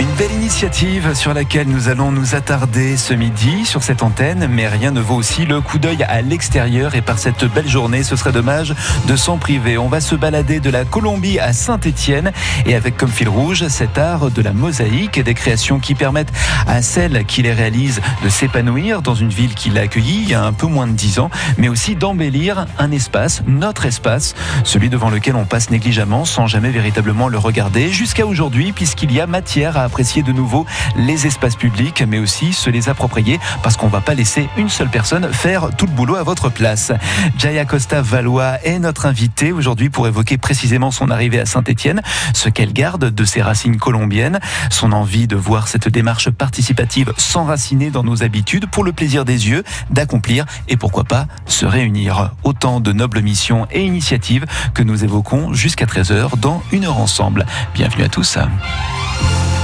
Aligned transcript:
Une 0.00 0.10
belle 0.18 0.32
initiative 0.32 1.14
sur 1.14 1.32
laquelle 1.32 1.68
nous 1.68 1.88
allons 1.88 2.10
nous 2.10 2.34
attarder 2.34 2.96
ce 2.96 3.14
midi 3.14 3.64
sur 3.64 3.82
cette 3.82 4.02
antenne, 4.02 4.48
mais 4.50 4.66
rien 4.66 4.90
ne 4.90 5.00
vaut 5.00 5.14
aussi 5.14 5.44
le 5.44 5.60
coup 5.60 5.78
d'œil 5.78 6.02
à 6.02 6.22
l'extérieur. 6.22 6.94
Et 6.94 7.02
par 7.02 7.18
cette 7.18 7.44
belle 7.44 7.68
journée, 7.68 8.02
ce 8.02 8.16
serait 8.16 8.32
dommage 8.32 8.74
de 9.06 9.16
s'en 9.16 9.38
priver. 9.38 9.78
On 9.78 9.88
va 9.88 10.00
se 10.00 10.14
balader 10.14 10.60
de 10.60 10.70
la 10.70 10.84
Colombie 10.84 11.38
à 11.38 11.52
Saint-Étienne. 11.52 12.32
Et 12.66 12.74
avec 12.74 12.96
comme 12.96 13.10
fil 13.10 13.28
rouge 13.28 13.68
cet 13.68 13.96
art 13.98 14.30
de 14.30 14.42
la 14.42 14.52
mosaïque 14.52 15.18
et 15.18 15.22
des 15.22 15.34
créations 15.34 15.78
qui 15.78 15.94
permettent 15.94 16.32
à 16.66 16.82
celles 16.82 17.24
qui 17.24 17.42
les 17.42 17.52
réalisent 17.52 18.00
de 18.24 18.28
s'épanouir 18.28 19.02
dans 19.02 19.14
une 19.14 19.30
ville 19.30 19.54
qui 19.54 19.70
l'a 19.70 19.82
accueilli 19.82 20.22
il 20.22 20.30
y 20.30 20.34
a 20.34 20.42
un 20.42 20.52
peu 20.52 20.66
moins 20.66 20.86
de 20.86 20.92
dix 20.92 21.18
ans, 21.18 21.30
mais 21.58 21.68
aussi 21.68 21.96
d'embellir 21.96 22.66
un 22.78 22.90
espace, 22.90 23.42
notre 23.46 23.86
espace, 23.86 24.34
celui 24.64 24.90
devant 24.90 25.10
lequel 25.10 25.36
on 25.36 25.44
passe 25.44 25.70
négligemment 25.70 26.24
sans 26.24 26.46
jamais 26.46 26.70
véritablement 26.70 27.28
le 27.28 27.38
regarder. 27.38 27.90
Jusqu'à 27.90 28.26
aujourd'hui 28.26 28.72
puisqu'il 28.72 29.12
y 29.12 29.20
a 29.20 29.26
matière 29.26 29.76
à 29.76 29.81
apprécier 29.84 30.22
de 30.22 30.32
nouveau 30.32 30.66
les 30.96 31.26
espaces 31.26 31.56
publics, 31.56 32.02
mais 32.06 32.18
aussi 32.18 32.52
se 32.52 32.70
les 32.70 32.88
approprier 32.88 33.40
parce 33.62 33.76
qu'on 33.76 33.86
ne 33.86 33.92
va 33.92 34.00
pas 34.00 34.14
laisser 34.14 34.48
une 34.56 34.68
seule 34.68 34.90
personne 34.90 35.32
faire 35.32 35.70
tout 35.76 35.86
le 35.86 35.92
boulot 35.92 36.16
à 36.16 36.22
votre 36.22 36.48
place. 36.48 36.92
Jaya 37.38 37.64
Costa 37.64 38.02
Valois 38.02 38.62
est 38.64 38.78
notre 38.78 39.06
invitée 39.06 39.52
aujourd'hui 39.52 39.90
pour 39.90 40.06
évoquer 40.06 40.38
précisément 40.38 40.90
son 40.90 41.10
arrivée 41.10 41.40
à 41.40 41.46
Saint-Étienne, 41.46 42.02
ce 42.34 42.48
qu'elle 42.48 42.72
garde 42.72 43.10
de 43.10 43.24
ses 43.24 43.42
racines 43.42 43.78
colombiennes, 43.78 44.40
son 44.70 44.92
envie 44.92 45.26
de 45.26 45.36
voir 45.36 45.68
cette 45.68 45.88
démarche 45.88 46.30
participative 46.30 47.12
s'enraciner 47.16 47.90
dans 47.90 48.04
nos 48.04 48.22
habitudes 48.22 48.66
pour 48.66 48.84
le 48.84 48.92
plaisir 48.92 49.24
des 49.24 49.48
yeux, 49.48 49.64
d'accomplir 49.90 50.46
et 50.68 50.76
pourquoi 50.76 51.04
pas 51.04 51.26
se 51.46 51.66
réunir. 51.66 52.32
Autant 52.44 52.80
de 52.80 52.92
nobles 52.92 53.22
missions 53.22 53.66
et 53.70 53.84
initiatives 53.84 54.46
que 54.74 54.82
nous 54.82 55.04
évoquons 55.04 55.52
jusqu'à 55.52 55.86
13h 55.86 56.38
dans 56.38 56.62
une 56.72 56.84
heure 56.84 56.98
ensemble. 56.98 57.46
Bienvenue 57.74 58.04
à 58.04 58.08
tous. 58.08 58.38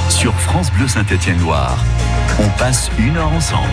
Sur 0.09 0.35
France 0.41 0.73
Bleu 0.73 0.89
Saint-Étienne-Loire, 0.89 1.85
on 2.41 2.49
passe 2.59 2.91
une 2.99 3.17
heure 3.17 3.33
ensemble. 3.33 3.69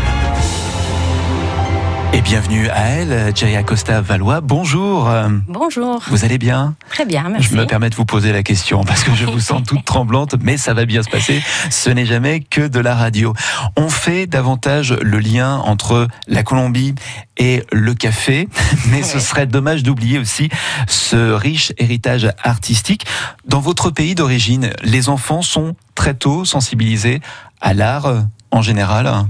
Et 2.16 2.22
bienvenue 2.22 2.70
à 2.70 2.92
elle, 2.92 3.36
Jaya 3.36 3.62
Costa 3.62 4.00
Valois. 4.00 4.40
Bonjour. 4.40 5.12
Bonjour. 5.50 6.02
Vous 6.08 6.24
allez 6.24 6.38
bien? 6.38 6.76
Très 6.90 7.06
bien, 7.06 7.28
merci. 7.28 7.50
Je 7.50 7.58
me 7.58 7.66
permets 7.68 7.90
de 7.90 7.96
vous 7.96 8.06
poser 8.06 8.32
la 8.32 8.42
question 8.42 8.86
parce 8.86 9.04
que 9.04 9.14
je 9.14 9.26
vous 9.26 9.42
sens 9.42 9.64
toute 9.64 9.84
tremblante, 9.86 10.36
mais 10.42 10.56
ça 10.56 10.74
va 10.74 10.86
bien 10.86 11.04
se 11.04 11.10
passer. 11.10 11.44
Ce 11.70 11.90
n'est 11.90 12.06
jamais 12.06 12.40
que 12.40 12.70
de 12.70 12.80
la 12.80 12.96
radio. 12.96 13.34
On 13.76 13.90
fait 13.90 14.28
davantage 14.28 14.94
le 14.94 15.20
lien 15.20 15.58
entre 15.58 16.08
la 16.30 16.44
Colombie 16.44 16.96
et 17.36 17.64
le 17.74 17.94
café, 17.94 18.48
mais 18.92 19.04
ce 19.04 19.20
serait 19.20 19.46
dommage 19.46 19.84
d'oublier 19.84 20.18
aussi 20.18 20.48
ce 20.88 21.34
riche 21.34 21.74
héritage 21.78 22.30
artistique. 22.42 23.06
Dans 23.46 23.60
votre 23.60 23.90
pays 23.90 24.16
d'origine, 24.16 24.70
les 24.84 25.10
enfants 25.10 25.42
sont 25.42 25.76
très 25.96 26.14
tôt 26.14 26.46
sensibilisés 26.46 27.20
à 27.60 27.74
l'art 27.74 28.08
en 28.52 28.62
général? 28.62 29.28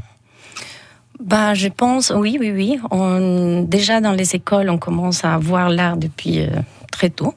Bah, 1.20 1.54
je 1.54 1.68
pense, 1.68 2.12
oui, 2.16 2.38
oui, 2.40 2.52
oui. 2.52 2.80
On, 2.92 3.62
déjà 3.62 4.02
dans 4.02 4.12
les 4.12 4.36
écoles, 4.36 4.70
on 4.70 4.78
commence 4.78 5.24
à 5.24 5.38
voir 5.38 5.70
l'art 5.70 5.98
depuis 5.98 6.42
euh, 6.42 6.50
très 6.92 7.10
tôt. 7.10 7.34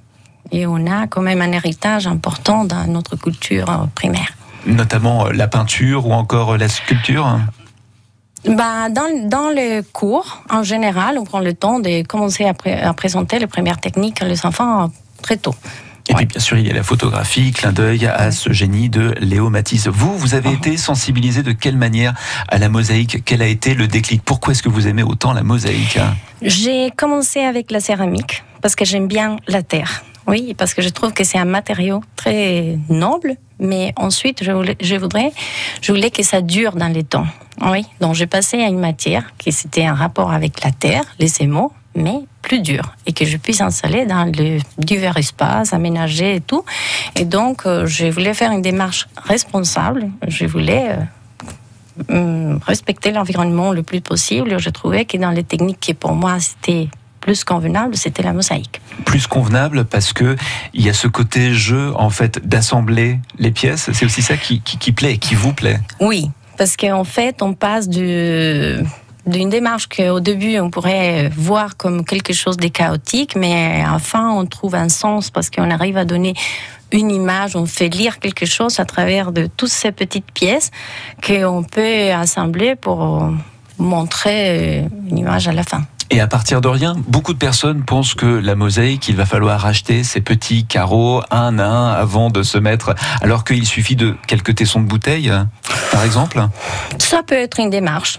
Et 0.50 0.66
on 0.66 0.86
a 0.86 1.06
quand 1.06 1.22
même 1.22 1.42
un 1.42 1.52
héritage 1.52 2.06
important 2.06 2.64
dans 2.64 2.86
notre 2.86 3.16
culture 3.16 3.70
euh, 3.70 3.86
primaire. 3.94 4.32
Notamment 4.66 5.26
euh, 5.26 5.32
la 5.32 5.46
peinture 5.46 6.06
ou 6.06 6.12
encore 6.12 6.56
la 6.56 6.68
sculpture 6.68 7.38
bah, 8.44 8.88
dans, 8.88 9.28
dans 9.28 9.48
les 9.48 9.82
cours, 9.92 10.42
en 10.48 10.62
général, 10.62 11.18
on 11.18 11.24
prend 11.24 11.40
le 11.40 11.54
temps 11.54 11.80
de 11.80 12.06
commencer 12.06 12.44
à, 12.44 12.54
pré 12.54 12.80
à 12.80 12.92
présenter 12.94 13.38
les 13.40 13.48
premières 13.48 13.80
techniques 13.80 14.22
à 14.22 14.26
les 14.26 14.46
enfants 14.46 14.90
très 15.22 15.36
tôt. 15.36 15.54
Et 16.08 16.14
puis 16.14 16.26
bien 16.26 16.40
sûr, 16.40 16.56
il 16.56 16.66
y 16.66 16.70
a 16.70 16.74
la 16.74 16.82
photographie, 16.82 17.52
clin 17.52 17.72
d'œil 17.72 18.06
à 18.06 18.30
ce 18.30 18.52
génie 18.52 18.88
de 18.88 19.14
Léo 19.20 19.50
Matisse. 19.50 19.88
Vous, 19.88 20.16
vous 20.16 20.34
avez 20.34 20.52
été 20.52 20.76
sensibilisé 20.76 21.42
de 21.42 21.52
quelle 21.52 21.76
manière 21.76 22.14
à 22.48 22.58
la 22.58 22.68
mosaïque? 22.68 23.22
Quel 23.24 23.42
a 23.42 23.46
été 23.46 23.74
le 23.74 23.88
déclic? 23.88 24.22
Pourquoi 24.24 24.52
est-ce 24.52 24.62
que 24.62 24.68
vous 24.68 24.88
aimez 24.88 25.02
autant 25.02 25.32
la 25.32 25.42
mosaïque? 25.42 25.98
J'ai 26.40 26.90
commencé 26.96 27.40
avec 27.40 27.70
la 27.70 27.80
céramique 27.80 28.42
parce 28.62 28.74
que 28.74 28.84
j'aime 28.84 29.06
bien 29.06 29.36
la 29.46 29.62
terre. 29.62 30.02
Oui, 30.26 30.54
parce 30.56 30.74
que 30.74 30.82
je 30.82 30.90
trouve 30.90 31.12
que 31.12 31.24
c'est 31.24 31.38
un 31.38 31.46
matériau 31.46 32.02
très 32.14 32.78
noble, 32.90 33.36
mais 33.58 33.94
ensuite, 33.96 34.44
je 34.44 34.52
voulais, 34.52 34.76
je 34.78 34.94
voudrais, 34.96 35.32
je 35.80 35.90
voulais 35.90 36.10
que 36.10 36.22
ça 36.22 36.42
dure 36.42 36.72
dans 36.72 36.88
les 36.88 37.02
temps. 37.02 37.26
Oui, 37.62 37.86
donc 38.00 38.14
j'ai 38.14 38.26
passé 38.26 38.58
à 38.62 38.68
une 38.68 38.78
matière 38.78 39.32
qui 39.38 39.52
c'était 39.52 39.86
un 39.86 39.94
rapport 39.94 40.30
avec 40.30 40.62
la 40.62 40.70
terre, 40.70 41.02
les 41.18 41.40
émaux, 41.40 41.72
mais 41.94 42.20
plus 42.42 42.60
dur 42.60 42.94
et 43.06 43.12
que 43.12 43.24
je 43.24 43.36
puisse 43.36 43.60
installer 43.60 44.06
dans 44.06 44.24
le 44.24 44.58
divers 44.78 45.16
espaces, 45.16 45.72
aménager 45.72 46.36
et 46.36 46.40
tout. 46.40 46.64
Et 47.16 47.24
donc, 47.24 47.66
euh, 47.66 47.86
je 47.86 48.06
voulais 48.06 48.34
faire 48.34 48.52
une 48.52 48.62
démarche 48.62 49.08
responsable. 49.16 50.10
Je 50.26 50.46
voulais 50.46 50.96
euh, 52.10 52.58
respecter 52.64 53.10
l'environnement 53.10 53.72
le 53.72 53.82
plus 53.82 54.00
possible. 54.00 54.58
Je 54.58 54.70
trouvais 54.70 55.04
que 55.04 55.16
dans 55.16 55.30
les 55.30 55.44
techniques 55.44 55.80
qui 55.80 55.94
pour 55.94 56.12
moi 56.12 56.38
c'était 56.40 56.88
plus 57.20 57.44
convenable, 57.44 57.96
c'était 57.96 58.22
la 58.22 58.32
mosaïque. 58.32 58.80
Plus 59.04 59.26
convenable 59.26 59.84
parce 59.84 60.12
que 60.12 60.36
il 60.72 60.86
y 60.86 60.88
a 60.88 60.92
ce 60.92 61.08
côté 61.08 61.52
jeu 61.52 61.92
en 61.96 62.08
fait 62.08 62.46
d'assembler 62.46 63.18
les 63.38 63.50
pièces. 63.50 63.90
C'est 63.92 64.06
aussi 64.06 64.22
ça 64.22 64.36
qui, 64.36 64.60
qui, 64.60 64.78
qui 64.78 64.92
plaît, 64.92 65.18
qui 65.18 65.34
vous 65.34 65.52
plaît. 65.52 65.80
Oui, 66.00 66.30
parce 66.56 66.76
qu'en 66.76 67.04
fait, 67.04 67.42
on 67.42 67.52
passe 67.52 67.88
du 67.88 68.76
d'une 69.28 69.50
démarche 69.50 69.88
qu'au 69.88 70.20
début 70.20 70.58
on 70.58 70.70
pourrait 70.70 71.30
voir 71.36 71.76
comme 71.76 72.04
quelque 72.04 72.32
chose 72.32 72.56
de 72.56 72.68
chaotique, 72.68 73.36
mais 73.36 73.84
enfin 73.88 74.30
on 74.30 74.46
trouve 74.46 74.74
un 74.74 74.88
sens 74.88 75.30
parce 75.30 75.50
qu'on 75.50 75.70
arrive 75.70 75.96
à 75.96 76.04
donner 76.04 76.34
une 76.92 77.10
image, 77.10 77.54
on 77.54 77.66
fait 77.66 77.88
lire 77.88 78.18
quelque 78.18 78.46
chose 78.46 78.80
à 78.80 78.84
travers 78.84 79.32
de 79.32 79.48
toutes 79.56 79.68
ces 79.68 79.92
petites 79.92 80.30
pièces 80.32 80.70
qu'on 81.24 81.62
peut 81.62 82.12
assembler 82.12 82.76
pour 82.76 83.30
montrer 83.78 84.86
une 85.08 85.18
image 85.18 85.48
à 85.48 85.52
la 85.52 85.62
fin. 85.62 85.82
Et 86.10 86.20
à 86.20 86.26
partir 86.26 86.62
de 86.62 86.68
rien, 86.68 86.94
beaucoup 87.06 87.34
de 87.34 87.38
personnes 87.38 87.84
pensent 87.84 88.14
que 88.14 88.24
la 88.24 88.54
mosaïque, 88.54 89.08
il 89.08 89.16
va 89.16 89.26
falloir 89.26 89.66
acheter 89.66 90.04
ces 90.04 90.22
petits 90.22 90.64
carreaux 90.64 91.20
un 91.30 91.58
à 91.58 91.66
un 91.66 91.92
avant 91.92 92.30
de 92.30 92.42
se 92.42 92.56
mettre, 92.56 92.94
alors 93.20 93.44
qu'il 93.44 93.66
suffit 93.66 93.94
de 93.94 94.16
quelques 94.26 94.54
tessons 94.54 94.80
de 94.80 94.86
bouteille, 94.86 95.30
par 95.92 96.04
exemple. 96.04 96.42
Ça 96.98 97.22
peut 97.22 97.34
être 97.34 97.60
une 97.60 97.68
démarche. 97.68 98.18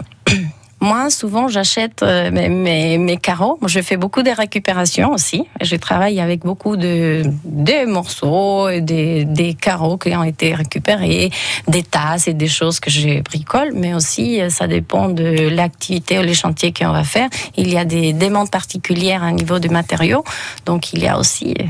Moi, 0.82 1.10
souvent, 1.10 1.48
j'achète 1.48 2.02
euh, 2.02 2.30
mes, 2.30 2.48
mes, 2.48 2.96
mes, 2.96 3.18
carreaux. 3.18 3.58
Je 3.66 3.82
fais 3.82 3.98
beaucoup 3.98 4.22
de 4.22 4.30
récupérations 4.30 5.12
aussi. 5.12 5.46
Je 5.60 5.76
travaille 5.76 6.20
avec 6.20 6.40
beaucoup 6.40 6.76
de 6.78 7.22
des 7.44 7.84
morceaux, 7.84 8.66
des, 8.80 9.26
des 9.26 9.52
carreaux 9.52 9.98
qui 9.98 10.16
ont 10.16 10.24
été 10.24 10.54
récupérés, 10.54 11.30
des 11.68 11.82
tasses 11.82 12.28
et 12.28 12.34
des 12.34 12.48
choses 12.48 12.80
que 12.80 12.90
je 12.90 13.20
bricole. 13.20 13.72
Mais 13.74 13.92
aussi, 13.92 14.40
euh, 14.40 14.48
ça 14.48 14.66
dépend 14.68 15.10
de 15.10 15.50
l'activité 15.50 16.18
ou 16.18 16.22
les 16.22 16.32
chantiers 16.32 16.72
qu'on 16.72 16.92
va 16.92 17.04
faire. 17.04 17.28
Il 17.58 17.70
y 17.70 17.76
a 17.76 17.84
des 17.84 18.14
demandes 18.14 18.50
particulières 18.50 19.22
à 19.22 19.32
niveau 19.32 19.58
du 19.58 19.68
matériau. 19.68 20.24
Donc, 20.64 20.94
il 20.94 21.02
y 21.02 21.08
a 21.08 21.18
aussi, 21.18 21.54
euh, 21.60 21.64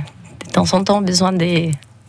de 0.47 0.53
temps 0.53 0.73
en 0.73 0.85
temps, 0.85 1.01
besoin 1.01 1.33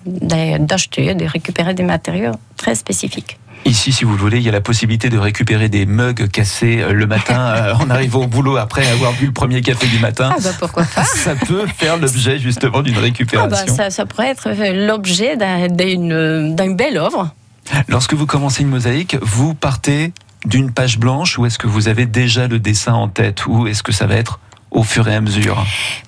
d'acheter, 0.06 1.16
de 1.16 1.26
récupérer 1.26 1.74
des 1.74 1.84
matériaux 1.84 2.34
très 2.58 2.76
spécifiques. 2.76 3.40
Ici, 3.66 3.92
si 3.92 4.06
vous 4.06 4.16
voulez, 4.16 4.38
il 4.38 4.44
y 4.44 4.50
a 4.50 4.52
la 4.52 4.62
possibilité 4.62 5.10
de 5.10 5.18
récupérer 5.18 5.70
des 5.70 5.86
mugs 5.86 6.28
cassés 6.30 6.82
euh, 6.82 6.94
le 6.94 7.06
matin 7.06 7.76
en 7.80 7.90
arrivant 7.90 8.22
au 8.22 8.28
boulot 8.28 8.58
après 8.58 8.88
avoir 8.88 9.14
bu 9.14 9.28
le 9.28 9.32
premier 9.32 9.62
café 9.62 9.88
du 9.88 10.00
matin. 10.00 10.32
Ah 10.36 10.40
bah 10.42 10.50
pourquoi 10.60 10.84
pas 10.84 11.04
Ça 11.16 11.36
peut 11.36 11.66
faire 11.78 11.98
l'objet 11.98 12.40
justement 12.40 12.82
d'une 12.82 12.98
récupération. 12.98 13.58
Ah 13.62 13.66
bah 13.66 13.74
ça, 13.74 13.90
ça, 13.90 14.06
pourrait 14.06 14.30
être 14.30 14.50
l'objet 14.74 15.38
d'une 15.38 16.76
belle 16.76 16.98
œuvre. 16.98 17.34
Lorsque 17.88 18.14
vous 18.14 18.26
commencez 18.26 18.64
une 18.64 18.70
mosaïque, 18.70 19.18
vous 19.22 19.54
partez 19.54 20.14
d'une 20.46 20.72
page 20.72 20.98
blanche 20.98 21.38
ou 21.38 21.46
est-ce 21.46 21.60
que 21.60 21.68
vous 21.68 21.88
avez 21.88 22.08
déjà 22.08 22.48
le 22.48 22.60
dessin 22.60 22.94
en 22.94 23.08
tête 23.08 23.46
ou 23.46 23.68
est-ce 23.68 23.84
que 23.84 23.92
ça 23.92 24.08
va 24.08 24.16
être 24.16 24.40
au 24.72 24.84
fur 24.84 25.08
et 25.08 25.16
à 25.16 25.22
mesure? 25.22 25.64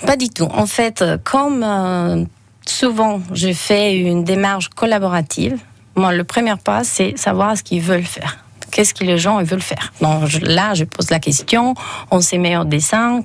Pas 0.06 0.18
du 0.18 0.30
tout. 0.30 0.50
En 0.54 0.66
fait, 0.66 1.04
comme 1.24 1.64
euh, 1.64 2.26
souvent 2.66 3.22
je 3.34 3.54
fais 3.54 3.96
une 3.96 4.24
démarche 4.24 4.70
collaborative, 4.70 5.58
moi, 5.96 6.14
le 6.14 6.24
premier 6.24 6.56
pas, 6.56 6.84
c'est 6.84 7.18
savoir 7.18 7.58
ce 7.58 7.64
qu'ils 7.64 7.82
veulent 7.82 8.04
faire. 8.04 8.44
Qu'est-ce 8.74 8.96
que 8.96 9.04
les 9.04 9.20
gens 9.20 9.44
veulent 9.44 9.62
faire? 9.62 9.94
Donc 10.02 10.32
là, 10.42 10.74
je 10.74 10.84
pose 10.84 11.12
la 11.12 11.20
question. 11.20 11.76
On 12.10 12.22
se 12.22 12.36
met 12.38 12.58
au 12.58 12.64
dessin. 12.64 13.22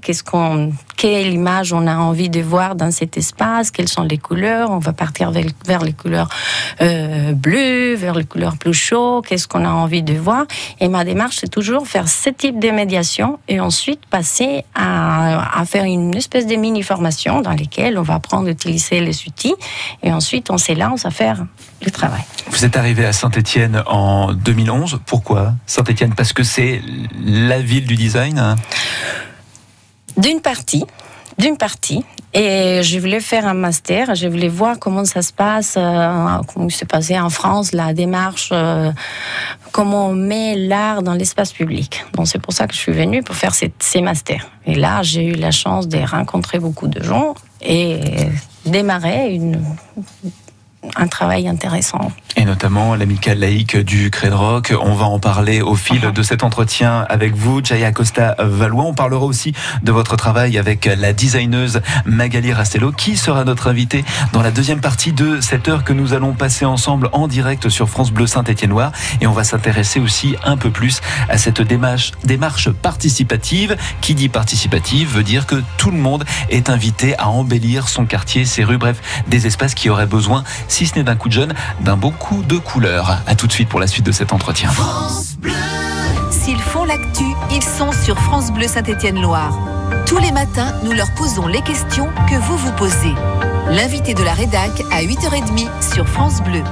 Quelle 0.99 1.33
image 1.33 1.73
on 1.73 1.87
a 1.87 1.97
envie 1.97 2.29
de 2.29 2.41
voir 2.41 2.75
dans 2.75 2.91
cet 2.91 3.17
espace? 3.17 3.71
Quelles 3.71 3.89
sont 3.89 4.03
les 4.03 4.19
couleurs? 4.19 4.71
On 4.71 4.79
va 4.79 4.93
partir 4.93 5.31
vers, 5.31 5.83
les 5.83 5.93
couleurs 5.95 6.29
euh, 6.83 7.33
bleues, 7.33 7.95
vers 7.95 8.15
les 8.15 8.27
couleurs 8.27 8.59
plus 8.59 8.75
chaudes. 8.75 9.25
Qu'est-ce 9.25 9.49
qu'on 9.49 9.65
a 9.65 9.71
envie 9.71 10.03
de 10.03 10.13
voir? 10.13 10.45
Et 10.81 10.89
ma 10.89 11.03
démarche, 11.05 11.39
c'est 11.41 11.49
toujours 11.49 11.89
faire 11.89 12.09
ce 12.09 12.29
type 12.29 12.59
de 12.59 12.69
médiation 12.69 13.39
et 13.49 13.59
ensuite 13.59 14.05
passer 14.05 14.67
à, 14.75 15.59
à 15.59 15.65
faire 15.65 15.85
une 15.85 16.15
espèce 16.15 16.47
de 16.47 16.57
mini 16.57 16.83
formation 16.83 17.41
dans 17.41 17.53
lesquelles 17.53 17.97
on 17.97 18.03
va 18.03 18.17
apprendre 18.17 18.49
à 18.49 18.51
utiliser 18.51 19.01
les 19.01 19.27
outils 19.27 19.55
et 20.03 20.13
ensuite 20.13 20.51
on 20.51 20.59
s'élance 20.59 21.07
à 21.07 21.11
faire 21.11 21.47
le 21.83 21.91
travail. 21.91 22.23
Vous 22.51 22.65
êtes 22.65 22.77
arrivé 22.77 23.05
à 23.05 23.13
Saint-Étienne 23.13 23.83
en 23.87 24.33
2011. 24.33 25.01
Pourquoi 25.07 25.55
Saint-Étienne? 25.67 26.15
Parce 26.15 26.33
que 26.33 26.43
c'est 26.43 26.83
la 27.25 27.61
ville 27.61 27.87
du 27.87 27.95
design 27.95 28.57
D'une 30.17 30.41
partie. 30.41 30.85
D'une 31.39 31.57
partie. 31.57 32.05
Et 32.35 32.83
je 32.83 32.99
voulais 32.99 33.21
faire 33.21 33.47
un 33.47 33.55
master, 33.55 34.15
je 34.15 34.29
voulais 34.29 34.49
voir 34.49 34.79
comment 34.79 35.07
ça 35.07 35.23
se 35.23 35.33
passe, 35.33 35.77
euh, 35.79 36.39
comment 36.53 36.69
se 36.69 36.85
passait 36.85 37.19
en 37.19 37.31
France, 37.31 37.73
la 37.73 37.95
démarche, 37.95 38.51
euh, 38.53 38.93
comment 39.73 40.09
on 40.09 40.15
met 40.15 40.55
l'art 40.55 41.03
dans 41.03 41.15
l'espace 41.15 41.53
public. 41.53 42.05
Donc 42.13 42.29
c'est 42.29 42.39
pour 42.39 42.53
ça 42.53 42.67
que 42.67 42.75
je 42.75 42.81
suis 42.81 42.93
venue 42.93 43.23
pour 43.23 43.35
faire 43.35 43.55
ces, 43.55 43.73
ces 43.79 44.03
masters. 44.03 44.47
Et 44.67 44.75
là, 44.75 45.03
j'ai 45.03 45.25
eu 45.25 45.33
la 45.33 45.51
chance 45.51 45.89
de 45.89 45.99
rencontrer 45.99 46.59
beaucoup 46.59 46.89
de 46.89 47.03
gens 47.03 47.35
et 47.63 47.99
démarrer 48.67 49.33
une, 49.33 49.63
un 50.97 51.07
travail 51.07 51.49
intéressant. 51.49 52.13
Et 52.37 52.45
notamment 52.45 52.95
l'amicale 52.95 53.39
laïque 53.39 53.77
du 53.77 54.11
Rock. 54.31 54.73
On 54.81 54.95
va 54.95 55.07
en 55.07 55.19
parler 55.19 55.61
au 55.61 55.75
fil 55.75 56.01
de 56.01 56.23
cet 56.23 56.45
entretien 56.45 57.05
avec 57.09 57.35
vous, 57.35 57.63
Jaya 57.63 57.93
Costa 57.93 58.37
Valois. 58.39 58.85
On 58.85 58.95
parlera 58.95 59.25
aussi 59.25 59.55
de 59.83 59.93
votre 59.93 60.17
travail 60.17 60.57
avec 60.59 60.85
la 60.87 61.13
designeuse 61.13 61.81
Magali 62.05 62.53
Rastello, 62.53 62.93
qui 62.93 63.17
sera 63.17 63.45
notre 63.45 63.69
invitée 63.69 64.05
dans 64.33 64.43
la 64.43 64.51
deuxième 64.51 64.81
partie 64.81 65.13
de 65.13 65.41
cette 65.41 65.69
heure 65.69 65.85
que 65.85 65.93
nous 65.93 66.15
allons 66.15 66.33
passer 66.33 66.65
ensemble 66.65 67.09
en 67.13 67.27
direct 67.27 67.69
sur 67.69 67.89
France 67.89 68.13
Bleu 68.13 68.27
Saint-Étienne-Noir. 68.27 68.93
Et 69.21 69.27
on 69.27 69.33
va 69.33 69.45
s'intéresser 69.45 70.01
aussi 70.01 70.37
un 70.45 70.57
peu 70.57 70.71
plus 70.71 71.01
à 71.29 71.39
cette 71.39 71.61
démarche, 71.61 72.13
démarche 72.25 72.71
participative. 72.71 73.77
Qui 74.01 74.15
dit 74.15 74.29
participative 74.29 75.09
veut 75.09 75.25
dire 75.25 75.47
que 75.47 75.63
tout 75.77 75.91
le 75.91 75.99
monde 75.99 76.25
est 76.51 76.71
invité 76.71 77.17
à 77.19 77.29
embellir 77.29 77.89
son 77.89 78.07
quartier, 78.07 78.45
ses 78.45 78.65
rues, 78.65 78.79
bref, 78.79 79.01
des 79.27 79.47
espaces 79.47 79.75
qui 79.75 79.91
auraient 79.91 80.07
besoin 80.07 80.45
si 80.69 80.87
ce 80.87 80.95
n'est 80.95 81.03
d'un 81.03 81.17
coup 81.17 81.29
de 81.29 81.35
jeune, 81.35 81.55
d'un 81.81 81.97
beau 81.97 82.11
coup 82.11 82.43
de 82.43 82.57
couleur. 82.57 83.23
A 83.27 83.35
tout 83.35 83.47
de 83.47 83.53
suite 83.53 83.69
pour 83.69 83.81
la 83.81 83.87
suite 83.87 84.07
de 84.07 84.13
cet 84.13 84.33
entretien. 84.33 84.71
S'ils 86.31 86.61
font 86.61 86.85
l'actu, 86.85 87.25
ils 87.51 87.63
sont 87.63 87.91
sur 87.93 88.19
France 88.19 88.53
Bleu 88.53 88.69
Saint-Étienne-Loire. 88.69 89.59
Tous 90.07 90.19
les 90.19 90.33
matins, 90.33 90.73
nous 90.85 90.93
leur 90.93 91.13
posons 91.15 91.47
les 91.47 91.63
questions 91.63 92.09
que 92.29 92.37
vous 92.37 92.57
vous 92.57 92.73
posez. 92.73 93.15
L'invité 93.71 94.15
de 94.15 94.23
la 94.23 94.33
rédac 94.33 94.71
à 94.91 95.03
8h30 95.03 95.69
sur 95.95 96.09
France 96.09 96.41
Bleu. 96.43 96.63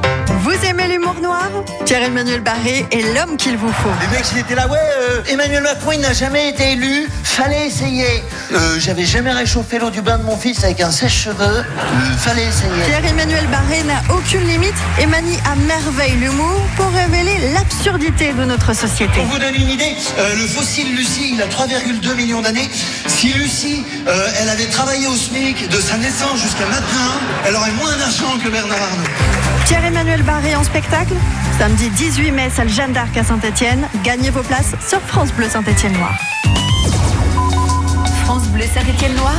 Vous 0.41 0.53
aimez 0.67 0.89
l'humour 0.89 1.15
noir? 1.23 1.51
Pierre-Emmanuel 1.85 2.41
Barré 2.41 2.87
est 2.91 3.15
l'homme 3.15 3.37
qu'il 3.37 3.57
vous 3.59 3.69
faut. 3.73 3.91
Les 4.01 4.17
mecs, 4.17 4.25
c'était 4.25 4.55
là, 4.55 4.67
ouais, 4.67 4.79
euh, 5.01 5.21
Emmanuel 5.29 5.63
Macron, 5.63 5.93
il 5.93 6.01
n'a 6.01 6.15
jamais 6.15 6.49
été 6.49 6.73
élu, 6.73 7.07
fallait 7.23 7.67
essayer. 7.67 8.23
Euh, 8.53 8.79
J'avais 8.79 9.05
jamais 9.05 9.33
réchauffé 9.33 9.79
l'eau 9.79 9.91
du 9.91 10.01
bain 10.01 10.17
de 10.19 10.23
mon 10.25 10.37
fils 10.39 10.65
avec 10.65 10.81
un 10.81 10.91
sèche-cheveux, 10.91 11.37
euh, 11.41 11.63
fallait 12.19 12.47
essayer. 12.47 12.71
Pierre-Emmanuel 12.87 13.47
Barré 13.49 13.83
n'a 13.83 14.15
aucune 14.15 14.47
limite 14.49 14.75
et 14.99 15.07
manie 15.07 15.39
à 15.45 15.55
merveille 15.55 16.17
l'humour 16.19 16.61
pour 16.77 16.91
révéler 16.93 17.53
l'absurdité 17.53 18.33
de 18.33 18.45
notre 18.45 18.75
société. 18.75 19.13
Pour 19.17 19.27
vous 19.27 19.39
donner 19.39 19.59
une 19.59 19.71
idée, 19.71 19.95
euh, 20.19 20.35
le 20.35 20.47
fossile 20.47 20.95
Lucie, 20.97 21.33
il 21.35 21.43
a 21.43 21.47
3,2 21.47 22.15
millions 22.15 22.41
d'années. 22.41 22.71
Si 23.07 23.33
Lucie, 23.35 23.85
euh, 24.09 24.29
elle 24.41 24.49
avait 24.49 24.67
travaillé 24.67 25.07
au 25.07 25.15
SMIC 25.15 25.69
de 25.69 25.81
sa 25.81 25.97
naissance 25.99 26.41
jusqu'à 26.41 26.65
maintenant, 26.67 26.86
elle 27.47 27.55
aurait 27.55 27.73
moins 27.73 27.97
d'argent 27.97 28.39
que 28.43 28.49
Bernard 28.49 28.77
Arnault. 28.81 29.05
Pierre-Emmanuel 29.67 30.23
Barré 30.23 30.55
en 30.57 30.65
spectacle 30.65 31.15
Samedi 31.59 31.89
18 31.91 32.31
mai, 32.33 32.51
salle 32.55 32.69
Jeanne 32.69 32.93
d'Arc 32.93 33.17
à 33.17 33.25
Saint-Etienne. 33.25 33.89
Gagnez 34.05 34.31
vos 34.31 34.43
places 34.43 34.75
sur 34.87 35.01
France 35.01 35.33
Bleu 35.33 35.49
Saint-Etienne-Noir. 35.49 36.15
France 38.25 38.49
Bleu 38.49 38.65
Saint-Étienne-Loire, 38.73 39.33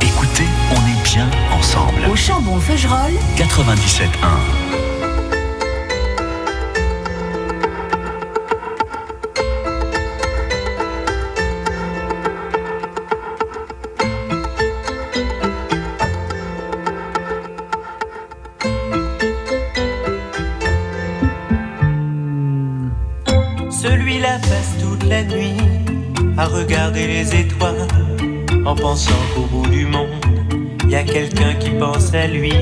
Écoutez, 0.00 0.44
on 0.72 0.74
est 0.76 1.02
bien 1.04 1.28
ensemble. 1.52 2.00
au 2.10 2.16
Chambon-Feugerolles, 2.16 3.18
97.1. 3.36 4.04
regarder 26.46 27.06
les 27.06 27.34
étoiles 27.34 27.86
en 28.64 28.74
pensant 28.74 29.12
qu'au 29.34 29.42
bout 29.42 29.66
du 29.68 29.86
monde, 29.86 30.08
il 30.84 30.90
y 30.90 30.96
a 30.96 31.02
quelqu'un 31.02 31.54
qui 31.54 31.70
pense 31.70 32.12
à 32.14 32.26
lui. 32.26 32.52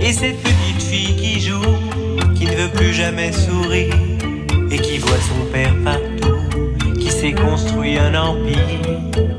Et 0.00 0.12
cette 0.12 0.40
petite 0.42 0.82
fille 0.82 1.16
qui 1.16 1.40
joue, 1.40 1.76
qui 2.34 2.46
ne 2.46 2.54
veut 2.54 2.70
plus 2.70 2.92
jamais 2.92 3.32
sourire 3.32 3.94
et 4.70 4.78
qui 4.78 4.98
voit 4.98 5.18
son 5.18 5.52
père 5.52 5.74
partout, 5.84 6.38
qui 7.00 7.10
s'est 7.10 7.32
construit 7.32 7.98
un 7.98 8.14
empire. 8.14 9.35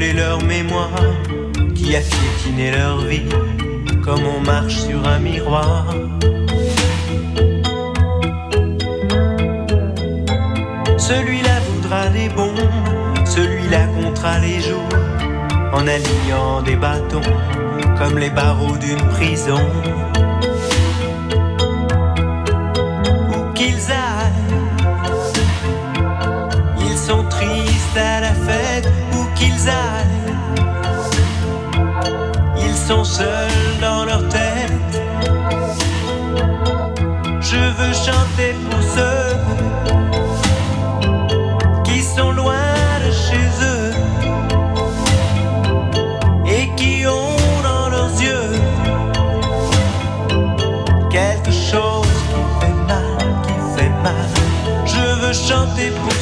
Leur 0.00 0.42
mémoire 0.42 0.88
Qui 1.74 1.94
a 1.94 2.00
piétiné 2.00 2.70
leur 2.70 3.02
vie 3.02 3.28
Comme 4.02 4.22
on 4.24 4.40
marche 4.40 4.78
sur 4.78 5.06
un 5.06 5.18
miroir. 5.18 5.94
Celui-là 10.96 11.60
voudra 11.68 12.08
des 12.08 12.30
bombes 12.30 12.70
Celui-là 13.26 13.86
comptera 13.88 14.38
les 14.38 14.60
jours 14.60 14.88
En 15.74 15.86
alignant 15.86 16.62
des 16.62 16.76
bâtons 16.76 17.20
Comme 17.98 18.16
les 18.18 18.30
barreaux 18.30 18.78
d'une 18.78 19.06
prison. 19.08 19.60
Où 23.28 23.52
qu'ils 23.52 23.90
aillent 23.90 24.30
ils 26.82 26.96
sont 26.96 27.24
tristes 27.24 27.96
à 27.96 28.20
la 28.22 28.32
fête 28.32 28.99
seuls 33.04 33.78
dans 33.80 34.04
leur 34.04 34.28
tête. 34.28 35.00
Je 37.40 37.56
veux 37.78 37.92
chanter 37.92 38.54
pour 38.68 38.82
ceux 38.82 39.36
qui 41.84 42.02
sont 42.02 42.32
loin 42.32 42.74
de 43.06 43.12
chez 43.12 43.46
eux 43.72 43.92
et 46.46 46.68
qui 46.76 47.06
ont 47.06 47.62
dans 47.62 47.88
leurs 47.90 48.20
yeux 48.20 48.58
quelque 51.10 51.52
chose 51.52 52.18
qui 52.32 52.42
fait 52.60 52.78
mal, 52.88 53.18
qui 53.44 53.56
fait 53.76 53.94
mal. 54.02 54.30
Je 54.84 55.04
veux 55.20 55.32
chanter 55.32 55.92
pour 56.02 56.19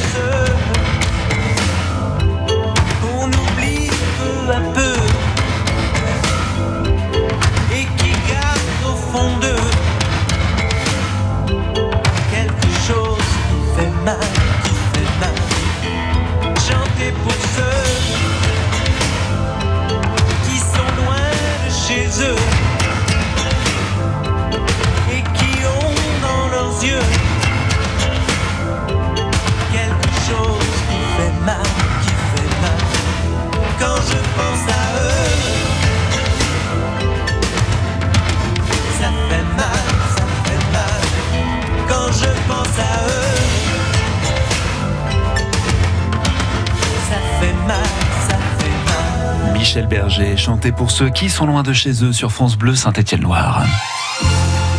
Michel 49.53 49.87
Berger, 49.87 50.35
chanté 50.35 50.71
pour 50.71 50.89
ceux 50.89 51.09
qui 51.09 51.29
sont 51.29 51.45
loin 51.45 51.61
de 51.61 51.73
chez 51.73 52.03
eux 52.03 52.11
sur 52.11 52.31
France 52.31 52.57
Bleu 52.57 52.73
Saint-Étienne-Loire. 52.73 53.63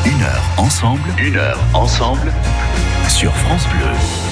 Une 0.04 0.22
heure 0.22 0.42
ensemble. 0.56 1.08
Une 1.18 1.36
heure 1.36 1.58
ensemble. 1.74 2.32
Sur 3.08 3.32
France 3.32 3.66
Bleu. 3.68 4.29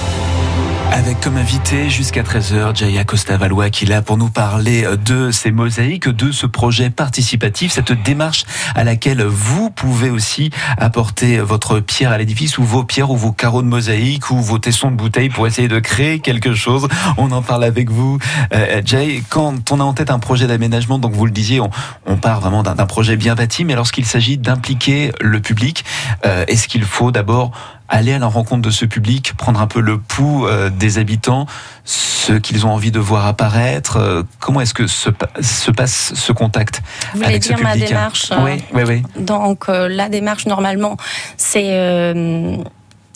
Avec 0.91 1.21
comme 1.21 1.37
invité 1.37 1.89
jusqu'à 1.89 2.23
13h 2.23 2.75
Jaya 2.75 3.03
Costa 3.03 3.37
Valois 3.37 3.69
qui 3.69 3.85
est 3.85 3.87
là 3.87 4.01
pour 4.01 4.17
nous 4.17 4.29
parler 4.29 4.85
de 5.05 5.29
ces 5.29 5.51
mosaïques, 5.51 6.09
de 6.09 6.31
ce 6.31 6.47
projet 6.47 6.89
participatif, 6.89 7.71
cette 7.71 7.91
démarche 7.91 8.45
à 8.73 8.83
laquelle 8.83 9.23
vous 9.23 9.69
pouvez 9.69 10.09
aussi 10.09 10.49
apporter 10.77 11.39
votre 11.39 11.79
pierre 11.79 12.11
à 12.11 12.17
l'édifice 12.17 12.57
ou 12.57 12.63
vos 12.63 12.83
pierres 12.83 13.11
ou 13.11 13.17
vos 13.17 13.31
carreaux 13.31 13.61
de 13.61 13.67
mosaïque 13.67 14.31
ou 14.31 14.37
vos 14.37 14.57
tessons 14.57 14.89
de 14.89 14.95
bouteille 14.95 15.29
pour 15.29 15.45
essayer 15.45 15.67
de 15.67 15.79
créer 15.79 16.19
quelque 16.19 16.55
chose. 16.55 16.87
On 17.17 17.31
en 17.31 17.43
parle 17.43 17.63
avec 17.63 17.91
vous. 17.91 18.17
Euh, 18.53 18.81
Jay, 18.83 19.23
quand 19.29 19.71
on 19.71 19.79
a 19.79 19.83
en 19.83 19.93
tête 19.93 20.09
un 20.09 20.19
projet 20.19 20.47
d'aménagement, 20.47 20.97
donc 20.97 21.13
vous 21.13 21.25
le 21.25 21.31
disiez, 21.31 21.61
on, 21.61 22.17
part 22.17 22.41
vraiment 22.41 22.63
d'un 22.63 22.85
projet 22.85 23.15
bien 23.15 23.35
bâti, 23.35 23.63
mais 23.63 23.75
lorsqu'il 23.75 24.05
s'agit 24.05 24.37
d'impliquer 24.37 25.11
le 25.21 25.39
public, 25.39 25.85
euh, 26.25 26.43
est-ce 26.47 26.67
qu'il 26.67 26.83
faut 26.83 27.11
d'abord 27.11 27.51
aller 27.89 28.13
à 28.13 28.19
la 28.19 28.27
rencontre 28.27 28.61
de 28.61 28.69
ce 28.69 28.85
public, 28.85 29.33
prendre 29.35 29.59
un 29.59 29.67
peu 29.67 29.79
le 29.81 29.97
pouls 29.97 30.47
euh, 30.47 30.69
des 30.69 30.97
habitants, 30.97 31.47
ce 31.83 32.33
qu'ils 32.33 32.65
ont 32.65 32.71
envie 32.71 32.91
de 32.91 32.99
voir 32.99 33.25
apparaître. 33.25 33.97
Euh, 33.97 34.23
comment 34.39 34.61
est-ce 34.61 34.73
que 34.73 34.87
se, 34.87 35.09
se, 35.41 35.71
passe 35.71 36.13
ce 36.13 36.31
contact 36.31 36.81
Vous 37.13 37.23
avec 37.23 37.43
voulez 37.43 37.57
dire 37.57 37.57
ce 37.57 37.63
public? 37.63 37.81
ma 37.81 37.87
démarche 37.87 38.31
Oui, 38.43 38.63
oui, 38.73 38.83
oui. 38.87 39.23
Donc 39.23 39.69
euh, 39.69 39.87
la 39.89 40.09
démarche 40.09 40.45
normalement, 40.45 40.97
c'est 41.37 41.71
euh, 41.71 42.57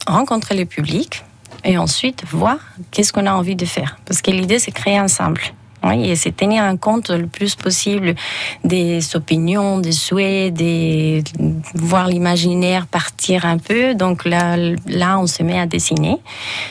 rencontrer 0.08 0.56
le 0.56 0.65
public 0.65 1.24
et 1.63 1.77
ensuite 1.77 2.24
voir 2.32 2.58
qu'est-ce 2.92 3.13
qu'on 3.13 3.25
a 3.27 3.32
envie 3.32 3.56
de 3.56 3.65
faire. 3.65 3.98
Parce 4.06 4.22
que 4.22 4.32
l'idée 4.32 4.60
c'est 4.60 4.72
créer 4.72 5.00
ensemble. 5.00 5.42
Oui, 5.84 6.10
et 6.10 6.16
c'est 6.16 6.36
tenir 6.36 6.63
en 6.63 6.78
compte 6.78 7.10
le 7.10 7.28
plus 7.28 7.56
possible 7.56 8.16
des 8.63 9.16
opinions, 9.16 9.80
des 9.80 9.92
souhaits, 9.92 10.54
des 10.54 11.24
voir 11.75 12.08
l'imaginaire 12.08 12.88
partir 12.88 13.46
un 13.46 13.58
peu. 13.58 13.94
Donc 13.94 14.24
là, 14.24 14.56
là, 14.88 15.20
on 15.20 15.28
se 15.28 15.44
met 15.44 15.60
à 15.60 15.66
dessiner, 15.66 16.18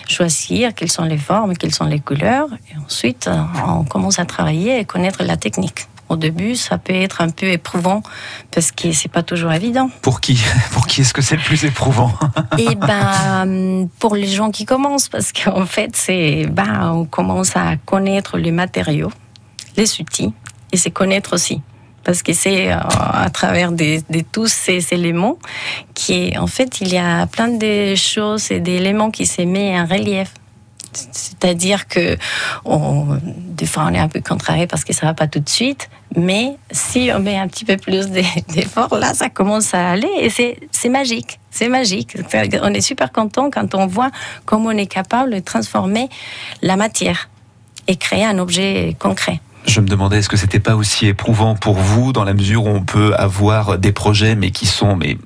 choisir 0.08 0.74
quelles 0.74 0.90
sont 0.90 1.04
les 1.04 1.18
formes, 1.18 1.56
quelles 1.56 1.74
sont 1.74 1.86
les 1.86 2.00
couleurs, 2.00 2.48
et 2.72 2.78
ensuite 2.78 3.28
on 3.66 3.84
commence 3.84 4.18
à 4.18 4.24
travailler 4.24 4.78
et 4.78 4.84
connaître 4.84 5.22
la 5.22 5.36
technique. 5.36 5.86
Au 6.12 6.16
début, 6.16 6.56
ça 6.56 6.76
peut 6.76 6.92
être 6.92 7.22
un 7.22 7.30
peu 7.30 7.46
éprouvant 7.46 8.02
parce 8.50 8.70
que 8.70 8.92
c'est 8.92 9.08
pas 9.08 9.22
toujours 9.22 9.50
évident. 9.50 9.88
Pour 10.02 10.20
qui 10.20 10.38
Pour 10.72 10.86
qui 10.86 11.00
est-ce 11.00 11.14
que 11.14 11.22
c'est 11.22 11.36
le 11.36 11.42
plus 11.42 11.64
éprouvant 11.64 12.12
Et 12.58 12.74
ben 12.74 13.88
pour 13.98 14.14
les 14.14 14.26
gens 14.26 14.50
qui 14.50 14.66
commencent 14.66 15.08
parce 15.08 15.32
qu'en 15.32 15.64
fait 15.64 15.96
c'est 15.96 16.44
ben 16.50 16.92
on 16.92 17.06
commence 17.06 17.56
à 17.56 17.76
connaître 17.76 18.36
les 18.36 18.50
matériaux, 18.50 19.10
les 19.78 20.00
outils 20.02 20.34
et 20.70 20.76
c'est 20.76 20.90
connaître 20.90 21.32
aussi 21.32 21.62
parce 22.04 22.22
que 22.22 22.34
c'est 22.34 22.70
euh, 22.70 22.76
à 22.76 23.30
travers 23.30 23.72
des, 23.72 24.02
tous 24.32 24.48
ces 24.48 24.92
éléments 24.92 25.38
qui 25.94 26.36
en 26.36 26.46
fait 26.46 26.82
il 26.82 26.92
y 26.92 26.98
a 26.98 27.26
plein 27.26 27.48
de 27.48 27.94
choses 27.94 28.50
et 28.50 28.60
d'éléments 28.60 29.10
qui 29.10 29.24
se 29.24 29.40
mettent 29.40 29.80
en 29.80 29.86
relief. 29.86 30.34
C'est-à-dire 30.92 31.88
que 31.88 32.16
on, 32.64 33.18
des 33.24 33.66
fois 33.66 33.84
on 33.88 33.94
est 33.94 33.98
un 33.98 34.08
peu 34.08 34.20
contrarié 34.20 34.66
parce 34.66 34.84
que 34.84 34.92
ça 34.92 35.06
va 35.06 35.14
pas 35.14 35.26
tout 35.26 35.40
de 35.40 35.48
suite, 35.48 35.88
mais 36.16 36.56
si 36.70 37.10
on 37.14 37.20
met 37.20 37.38
un 37.38 37.48
petit 37.48 37.64
peu 37.64 37.76
plus 37.76 38.08
d'efforts, 38.08 38.96
là 38.96 39.14
ça 39.14 39.28
commence 39.28 39.74
à 39.74 39.90
aller 39.90 40.10
et 40.20 40.30
c'est 40.30 40.88
magique. 40.88 41.38
C'est 41.50 41.68
magique. 41.68 42.16
On 42.62 42.72
est 42.72 42.80
super 42.80 43.12
content 43.12 43.50
quand 43.50 43.74
on 43.74 43.86
voit 43.86 44.10
comment 44.46 44.68
on 44.68 44.76
est 44.76 44.86
capable 44.86 45.34
de 45.34 45.40
transformer 45.40 46.08
la 46.62 46.76
matière 46.76 47.28
et 47.88 47.96
créer 47.96 48.24
un 48.24 48.38
objet 48.38 48.96
concret. 48.98 49.40
Je 49.66 49.80
me 49.80 49.86
demandais, 49.86 50.18
est-ce 50.18 50.28
que 50.28 50.36
c'était 50.36 50.60
pas 50.60 50.74
aussi 50.74 51.06
éprouvant 51.06 51.54
pour 51.54 51.74
vous, 51.74 52.12
dans 52.12 52.24
la 52.24 52.34
mesure 52.34 52.64
où 52.64 52.68
on 52.68 52.82
peut 52.82 53.14
avoir 53.14 53.78
des 53.78 53.92
projets, 53.92 54.34
mais 54.34 54.50
qui 54.50 54.66
sont 54.66 54.96
mais 54.96 55.18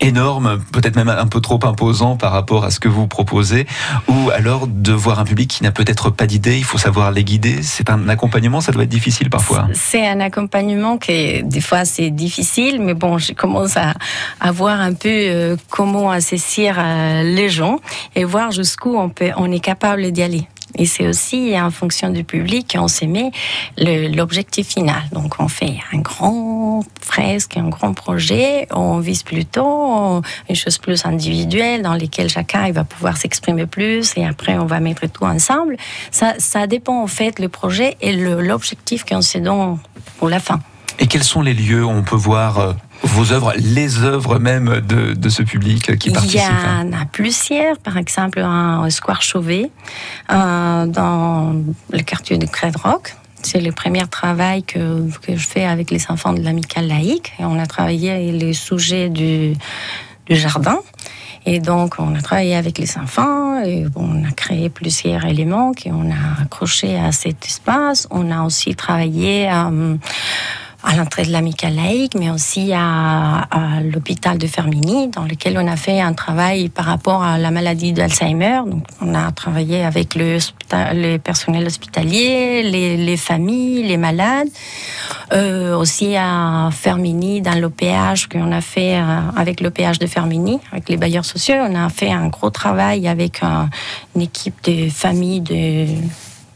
énorme, 0.00 0.60
peut-être 0.72 0.96
même 0.96 1.08
un 1.08 1.26
peu 1.26 1.40
trop 1.40 1.58
imposant 1.64 2.16
par 2.16 2.32
rapport 2.32 2.64
à 2.64 2.70
ce 2.70 2.78
que 2.80 2.88
vous 2.88 3.06
proposez, 3.06 3.66
ou 4.08 4.30
alors 4.30 4.66
de 4.66 4.92
voir 4.92 5.18
un 5.18 5.24
public 5.24 5.50
qui 5.50 5.62
n'a 5.62 5.72
peut-être 5.72 6.10
pas 6.10 6.26
d'idée, 6.26 6.58
il 6.58 6.64
faut 6.64 6.78
savoir 6.78 7.10
les 7.10 7.24
guider. 7.24 7.62
C'est 7.62 7.88
un 7.88 8.08
accompagnement, 8.08 8.60
ça 8.60 8.72
doit 8.72 8.82
être 8.82 8.88
difficile 8.88 9.30
parfois. 9.30 9.68
C'est 9.72 10.06
un 10.06 10.20
accompagnement 10.20 10.98
qui, 10.98 11.42
des 11.42 11.60
fois, 11.60 11.84
c'est 11.84 12.10
difficile, 12.10 12.80
mais 12.80 12.94
bon, 12.94 13.18
je 13.18 13.32
commence 13.32 13.76
à, 13.76 13.94
à 14.40 14.52
voir 14.52 14.80
un 14.80 14.92
peu 14.92 15.08
euh, 15.08 15.56
comment 15.70 16.10
assaisir 16.10 16.76
euh, 16.78 17.22
les 17.22 17.48
gens 17.48 17.78
et 18.14 18.24
voir 18.24 18.50
jusqu'où 18.50 18.96
on, 18.96 19.12
on 19.36 19.52
est 19.52 19.60
capable 19.60 20.10
d'y 20.12 20.22
aller. 20.22 20.48
Et 20.76 20.86
c'est 20.86 21.06
aussi 21.06 21.54
en 21.58 21.70
fonction 21.70 22.10
du 22.10 22.24
public 22.24 22.76
qu'on 22.76 22.88
s'est 22.88 23.06
mis 23.06 23.30
l'objectif 23.78 24.68
final. 24.68 25.02
Donc 25.12 25.36
on 25.38 25.48
fait 25.48 25.76
un 25.92 25.98
grand 25.98 26.84
fresque, 27.00 27.56
un 27.56 27.68
grand 27.68 27.94
projet, 27.94 28.66
on 28.70 28.98
vise 28.98 29.22
plutôt 29.22 30.22
une 30.48 30.56
chose 30.56 30.78
plus 30.78 31.04
individuelle 31.06 31.82
dans 31.82 31.94
lesquelles 31.94 32.28
chacun 32.28 32.66
il 32.66 32.72
va 32.72 32.84
pouvoir 32.84 33.16
s'exprimer 33.16 33.66
plus 33.66 34.12
et 34.16 34.24
après 34.24 34.58
on 34.58 34.66
va 34.66 34.80
mettre 34.80 35.06
tout 35.06 35.24
ensemble. 35.24 35.76
Ça, 36.10 36.34
ça 36.38 36.66
dépend 36.66 37.02
en 37.02 37.06
fait 37.06 37.38
le 37.38 37.48
projet 37.48 37.96
et 38.00 38.12
l'objectif 38.12 39.04
qu'on 39.04 39.22
s'est 39.22 39.40
donné 39.40 39.76
pour 40.18 40.28
la 40.28 40.40
fin. 40.40 40.60
Et 40.98 41.06
quels 41.06 41.24
sont 41.24 41.42
les 41.42 41.54
lieux 41.54 41.84
où 41.84 41.88
on 41.88 42.02
peut 42.02 42.16
voir 42.16 42.76
vos 43.04 43.32
œuvres, 43.32 43.52
les 43.56 44.02
œuvres 44.02 44.38
même 44.38 44.80
de, 44.80 45.14
de 45.14 45.28
ce 45.28 45.42
public 45.42 45.96
qui 45.98 46.10
participe 46.10 46.40
Il 46.40 46.90
y 46.90 46.96
en 46.96 47.00
a 47.00 47.04
plusieurs, 47.06 47.78
par 47.78 47.96
exemple 47.96 48.40
un 48.40 48.88
Square 48.90 49.22
Chauvet, 49.22 49.70
euh, 50.30 50.86
dans 50.86 51.54
le 51.90 52.02
quartier 52.02 52.38
de 52.38 52.46
Credrock. 52.46 53.14
C'est 53.42 53.60
le 53.60 53.72
premier 53.72 54.06
travail 54.06 54.62
que, 54.62 55.10
que, 55.20 55.36
je 55.36 55.46
fais 55.46 55.64
avec 55.64 55.90
les 55.90 56.06
enfants 56.08 56.32
de 56.32 56.40
l'amicale 56.40 56.88
laïque. 56.88 57.34
Et 57.38 57.44
on 57.44 57.58
a 57.58 57.66
travaillé 57.66 58.32
les 58.32 58.54
sujets 58.54 59.10
du, 59.10 59.52
du 60.26 60.36
jardin. 60.36 60.78
Et 61.46 61.60
donc, 61.60 61.96
on 61.98 62.14
a 62.14 62.22
travaillé 62.22 62.56
avec 62.56 62.78
les 62.78 62.96
enfants 62.96 63.62
et 63.62 63.84
on 63.96 64.24
a 64.24 64.30
créé 64.30 64.70
plusieurs 64.70 65.26
éléments 65.26 65.72
qu'on 65.74 66.10
a 66.10 66.42
accrochés 66.42 66.98
à 66.98 67.12
cet 67.12 67.44
espace. 67.44 68.08
On 68.10 68.30
a 68.30 68.42
aussi 68.44 68.74
travaillé 68.74 69.50
euh, 69.52 69.96
à 70.84 70.96
l'entrée 70.96 71.24
de 71.24 71.32
l'amicale 71.32 71.74
laïque, 71.74 72.14
mais 72.14 72.30
aussi 72.30 72.72
à, 72.74 73.46
à 73.50 73.80
l'hôpital 73.80 74.36
de 74.36 74.46
Fermini, 74.46 75.08
dans 75.08 75.24
lequel 75.24 75.58
on 75.58 75.66
a 75.66 75.76
fait 75.76 76.00
un 76.00 76.12
travail 76.12 76.68
par 76.68 76.84
rapport 76.84 77.22
à 77.22 77.38
la 77.38 77.50
maladie 77.50 77.92
d'Alzheimer. 77.92 78.60
Donc, 78.66 78.84
on 79.00 79.14
a 79.14 79.32
travaillé 79.32 79.82
avec 79.82 80.14
le, 80.14 80.38
le 80.72 81.16
personnel 81.16 81.66
hospitalier, 81.66 82.62
les, 82.62 82.96
les, 82.96 83.16
familles, 83.16 83.82
les 83.84 83.96
malades, 83.96 84.48
euh, 85.32 85.76
aussi 85.76 86.16
à 86.16 86.68
Fermini, 86.70 87.40
dans 87.40 87.58
l'OPH 87.58 88.28
qu'on 88.30 88.52
a 88.52 88.60
fait 88.60 88.96
euh, 88.96 89.20
avec 89.36 89.60
l'OPH 89.60 89.98
de 89.98 90.06
Fermini, 90.06 90.58
avec 90.70 90.88
les 90.90 90.98
bailleurs 90.98 91.24
sociaux. 91.24 91.56
On 91.60 91.74
a 91.74 91.88
fait 91.88 92.10
un 92.10 92.28
gros 92.28 92.50
travail 92.50 93.08
avec 93.08 93.42
un, 93.42 93.70
une 94.14 94.22
équipe 94.22 94.62
de 94.64 94.90
familles 94.90 95.40
de, 95.40 95.86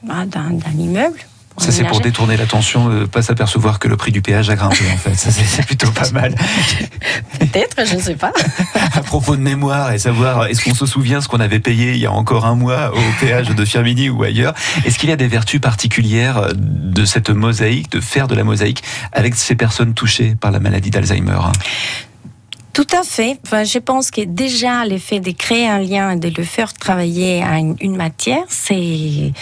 bah, 0.03 0.27
d'un 0.27 0.79
immeuble. 0.79 1.19
Ça, 1.59 1.73
c'est 1.73 1.85
pour 1.85 2.01
détourner 2.01 2.37
l'attention, 2.37 2.89
ne 2.89 3.05
pas 3.05 3.23
s'apercevoir 3.23 3.79
que 3.79 3.89
le 3.89 3.97
prix 3.97 4.13
du 4.13 4.23
péage 4.23 4.49
a 4.51 4.55
grimpé, 4.55 4.85
en 4.93 4.97
fait. 4.97 5.15
Ça, 5.15 5.31
c'est 5.31 5.67
plutôt 5.67 5.91
pas 5.91 6.11
mal. 6.11 6.35
Peut-être, 7.41 7.87
je 7.87 7.97
ne 7.97 8.01
sais 8.01 8.15
pas. 8.15 8.33
à 8.95 9.03
propos 9.03 9.37
de 9.37 9.41
mémoire 9.41 9.93
et 9.93 9.99
savoir, 9.99 10.47
est-ce 10.47 10.65
qu'on 10.65 10.75
se 10.75 10.87
souvient 10.87 11.21
ce 11.21 11.29
qu'on 11.29 11.41
avait 11.41 11.61
payé 11.61 11.93
il 11.93 11.99
y 11.99 12.07
a 12.07 12.13
encore 12.13 12.47
un 12.47 12.55
mois 12.55 12.93
au 12.95 13.21
péage 13.21 13.49
de 13.49 13.65
Firmini 13.65 14.09
ou 14.09 14.23
ailleurs? 14.23 14.55
Est-ce 14.85 14.99
qu'il 14.99 15.09
y 15.09 15.13
a 15.13 15.17
des 15.17 15.29
vertus 15.29 15.61
particulières 15.61 16.49
de 16.55 17.05
cette 17.05 17.31
mosaïque, 17.31 17.91
de 17.91 18.01
faire 18.01 18.29
de 18.29 18.35
la 18.35 18.45
mosaïque 18.45 18.83
avec 19.13 19.35
ces 19.35 19.55
personnes 19.55 19.95
touchées 19.95 20.37
par 20.41 20.51
la 20.51 20.61
maladie 20.61 20.91
d'Alzheimer? 20.91 21.39
Tout 22.73 22.87
à 22.93 23.03
fait. 23.03 23.39
Enfin, 23.45 23.65
je 23.65 23.79
pense 23.79 24.11
que 24.11 24.21
déjà 24.21 24.85
l'effet 24.85 25.19
de 25.19 25.33
créer 25.33 25.69
un 25.69 25.81
lien 25.81 26.11
et 26.13 26.17
de 26.17 26.33
le 26.37 26.45
faire 26.45 26.73
travailler 26.73 27.43
à 27.43 27.59
une 27.59 27.97
matière, 27.97 28.45
c'est 28.49 29.33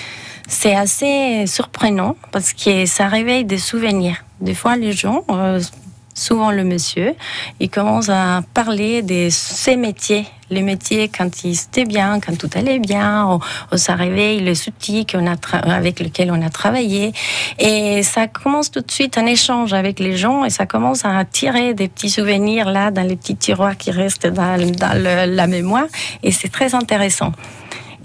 c'est 0.49 0.75
assez 0.75 1.47
surprenant 1.47 2.17
parce 2.33 2.53
que 2.53 2.87
ça 2.87 3.09
réveille 3.09 3.45
des 3.45 3.59
souvenirs. 3.59 4.25
Des 4.41 4.55
fois, 4.55 4.77
les 4.77 4.93
gens, 4.93 5.25
euh, 5.31 5.61
souvent 6.15 6.51
le 6.51 6.65
monsieur, 6.65 7.15
il 7.61 7.71
commence 7.71 8.09
à 8.09 8.43
parler 8.55 9.03
de 9.03 9.29
ses 9.31 9.77
métiers. 9.77 10.27
Les 10.49 10.63
métiers 10.63 11.09
quand 11.09 11.45
il 11.45 11.53
était 11.55 11.85
bien, 11.85 12.21
quand 12.21 12.37
tout 12.39 12.51
allait 12.55 12.79
bien, 12.79 13.27
on, 13.27 13.41
on 13.73 13.77
ça 13.77 13.97
réveille 13.97 14.41
les 14.41 14.69
outils 14.69 15.05
a 15.13 15.57
avec 15.75 15.99
lesquels 15.99 16.31
on 16.31 16.41
a 16.41 16.51
travaillé. 16.51 17.13
Et 17.59 18.03
ça 18.05 18.29
commence 18.29 18.71
tout 18.71 18.81
de 18.81 18.91
suite 18.91 19.19
un 19.19 19.27
échange 19.27 19.73
avec 19.73 19.99
les 19.99 20.17
gens 20.17 20.45
et 20.45 20.51
ça 20.51 20.65
commence 20.65 21.05
à 21.05 21.25
tirer 21.25 21.75
des 21.75 21.89
petits 21.89 22.11
souvenirs 22.11 22.71
là 22.71 22.93
dans 22.93 23.03
les 23.03 23.17
petits 23.17 23.37
tiroirs 23.37 23.77
qui 23.77 23.91
restent 23.91 24.29
dans, 24.29 24.57
la 24.57 25.47
mémoire. 25.49 25.87
Et 26.23 26.31
c'est 26.31 26.49
très 26.49 26.75
intéressant. 26.75 27.33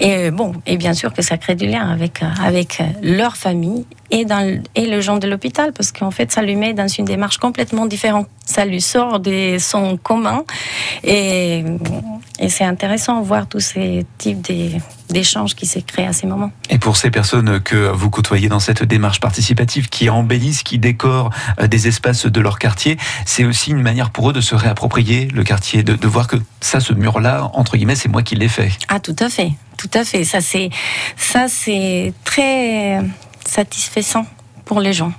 Et 0.04 0.32
bon, 0.32 0.54
et 0.66 0.78
bien 0.78 0.96
sûr 0.96 1.14
que 1.14 1.22
ça 1.22 1.38
crée 1.38 1.54
du 1.54 1.68
lien 1.68 1.88
avec, 1.88 2.24
avec 2.44 2.82
leur 3.04 3.38
famille 3.38 3.86
et, 4.10 4.26
dans, 4.26 4.60
et 4.74 4.88
le 4.88 5.00
gens 5.00 5.18
de 5.18 5.28
l'hôpital, 5.28 5.74
parce 5.74 5.92
qu'en 5.92 6.10
fait, 6.10 6.32
ça 6.32 6.42
lui 6.42 6.56
met 6.56 6.74
dans 6.74 6.88
une 6.88 7.06
démarche 7.06 7.38
complètement 7.38 7.86
différente. 7.86 8.28
Ça 8.44 8.66
lui 8.66 8.82
sort 8.82 9.20
de 9.20 9.58
son 9.60 9.98
commun. 9.98 10.44
Et, 11.04 11.64
et 12.40 12.50
c'est 12.50 12.64
intéressant 12.64 13.22
de 13.22 13.26
voir 13.28 13.48
tous 13.48 13.60
ces 13.60 14.04
types 14.18 14.42
d'échange 15.12 15.56
qui 15.56 15.66
s'est 15.66 15.82
créé 15.82 16.08
à 16.08 16.14
ces 16.14 16.28
moments. 16.28 16.52
Et 16.70 16.78
pour 16.78 16.98
ces 16.98 17.12
personnes 17.12 17.60
que 17.62 17.90
vous 17.92 18.10
côtoyez 18.10 18.50
dans 18.50 18.60
cette 18.60 18.84
démarche 18.84 19.20
participative, 19.20 19.90
qui 19.90 20.10
embellissent, 20.10 20.64
qui 20.64 20.80
décorent 20.80 21.30
euh, 21.60 21.68
des 21.68 21.88
espaces 21.88 22.26
de 22.26 22.42
leur 22.42 22.60
quartier, 22.60 22.98
c'est 23.26 23.46
aussi 23.46 23.72
une 23.72 23.82
manière 23.82 24.10
pour 24.10 24.30
eux 24.30 24.34
de 24.34 24.42
se 24.42 24.56
réapproprier 24.56 25.28
le 25.28 25.44
quartier, 25.44 25.84
de, 25.84 25.96
de 25.96 26.08
voir 26.08 26.28
que 26.28 26.38
ça, 26.60 26.80
ce 26.80 26.94
mur-là, 26.94 27.50
entre 27.54 27.78
guillemets, 27.78 27.96
c'est 27.96 28.10
moi 28.10 28.24
qui 28.24 28.36
l'ai 28.36 28.48
fait. 28.48 28.72
Ah, 28.88 29.00
tout 29.00 29.16
à 29.20 29.30
fait, 29.30 29.52
tout 29.78 29.90
à 29.94 30.04
fait. 30.04 30.24
Ça, 30.24 30.42
c'est, 30.42 30.70
ça, 31.18 31.48
c'est 31.48 32.14
très 32.24 33.00
satisfaisant 33.46 34.26
pour 34.66 34.80
les 34.80 34.94
gens. 34.94 35.14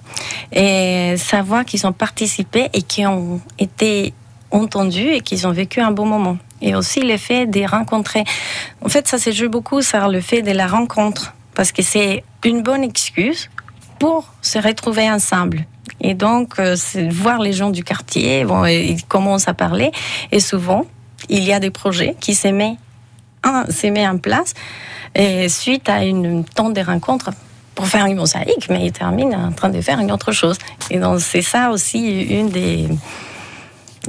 Et 0.52 1.14
savoir 1.18 1.64
qu'ils 1.64 1.86
ont 1.86 1.92
participé 1.92 2.68
et 2.72 2.82
qu'ils 2.82 3.06
ont 3.06 3.40
été 3.58 4.14
entendus 4.50 5.10
et 5.10 5.20
qu'ils 5.20 5.46
ont 5.46 5.52
vécu 5.52 5.80
un 5.80 5.90
bon 5.90 6.06
moment. 6.06 6.38
Et 6.62 6.74
aussi 6.74 7.00
l'effet 7.00 7.46
des 7.46 7.66
rencontrer. 7.66 8.24
En 8.82 8.88
fait, 8.88 9.06
ça 9.08 9.18
se 9.18 9.30
joue 9.32 9.50
beaucoup 9.50 9.82
sur 9.82 10.08
le 10.08 10.20
fait 10.20 10.42
de 10.42 10.52
la 10.52 10.66
rencontre. 10.66 11.34
Parce 11.54 11.72
que 11.72 11.82
c'est 11.82 12.24
une 12.44 12.62
bonne 12.62 12.82
excuse 12.82 13.50
pour 13.98 14.32
se 14.40 14.58
retrouver 14.58 15.10
ensemble. 15.10 15.66
Et 16.00 16.14
donc, 16.14 16.58
euh, 16.58 16.74
c'est 16.76 17.08
voir 17.08 17.40
les 17.40 17.52
gens 17.52 17.70
du 17.70 17.84
quartier, 17.84 18.44
bon, 18.44 18.64
ils 18.64 19.04
commencent 19.04 19.48
à 19.48 19.54
parler. 19.54 19.92
Et 20.32 20.40
souvent, 20.40 20.86
il 21.28 21.44
y 21.44 21.52
a 21.52 21.60
des 21.60 21.70
projets 21.70 22.16
qui 22.18 22.34
se 22.34 22.48
mettent 22.48 22.78
en, 23.44 24.18
place 24.18 24.54
et 25.14 25.48
suite 25.48 25.88
à 25.88 26.04
une 26.04 26.44
temps 26.44 26.70
de 26.70 26.80
rencontres 26.80 27.30
pour 27.74 27.86
faire 27.86 28.06
une 28.06 28.16
mosaïque, 28.16 28.68
mais 28.68 28.86
ils 28.86 28.92
terminent 28.92 29.48
en 29.48 29.52
train 29.52 29.68
de 29.68 29.80
faire 29.80 29.98
une 29.98 30.12
autre 30.12 30.32
chose. 30.32 30.58
Et 30.90 30.98
donc, 30.98 31.20
c'est 31.20 31.42
ça 31.42 31.70
aussi 31.70 32.22
une 32.22 32.50
des 32.50 32.88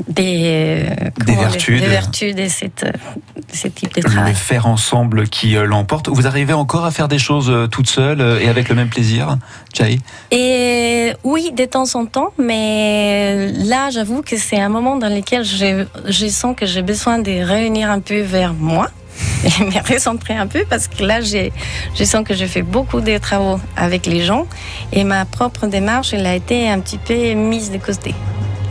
des, 0.08 0.86
Des 1.26 1.36
vertus 1.36 1.80
des 1.80 1.86
de- 1.86 1.92
vertus 1.92 2.36
de, 2.36 2.48
cette, 2.48 2.84
de 2.86 3.56
ce 3.56 3.68
type 3.68 3.94
de 3.96 4.02
Le 4.02 4.10
travail. 4.10 4.34
faire 4.34 4.66
ensemble 4.68 5.28
qui 5.28 5.56
euh, 5.56 5.66
l'emporte. 5.66 6.10
Vous 6.10 6.26
arrivez 6.28 6.54
encore 6.54 6.86
à 6.86 6.92
faire 6.92 7.08
des 7.08 7.20
choses 7.20 7.50
euh, 7.50 7.68
toute 7.68 7.88
seule 7.90 8.22
euh, 8.22 8.40
et 8.40 8.50
avec 8.50 8.70
le 8.70 8.76
même 8.76 8.90
plaisir, 8.90 9.38
Jai 9.74 10.00
Et 10.32 11.14
oui, 11.24 11.52
de 11.56 11.66
temps 11.66 11.86
en 11.96 12.06
temps, 12.06 12.30
mais 12.38 13.48
là, 13.54 13.90
j'avoue 13.92 14.22
que 14.22 14.38
c'est 14.38 14.60
un 14.60 14.70
moment 14.70 14.96
dans 14.98 15.10
lequel 15.14 15.44
je, 15.44 15.86
je 16.08 16.28
sens 16.28 16.56
que 16.56 16.66
j'ai 16.66 16.82
besoin 16.82 17.20
de 17.20 17.32
réunir 17.44 17.90
un 17.92 18.00
peu 18.00 18.22
vers 18.22 18.54
moi 18.54 18.90
et 19.46 19.64
me 19.64 19.94
recentrer 19.94 20.34
un 20.34 20.48
peu 20.48 20.66
parce 20.68 20.88
que 20.88 21.04
là, 21.04 21.22
j'ai- 21.22 21.54
je 21.96 22.04
sens 22.04 22.24
que 22.26 22.34
je 22.34 22.46
fais 22.46 22.64
beaucoup 22.64 23.00
de 23.00 23.18
travaux 23.20 23.60
avec 23.78 24.08
les 24.08 24.24
gens 24.24 24.48
et 24.92 25.04
ma 25.04 25.26
propre 25.26 25.68
démarche, 25.68 26.14
elle 26.14 26.26
a 26.26 26.34
été 26.36 26.68
un 26.68 26.80
petit 26.80 26.98
peu 26.98 27.34
mise 27.34 27.70
de 27.72 27.78
côté. 27.78 28.16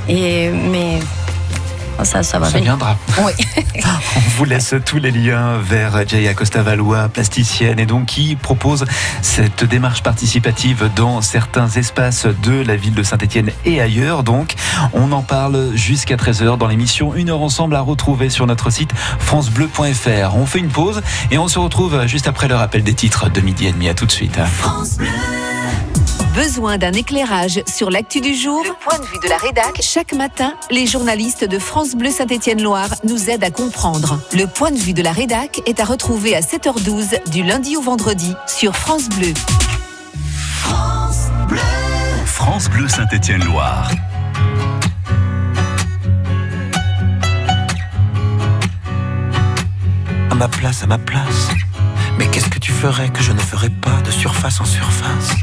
Et, 0.09 0.51
mais 0.51 0.99
ça, 2.05 2.23
ça 2.25 2.39
va 2.39 2.47
Ça 2.47 2.53
venir. 2.53 2.65
viendra. 2.77 2.97
Oui. 3.19 3.33
On 4.17 4.21
vous 4.39 4.45
laisse 4.45 4.75
tous 4.85 4.99
les 4.99 5.11
liens 5.13 5.59
vers 5.63 6.07
Jay 6.09 6.27
Acosta 6.27 6.63
Valois, 6.63 7.09
plasticienne, 7.09 7.79
et 7.79 7.87
donc 7.87 8.07
qui 8.07 8.35
propose 8.35 8.85
cette 9.21 9.63
démarche 9.65 10.03
participative 10.03 10.91
dans 10.97 11.21
certains 11.21 11.69
espaces 11.69 12.27
de 12.43 12.63
la 12.63 12.75
ville 12.77 12.95
de 12.95 13.03
Saint-Etienne 13.03 13.51
et 13.65 13.81
ailleurs. 13.81 14.25
Donc, 14.25 14.55
on 14.95 15.13
en 15.13 15.23
parle 15.23 15.71
jusqu'à 15.75 16.17
13h 16.17 16.59
dans 16.59 16.67
l'émission 16.67 17.15
Une 17.15 17.31
heure 17.31 17.43
ensemble 17.43 17.77
à 17.77 17.81
retrouver 17.81 18.31
sur 18.31 18.47
notre 18.47 18.71
site 18.71 18.91
francebleu.fr. 19.21 20.35
On 20.35 20.47
fait 20.47 20.59
une 20.59 20.71
pause 20.71 21.03
et 21.31 21.38
on 21.38 21.47
se 21.47 21.59
retrouve 21.61 22.07
juste 22.07 22.27
après 22.27 22.49
le 22.49 22.57
rappel 22.57 22.83
des 22.83 22.95
titres 22.95 23.31
de 23.31 23.41
midi 23.41 23.67
et 23.67 23.73
demi. 23.73 23.88
À 23.88 23.95
tout 23.95 24.07
de 24.07 24.12
suite. 24.12 24.38
Besoin 26.35 26.79
d'un 26.79 26.92
éclairage 26.92 27.62
sur 27.66 27.90
l'actu 27.90 28.23
du 28.23 28.35
jour 28.35 28.62
Le 28.64 28.73
point 28.83 28.99
de 28.99 29.05
vue 29.05 29.18
de 29.23 29.29
la 29.29 29.37
rédac. 29.37 29.79
Chaque 29.83 30.14
matin, 30.14 30.55
les 30.71 30.87
journalistes 30.87 31.45
de 31.45 31.59
France 31.59 31.95
Bleu 31.95 32.11
Saint-Étienne-Loire 32.11 32.88
nous 33.05 33.29
aident 33.29 33.45
à 33.45 33.51
comprendre. 33.51 34.18
Le 34.33 34.47
point 34.47 34.71
de 34.71 34.79
vue 34.79 34.95
de 34.95 35.03
la 35.03 35.12
rédac 35.12 35.61
est 35.66 35.79
à 35.79 35.85
retrouver 35.85 36.35
à 36.35 36.40
7h12 36.40 37.31
du 37.31 37.42
lundi 37.42 37.77
au 37.77 37.83
vendredi 37.83 38.35
sur 38.47 38.75
France 38.75 39.11
Bleu. 39.11 39.35
France 42.25 42.71
Bleu 42.71 42.88
Saint-Étienne-Loire. 42.88 43.90
à 50.31 50.35
ma 50.35 50.49
place, 50.49 50.83
à 50.83 50.87
ma 50.87 50.99
place. 50.99 51.51
Mais 52.18 52.27
qu'est-ce 52.27 52.49
que 52.49 52.59
tu 52.59 52.73
ferais 52.73 53.11
que 53.11 53.23
je 53.23 53.33
ne 53.33 53.38
ferais 53.38 53.68
pas 53.68 54.01
de 54.01 54.11
surface 54.11 54.61
en 54.62 54.64
surface? 54.64 55.37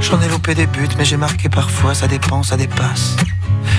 J'en 0.00 0.20
ai 0.22 0.28
loupé 0.28 0.54
des 0.54 0.66
buts, 0.66 0.88
mais 0.98 1.04
j'ai 1.04 1.16
marqué 1.16 1.48
parfois, 1.48 1.94
ça 1.94 2.08
dépend, 2.08 2.42
ça 2.42 2.56
dépasse. 2.56 3.16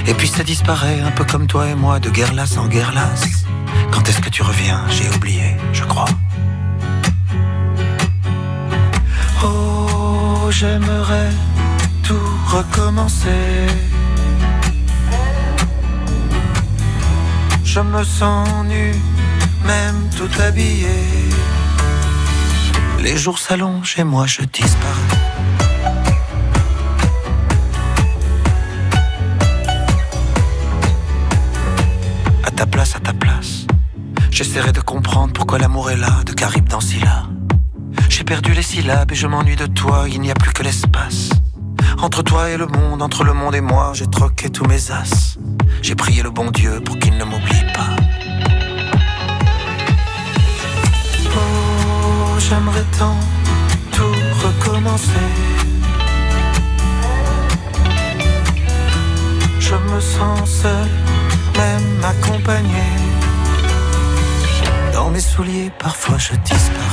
Et 0.08 0.14
puis 0.14 0.28
ça 0.28 0.44
disparaît, 0.44 1.02
un 1.02 1.12
peu 1.12 1.26
comme 1.26 1.48
toi 1.48 1.68
et 1.68 1.76
moi, 1.76 2.00
de 2.00 2.10
guerre 2.10 2.34
lasse 2.34 2.58
en 2.58 2.68
guerre 2.68 2.94
lasse. 2.94 3.46
Quand 3.92 4.08
est-ce 4.08 4.22
que 4.22 4.30
tu 4.30 4.42
reviens? 4.42 4.82
J'ai 4.90 5.10
oublié, 5.10 5.58
je 5.74 5.84
crois. 5.84 6.06
Oh, 9.44 10.50
j'aimerais 10.50 11.32
tout 12.04 12.30
recommencer. 12.48 13.68
Je 17.64 17.80
me 17.80 18.04
sens 18.04 18.48
nu, 18.66 18.94
même 19.66 20.10
tout 20.18 20.30
habillé. 20.42 20.88
Les 23.00 23.18
jours 23.18 23.40
s'allongent 23.40 23.96
et 23.98 24.04
moi 24.04 24.28
je 24.28 24.42
disparais. 24.44 25.18
J'essaierai 34.44 34.72
de 34.72 34.82
comprendre 34.82 35.34
pourquoi 35.34 35.60
l'amour 35.60 35.92
est 35.92 35.98
là, 35.98 36.24
de 36.26 36.32
Caribe 36.32 36.68
dans 36.68 36.80
Scylla. 36.80 37.26
J'ai 38.10 38.24
perdu 38.24 38.54
les 38.54 38.64
syllabes 38.64 39.12
et 39.12 39.16
je 39.16 39.28
m'ennuie 39.28 39.56
de 39.56 39.68
toi, 39.68 40.06
il 40.08 40.20
n'y 40.20 40.32
a 40.32 40.34
plus 40.34 40.52
que 40.52 40.64
l'espace. 40.64 41.30
Entre 42.02 42.24
toi 42.24 42.50
et 42.50 42.58
le 42.58 42.66
monde, 42.66 43.04
entre 43.04 43.24
le 43.24 43.34
monde 43.34 43.54
et 43.54 43.62
moi, 43.62 43.92
j'ai 43.94 44.08
troqué 44.08 44.50
tous 44.50 44.66
mes 44.66 44.90
as. 44.90 45.38
J'ai 45.84 45.94
prié 45.94 46.24
le 46.24 46.32
bon 46.32 46.50
Dieu 46.50 46.82
pour 46.84 46.98
qu'il 46.98 47.16
ne 47.18 47.24
m'oublie 47.24 47.66
pas. 47.76 47.96
Oh, 51.36 52.40
j'aimerais 52.40 52.86
tant 52.98 53.20
tout 53.92 54.16
recommencer. 54.44 55.28
Je 59.60 59.76
me 59.76 60.00
sens 60.00 60.50
seul, 60.50 60.90
même 61.56 62.04
accompagné. 62.04 63.11
Dans 65.02 65.10
mes 65.10 65.20
souliers, 65.20 65.72
parfois 65.80 66.20
je 66.20 66.36
disparais. 66.36 66.86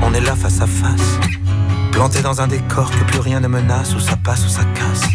On 0.00 0.14
est 0.14 0.20
là 0.20 0.36
face 0.36 0.60
à 0.60 0.68
face, 0.68 1.18
planté 1.90 2.22
dans 2.22 2.40
un 2.40 2.46
décor 2.46 2.88
que 2.92 3.02
plus 3.02 3.18
rien 3.18 3.40
ne 3.40 3.48
menace, 3.48 3.96
où 3.96 3.98
ça 3.98 4.16
passe 4.16 4.46
ou 4.46 4.48
ça 4.48 4.62
casse. 4.76 5.10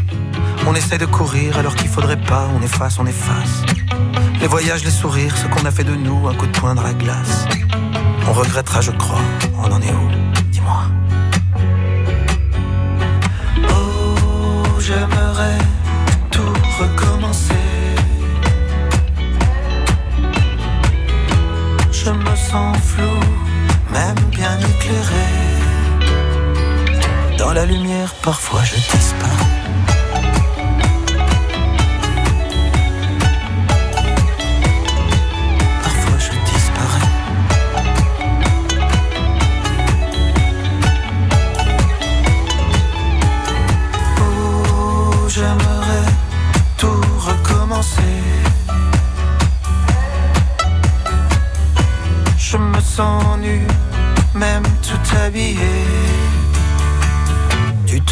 On 0.68 0.76
essaie 0.76 0.98
de 0.98 1.06
courir 1.06 1.58
alors 1.58 1.76
qu'il 1.76 1.88
faudrait 1.88 2.20
pas, 2.20 2.50
on 2.54 2.62
efface, 2.62 3.00
on 3.00 3.06
efface. 3.06 3.77
Les 4.48 4.52
voyages, 4.52 4.86
les 4.86 4.92
sourires, 4.92 5.36
ce 5.36 5.46
qu'on 5.48 5.66
a 5.66 5.72
fait 5.72 5.84
de 5.84 5.94
nous, 5.94 6.26
un 6.26 6.34
coup 6.34 6.48
de 6.48 6.58
poing 6.58 6.74
dans 6.74 6.82
la 6.82 6.94
glace. 6.94 7.46
On 8.30 8.32
regrettera, 8.32 8.80
je 8.80 8.92
crois, 8.92 9.20
on 9.58 9.70
en 9.70 9.82
est 9.82 9.92
où? 9.92 10.10
Dis-moi. 10.52 10.84
Oh, 13.70 14.80
j'aimerais 14.80 15.58
tout 16.32 16.54
recommencer. 16.80 17.66
Je 21.92 22.10
me 22.10 22.36
sens 22.38 22.78
flou, 22.78 23.20
même 23.92 24.16
bien 24.32 24.58
éclairé. 24.60 25.28
Dans 27.38 27.52
la 27.52 27.66
lumière, 27.66 28.14
parfois 28.24 28.64
je 28.64 28.76
disparais. 28.76 29.37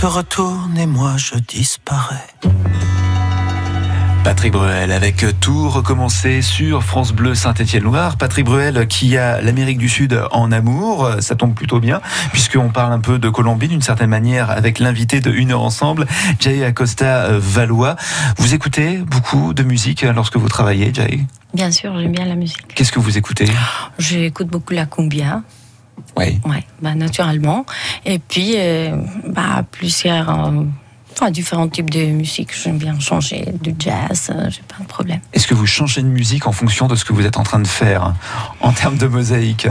Tu 0.06 0.12
te 0.12 0.18
retournes 0.18 0.78
et 0.78 0.86
moi 0.86 1.14
je 1.18 1.34
disparais. 1.34 2.28
Patrick 4.24 4.54
Bruel 4.54 4.92
avec 4.92 5.26
tout 5.40 5.68
recommencer 5.68 6.44
sur 6.44 6.84
France 6.84 7.12
Bleu 7.12 7.34
Saint-Étienne-Loire. 7.34 8.16
Patrick 8.16 8.46
Bruel 8.46 8.88
qui 8.88 9.18
a 9.18 9.42
l'Amérique 9.42 9.80
du 9.80 9.90
Sud 9.90 10.22
en 10.32 10.52
amour, 10.52 11.10
ça 11.22 11.34
tombe 11.34 11.56
plutôt 11.56 11.80
bien 11.80 12.02
puisqu'on 12.32 12.70
parle 12.70 12.94
un 12.94 13.00
peu 13.00 13.18
de 13.18 13.30
Colombie 13.30 13.68
d'une 13.68 13.82
certaine 13.82 14.12
manière 14.12 14.52
avec 14.52 14.78
l'invité 14.78 15.22
de 15.22 15.32
Une 15.32 15.50
heure 15.50 15.64
ensemble, 15.64 16.06
Jay 16.40 16.64
Acosta 16.64 17.40
Valois. 17.40 17.96
Vous 18.38 18.54
écoutez 18.54 18.98
beaucoup 18.98 19.56
de 19.56 19.64
musique 19.64 20.04
lorsque 20.04 20.38
vous 20.38 20.50
travaillez, 20.50 20.94
Jay? 20.94 21.22
Bien 21.56 21.72
sûr, 21.72 21.98
j'aime 21.98 22.12
bien 22.12 22.26
la 22.26 22.36
musique. 22.36 22.76
Qu'est-ce 22.76 22.92
que 22.92 23.00
vous 23.00 23.18
écoutez? 23.18 23.50
J'écoute 23.98 24.50
beaucoup 24.50 24.74
la 24.74 24.86
cumbia. 24.86 25.42
Oui. 26.18 26.40
Ouais, 26.46 26.64
bah, 26.82 26.96
naturellement. 26.96 27.66
Et 28.06 28.20
puis, 28.20 28.54
euh, 28.56 28.96
bah, 29.28 29.64
plusieurs. 29.72 30.30
euh, 30.30 30.64
Enfin, 31.18 31.32
différents 31.32 31.70
types 31.70 31.90
de 31.90 32.08
musique. 32.08 32.50
J'aime 32.62 32.78
bien 32.78 33.00
changer 33.00 33.46
du 33.62 33.74
jazz, 33.80 34.30
euh, 34.36 34.50
j'ai 34.50 34.62
pas 34.64 34.84
de 34.84 34.88
problème. 34.90 35.22
Est-ce 35.32 35.48
que 35.48 35.54
vous 35.54 35.66
changez 35.66 36.02
de 36.02 36.08
musique 36.08 36.46
en 36.46 36.52
fonction 36.52 36.88
de 36.88 36.96
ce 36.98 37.06
que 37.06 37.14
vous 37.14 37.26
êtes 37.26 37.38
en 37.38 37.44
train 37.44 37.60
de 37.60 37.68
faire 37.68 38.14
en 38.60 38.74
termes 38.74 38.98
de 38.98 39.08
mosaïque? 39.08 39.70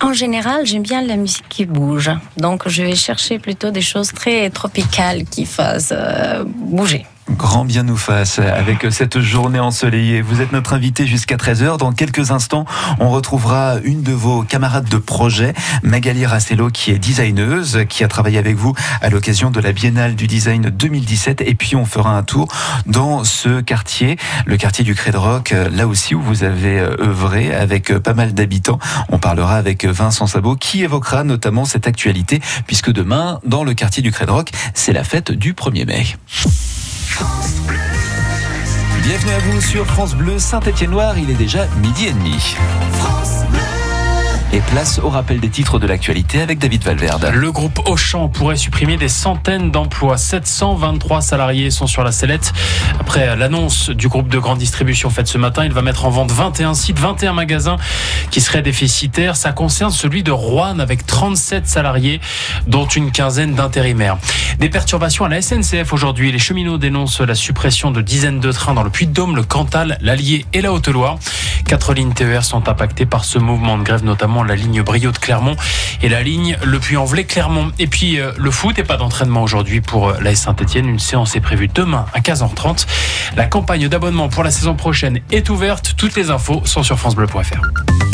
En 0.00 0.14
général, 0.14 0.64
j'aime 0.64 0.82
bien 0.82 1.02
la 1.02 1.16
musique 1.16 1.44
qui 1.50 1.66
bouge. 1.66 2.10
Donc, 2.38 2.66
je 2.70 2.82
vais 2.84 2.94
chercher 2.94 3.38
plutôt 3.38 3.70
des 3.70 3.82
choses 3.82 4.12
très 4.14 4.48
tropicales 4.48 5.24
qui 5.24 5.44
fassent 5.44 5.92
euh, 5.94 6.42
bouger. 6.46 7.04
Grand 7.30 7.64
bien 7.64 7.84
nous 7.84 7.96
fasse 7.96 8.40
avec 8.40 8.86
cette 8.90 9.20
journée 9.20 9.60
ensoleillée. 9.60 10.22
Vous 10.22 10.40
êtes 10.40 10.50
notre 10.50 10.74
invité 10.74 11.06
jusqu'à 11.06 11.36
13h. 11.36 11.78
Dans 11.78 11.92
quelques 11.92 12.32
instants, 12.32 12.64
on 12.98 13.10
retrouvera 13.10 13.76
une 13.84 14.02
de 14.02 14.12
vos 14.12 14.42
camarades 14.42 14.88
de 14.88 14.96
projet, 14.96 15.54
Magali 15.84 16.26
Rastello, 16.26 16.70
qui 16.70 16.90
est 16.90 16.98
designeuse, 16.98 17.84
qui 17.88 18.02
a 18.02 18.08
travaillé 18.08 18.38
avec 18.38 18.56
vous 18.56 18.74
à 19.00 19.08
l'occasion 19.08 19.52
de 19.52 19.60
la 19.60 19.72
Biennale 19.72 20.16
du 20.16 20.26
Design 20.26 20.70
2017. 20.70 21.42
Et 21.42 21.54
puis, 21.54 21.76
on 21.76 21.84
fera 21.84 22.16
un 22.16 22.24
tour 22.24 22.48
dans 22.86 23.22
ce 23.22 23.60
quartier, 23.60 24.16
le 24.44 24.56
quartier 24.56 24.84
du 24.84 24.96
Rock, 25.14 25.54
là 25.72 25.86
aussi 25.86 26.16
où 26.16 26.20
vous 26.20 26.42
avez 26.42 26.80
œuvré 26.80 27.54
avec 27.54 27.96
pas 27.98 28.14
mal 28.14 28.34
d'habitants. 28.34 28.80
On 29.10 29.18
parlera 29.18 29.56
avec 29.56 29.84
Vincent 29.84 30.26
Sabot, 30.26 30.56
qui 30.56 30.82
évoquera 30.82 31.22
notamment 31.22 31.64
cette 31.66 31.86
actualité, 31.86 32.40
puisque 32.66 32.90
demain, 32.90 33.38
dans 33.46 33.62
le 33.62 33.74
quartier 33.74 34.02
du 34.02 34.12
Rock, 34.26 34.50
c'est 34.74 34.92
la 34.92 35.04
fête 35.04 35.30
du 35.30 35.52
1er 35.52 35.86
mai. 35.86 36.04
Bienvenue 39.02 39.32
à 39.32 39.38
vous 39.38 39.60
sur 39.60 39.86
France 39.86 40.14
Bleu 40.14 40.38
Saint-Étienne-Loire, 40.38 41.18
il 41.18 41.30
est 41.30 41.34
déjà 41.34 41.66
midi 41.80 42.06
et 42.06 42.12
demi. 42.12 42.56
Et 44.54 44.60
place 44.60 45.00
au 45.02 45.08
rappel 45.08 45.40
des 45.40 45.48
titres 45.48 45.78
de 45.78 45.86
l'actualité 45.86 46.42
avec 46.42 46.58
David 46.58 46.84
Valverde. 46.84 47.30
Le 47.32 47.50
groupe 47.50 47.88
Auchan 47.88 48.28
pourrait 48.28 48.56
supprimer 48.56 48.98
des 48.98 49.08
centaines 49.08 49.70
d'emplois. 49.70 50.18
723 50.18 51.22
salariés 51.22 51.70
sont 51.70 51.86
sur 51.86 52.04
la 52.04 52.12
sellette. 52.12 52.52
Après 53.00 53.34
l'annonce 53.34 53.88
du 53.88 54.08
groupe 54.08 54.28
de 54.28 54.38
grande 54.38 54.58
distribution 54.58 55.08
faite 55.08 55.26
ce 55.26 55.38
matin, 55.38 55.64
il 55.64 55.72
va 55.72 55.80
mettre 55.80 56.04
en 56.04 56.10
vente 56.10 56.32
21 56.32 56.74
sites, 56.74 56.98
21 56.98 57.32
magasins 57.32 57.76
qui 58.30 58.42
seraient 58.42 58.60
déficitaires. 58.60 59.36
Ça 59.36 59.52
concerne 59.52 59.90
celui 59.90 60.22
de 60.22 60.32
Rouen 60.32 60.80
avec 60.80 61.06
37 61.06 61.66
salariés, 61.66 62.20
dont 62.66 62.86
une 62.86 63.10
quinzaine 63.10 63.54
d'intérimaires. 63.54 64.18
Des 64.58 64.68
perturbations 64.68 65.24
à 65.24 65.30
la 65.30 65.40
SNCF 65.40 65.94
aujourd'hui. 65.94 66.30
Les 66.30 66.38
cheminots 66.38 66.76
dénoncent 66.76 67.22
la 67.22 67.34
suppression 67.34 67.90
de 67.90 68.02
dizaines 68.02 68.40
de 68.40 68.52
trains 68.52 68.74
dans 68.74 68.82
le 68.82 68.90
Puy-de-Dôme, 68.90 69.34
le 69.34 69.44
Cantal, 69.44 69.96
l'Allier 70.02 70.44
et 70.52 70.60
la 70.60 70.74
Haute-Loire. 70.74 71.18
Quatre 71.66 71.94
lignes 71.94 72.12
TER 72.12 72.44
sont 72.44 72.68
impactées 72.68 73.06
par 73.06 73.24
ce 73.24 73.38
mouvement 73.38 73.78
de 73.78 73.82
grève, 73.82 74.04
notamment 74.04 74.41
la 74.44 74.56
ligne 74.56 74.82
Brio 74.82 75.10
de 75.10 75.18
Clermont 75.18 75.56
et 76.02 76.08
la 76.08 76.22
ligne 76.22 76.56
Le 76.64 76.78
Puy-en-Velay-Clermont. 76.78 77.72
Et 77.78 77.86
puis 77.86 78.20
euh, 78.20 78.32
le 78.36 78.50
foot 78.50 78.78
et 78.78 78.84
pas 78.84 78.96
d'entraînement 78.96 79.42
aujourd'hui 79.42 79.80
pour 79.80 80.08
euh, 80.08 80.20
l'AS 80.20 80.36
Saint-Etienne. 80.36 80.88
Une 80.88 80.98
séance 80.98 81.36
est 81.36 81.40
prévue 81.40 81.68
demain 81.68 82.06
à 82.14 82.20
15h30. 82.20 82.86
La 83.36 83.46
campagne 83.46 83.88
d'abonnement 83.88 84.28
pour 84.28 84.44
la 84.44 84.50
saison 84.50 84.74
prochaine 84.74 85.20
est 85.30 85.48
ouverte. 85.50 85.94
Toutes 85.96 86.16
les 86.16 86.30
infos 86.30 86.62
sont 86.64 86.82
sur 86.82 86.98
francebleu.fr. 86.98 88.11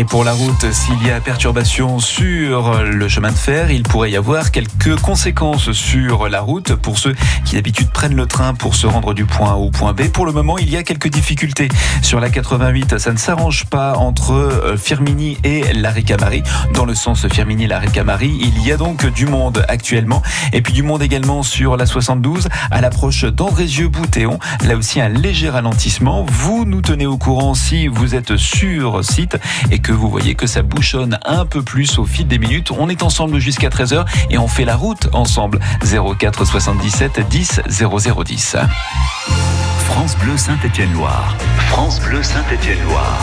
Et 0.00 0.04
pour 0.04 0.24
la 0.24 0.32
route, 0.32 0.64
s'il 0.72 1.06
y 1.06 1.10
a 1.10 1.20
perturbation 1.20 1.98
sur 1.98 2.82
le 2.82 3.06
chemin 3.06 3.32
de 3.32 3.36
fer, 3.36 3.70
il 3.70 3.82
pourrait 3.82 4.10
y 4.10 4.16
avoir 4.16 4.50
quelques 4.50 4.98
conséquences 4.98 5.72
sur 5.72 6.26
la 6.30 6.40
route 6.40 6.74
pour 6.74 6.98
ceux 6.98 7.14
qui 7.44 7.56
d'habitude 7.56 7.90
prennent 7.90 8.16
le 8.16 8.24
train 8.24 8.54
pour 8.54 8.76
se 8.76 8.86
rendre 8.86 9.12
du 9.12 9.26
point 9.26 9.52
A 9.52 9.56
au 9.56 9.70
point 9.70 9.92
B. 9.92 10.04
Pour 10.04 10.24
le 10.24 10.32
moment, 10.32 10.56
il 10.56 10.70
y 10.70 10.78
a 10.78 10.82
quelques 10.84 11.10
difficultés 11.10 11.68
sur 12.00 12.18
la 12.18 12.30
88. 12.30 12.96
Ça 12.96 13.12
ne 13.12 13.18
s'arrange 13.18 13.66
pas 13.66 13.92
entre 13.98 14.74
Firmini 14.78 15.36
et 15.44 15.70
la 15.74 15.90
Ricamari. 15.90 16.44
Dans 16.72 16.86
le 16.86 16.94
sens 16.94 17.28
Firmini-la 17.28 17.78
Ricamari, 17.78 18.38
il 18.40 18.66
y 18.66 18.72
a 18.72 18.78
donc 18.78 19.04
du 19.12 19.26
monde 19.26 19.66
actuellement. 19.68 20.22
Et 20.54 20.62
puis 20.62 20.72
du 20.72 20.82
monde 20.82 21.02
également 21.02 21.42
sur 21.42 21.76
la 21.76 21.84
72 21.84 22.48
à 22.70 22.80
l'approche 22.80 23.24
d'Andrézieux-Boutéon. 23.24 24.38
Là 24.66 24.76
aussi, 24.76 24.98
un 24.98 25.10
léger 25.10 25.50
ralentissement. 25.50 26.24
Vous 26.26 26.64
nous 26.64 26.80
tenez 26.80 27.04
au 27.04 27.18
courant 27.18 27.52
si 27.52 27.86
vous 27.86 28.14
êtes 28.14 28.38
sur 28.38 29.04
site 29.04 29.36
et 29.70 29.78
que 29.78 29.89
vous 29.92 30.08
voyez 30.08 30.34
que 30.34 30.46
ça 30.46 30.62
bouchonne 30.62 31.18
un 31.24 31.46
peu 31.46 31.62
plus 31.62 31.98
au 31.98 32.04
fil 32.04 32.26
des 32.26 32.38
minutes. 32.38 32.70
On 32.70 32.88
est 32.88 33.02
ensemble 33.02 33.38
jusqu'à 33.38 33.68
13h 33.68 34.04
et 34.30 34.38
on 34.38 34.48
fait 34.48 34.64
la 34.64 34.76
route 34.76 35.08
ensemble. 35.12 35.60
04 35.82 36.44
77 36.44 37.28
10 37.28 37.60
0010. 37.68 38.56
France 39.90 40.16
Bleu 40.18 40.36
Saint-Étienne-Loire. 40.36 41.36
France 41.66 42.00
Bleu 42.00 42.22
Saint-Étienne-Loire. 42.22 43.20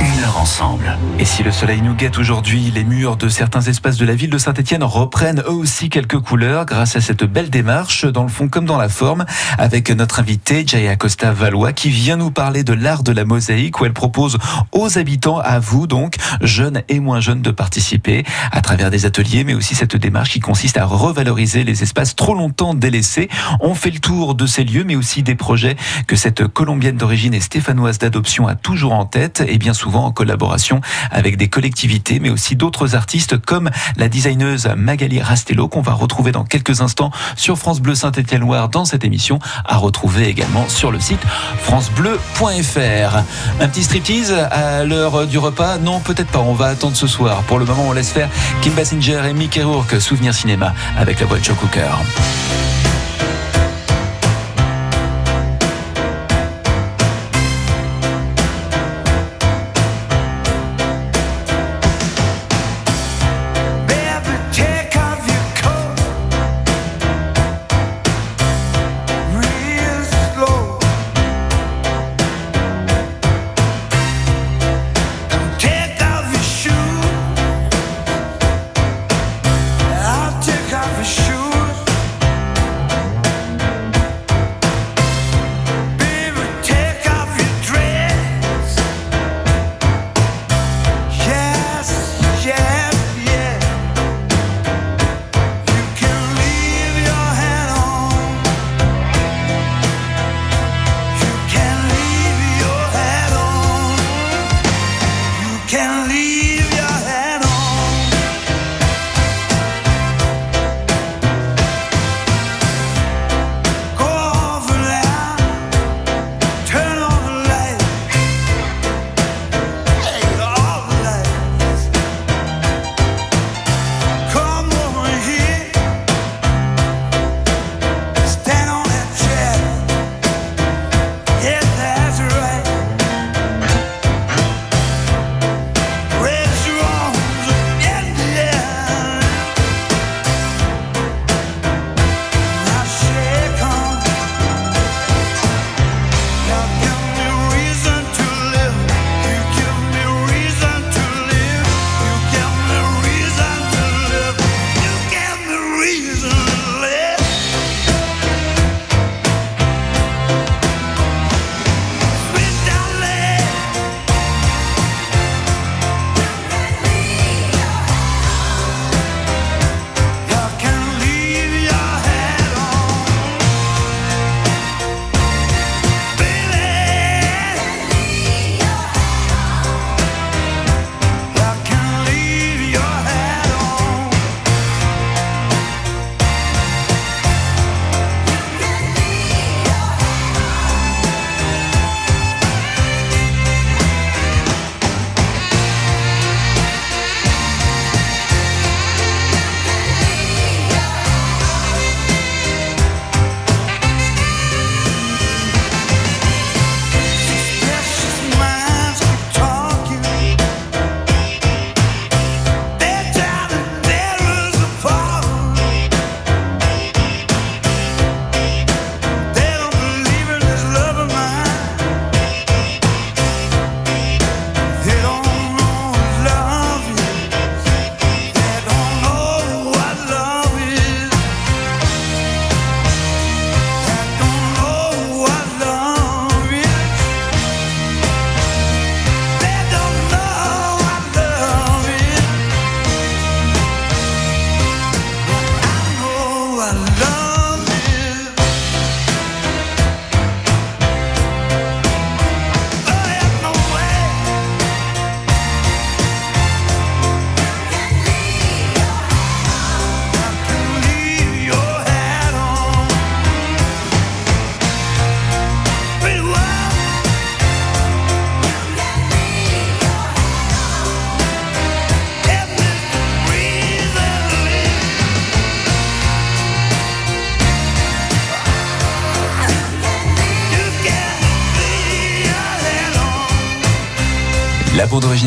Une 0.00 0.24
heure 0.24 0.38
ensemble. 0.38 0.96
Et 1.18 1.24
si 1.24 1.42
le 1.42 1.50
soleil 1.50 1.80
nous 1.82 1.94
guette 1.94 2.18
aujourd'hui, 2.18 2.70
les 2.72 2.84
murs 2.84 3.16
de 3.16 3.28
certains 3.28 3.62
espaces 3.62 3.96
de 3.96 4.04
la 4.04 4.14
ville 4.14 4.30
de 4.30 4.38
Saint-Étienne 4.38 4.84
reprennent 4.84 5.40
eux 5.40 5.52
aussi 5.52 5.90
quelques 5.90 6.20
couleurs 6.20 6.66
grâce 6.66 6.94
à 6.94 7.00
cette 7.00 7.24
belle 7.24 7.50
démarche, 7.50 8.04
dans 8.04 8.22
le 8.22 8.28
fond 8.28 8.48
comme 8.48 8.64
dans 8.64 8.76
la 8.76 8.88
forme, 8.88 9.24
avec 9.58 9.90
notre 9.90 10.20
invité 10.20 10.64
Jaya 10.64 10.94
Costa 10.96 11.32
Valois 11.32 11.72
qui 11.72 11.88
vient 11.88 12.16
nous 12.16 12.30
parler 12.30 12.62
de 12.62 12.72
l'art 12.72 13.02
de 13.02 13.10
la 13.10 13.24
mosaïque 13.24 13.80
où 13.80 13.86
elle 13.86 13.92
propose 13.92 14.38
aux 14.70 14.98
habitants, 14.98 15.38
à 15.38 15.58
vous 15.58 15.86
donc, 15.88 16.14
jeunes 16.42 16.82
et 16.88 17.00
moins 17.00 17.20
jeunes, 17.20 17.42
de 17.42 17.50
participer 17.50 18.24
à 18.52 18.60
travers 18.60 18.90
des 18.90 19.06
ateliers, 19.06 19.42
mais 19.42 19.54
aussi 19.54 19.74
cette 19.74 19.96
démarche 19.96 20.30
qui 20.30 20.40
consiste 20.40 20.78
à 20.78 20.84
revaloriser 20.84 21.64
les 21.64 21.82
espaces 21.82 22.14
trop 22.14 22.34
longtemps 22.34 22.74
délaissés. 22.74 23.28
On 23.60 23.74
fait 23.74 23.90
le 23.90 23.98
tour 23.98 24.36
de 24.36 24.46
ces 24.46 24.62
lieux, 24.62 24.84
mais 24.84 24.94
aussi 24.96 25.24
des 25.24 25.34
projets 25.34 25.76
que 26.08 26.16
cette 26.16 26.48
colombienne 26.48 26.96
d'origine 26.96 27.34
et 27.34 27.40
stéphanoise 27.40 27.98
d'adoption 27.98 28.48
a 28.48 28.54
toujours 28.56 28.94
en 28.94 29.04
tête 29.04 29.44
et 29.46 29.58
bien 29.58 29.74
souvent 29.74 30.06
en 30.06 30.10
collaboration 30.10 30.80
avec 31.12 31.36
des 31.36 31.48
collectivités, 31.48 32.18
mais 32.18 32.30
aussi 32.30 32.56
d'autres 32.56 32.96
artistes 32.96 33.38
comme 33.38 33.70
la 33.96 34.08
designeuse 34.08 34.68
Magali 34.76 35.20
Rastello 35.20 35.68
qu'on 35.68 35.82
va 35.82 35.92
retrouver 35.92 36.32
dans 36.32 36.44
quelques 36.44 36.80
instants 36.80 37.12
sur 37.36 37.58
France 37.58 37.80
Bleu 37.80 37.94
Saint-Étienne-Loire 37.94 38.70
dans 38.70 38.86
cette 38.86 39.04
émission, 39.04 39.38
à 39.66 39.76
retrouver 39.76 40.28
également 40.28 40.66
sur 40.68 40.90
le 40.90 40.98
site 40.98 41.20
francebleu.fr. 41.60 43.22
Un 43.60 43.68
petit 43.68 43.84
striptease 43.84 44.32
à 44.32 44.84
l'heure 44.84 45.26
du 45.26 45.38
repas? 45.38 45.76
Non, 45.78 46.00
peut-être 46.00 46.30
pas, 46.30 46.40
on 46.40 46.54
va 46.54 46.66
attendre 46.66 46.96
ce 46.96 47.06
soir. 47.06 47.42
Pour 47.42 47.58
le 47.58 47.66
moment, 47.66 47.84
on 47.86 47.92
laisse 47.92 48.10
faire 48.10 48.30
Kim 48.62 48.72
Basinger 48.72 49.20
et 49.28 49.34
Mickey 49.34 49.62
Rourke, 49.62 50.00
Souvenir 50.00 50.32
Cinéma 50.32 50.72
avec 50.96 51.20
la 51.20 51.26
boîte 51.26 51.46
Cooker. 51.54 51.90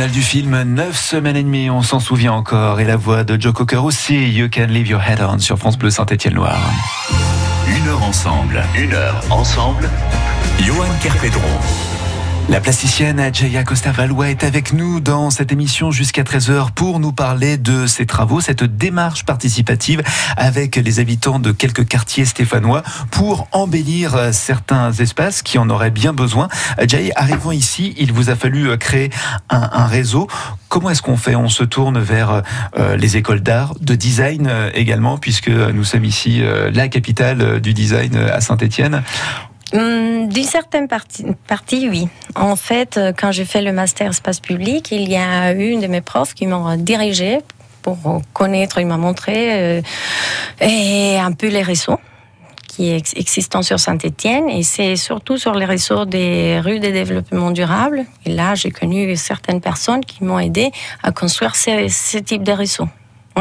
Originale 0.02 0.12
du 0.12 0.22
film, 0.22 0.64
9 0.64 0.98
semaines 0.98 1.36
et 1.36 1.44
demie, 1.44 1.70
on 1.70 1.84
s'en 1.84 2.00
souvient 2.00 2.34
encore. 2.34 2.80
Et 2.80 2.86
la 2.86 2.96
voix 2.96 3.24
de 3.24 3.40
Joe 3.40 3.54
Cocker 3.54 3.84
aussi, 3.84 4.32
You 4.32 4.48
Can 4.52 4.68
Leave 4.68 4.88
Your 4.88 5.02
Head 5.02 5.22
On 5.22 5.38
sur 5.38 5.60
France 5.60 5.78
Bleu 5.78 5.92
Saint-Étienne-Loire. 5.92 6.60
Une 7.68 7.88
heure 7.88 8.04
ensemble, 8.04 8.64
une 8.76 8.94
heure 8.94 9.22
ensemble. 9.30 9.90
Johan 10.60 10.88
Kerpedron. 11.02 11.91
La 12.50 12.60
plasticienne 12.60 13.34
Jaya 13.34 13.64
Costa-Valois 13.64 14.30
est 14.30 14.44
avec 14.44 14.74
nous 14.74 15.00
dans 15.00 15.30
cette 15.30 15.52
émission 15.52 15.92
jusqu'à 15.92 16.24
13h 16.24 16.72
pour 16.72 17.00
nous 17.00 17.14
parler 17.14 17.58
de 17.58 17.88
ses 17.88 18.06
travaux, 18.06 18.42
cette 18.42 18.64
démarche 18.64 19.26
participative 19.26 20.02
avec 20.36 20.76
les 20.76 21.00
habitants 21.00 21.40
de 21.40 21.52
quelques 21.52 21.88
quartiers 21.88 22.26
stéphanois 22.26 22.84
pour 23.10 23.48
embellir 23.54 24.34
certains 24.34 24.92
espaces 24.92 25.44
qui 25.44 25.58
en 25.60 25.70
auraient 25.70 25.92
bien 25.92 26.14
besoin. 26.14 26.50
Jaya, 26.86 27.14
arrivant 27.16 27.52
ici, 27.52 27.94
il 27.98 28.12
vous 28.12 28.30
a 28.30 28.36
fallu 28.36 28.78
créer 28.78 29.12
un, 29.50 29.86
réseau. 29.86 30.28
Comment 30.68 30.90
est-ce 30.90 31.02
qu'on 31.02 31.18
fait? 31.18 31.36
On 31.36 31.50
se 31.50 31.64
tourne 31.64 32.00
vers 32.00 32.44
euh, 32.78 32.96
les 32.98 33.18
écoles 33.18 33.42
d'art, 33.42 33.76
de 33.80 33.96
design 33.96 34.48
euh, 34.50 34.70
également, 34.74 35.18
puisque 35.18 35.50
nous 35.50 35.84
sommes 35.84 36.06
ici 36.06 36.42
euh, 36.42 36.70
la 36.72 36.88
capitale 36.88 37.62
du 37.62 37.74
design 37.74 38.16
à 38.16 38.42
Saint-Étienne. 38.42 39.04
Hum, 39.74 40.28
D'une 40.28 40.44
certaine 40.44 40.88
partie, 40.90 41.88
oui. 41.90 42.08
En 42.36 42.56
fait, 42.56 42.98
euh, 42.98 43.14
quand 43.18 43.32
j'ai 43.32 43.46
fait 43.46 43.62
le 43.62 43.72
master 43.72 44.10
espace 44.10 44.40
public, 44.40 44.92
il 44.92 45.10
y 45.10 45.16
a 45.16 45.52
une 45.54 45.80
de 45.80 45.88
mes 45.88 46.02
profs 46.02 46.34
qui 46.34 46.46
m'a 46.46 46.76
dirigé 46.78 47.40
pour 47.82 47.98
connaître, 48.34 48.80
il 48.80 48.86
m'a 48.86 48.98
montré 48.98 49.80
euh, 49.80 49.82
et 50.60 51.18
un 51.18 51.32
peu 51.32 51.48
les 51.48 51.64
réseaux 51.64 52.00
qui 52.68 52.92
ex- 52.92 53.14
existent 53.16 53.62
sur 53.64 53.80
Saint-Étienne 53.80 54.50
et 54.50 54.62
c'est 54.64 54.96
surtout 54.96 55.38
sur 55.38 55.56
les 55.56 55.66
réseaux 55.66 56.06
des 56.06 56.60
rues 56.60 56.80
de 56.80 56.90
développement 56.92 57.50
durable. 57.52 58.06
Et 58.26 58.30
là, 58.32 58.54
j'ai 58.56 58.72
connu 58.72 59.16
certaines 59.16 59.62
personnes 59.62 60.06
qui 60.06 60.24
m'ont 60.24 60.38
aidé 60.40 60.72
à 61.02 61.12
construire 61.12 61.56
ce 61.56 62.18
type 62.20 62.44
de 62.44 62.52
réseaux. 62.52 62.88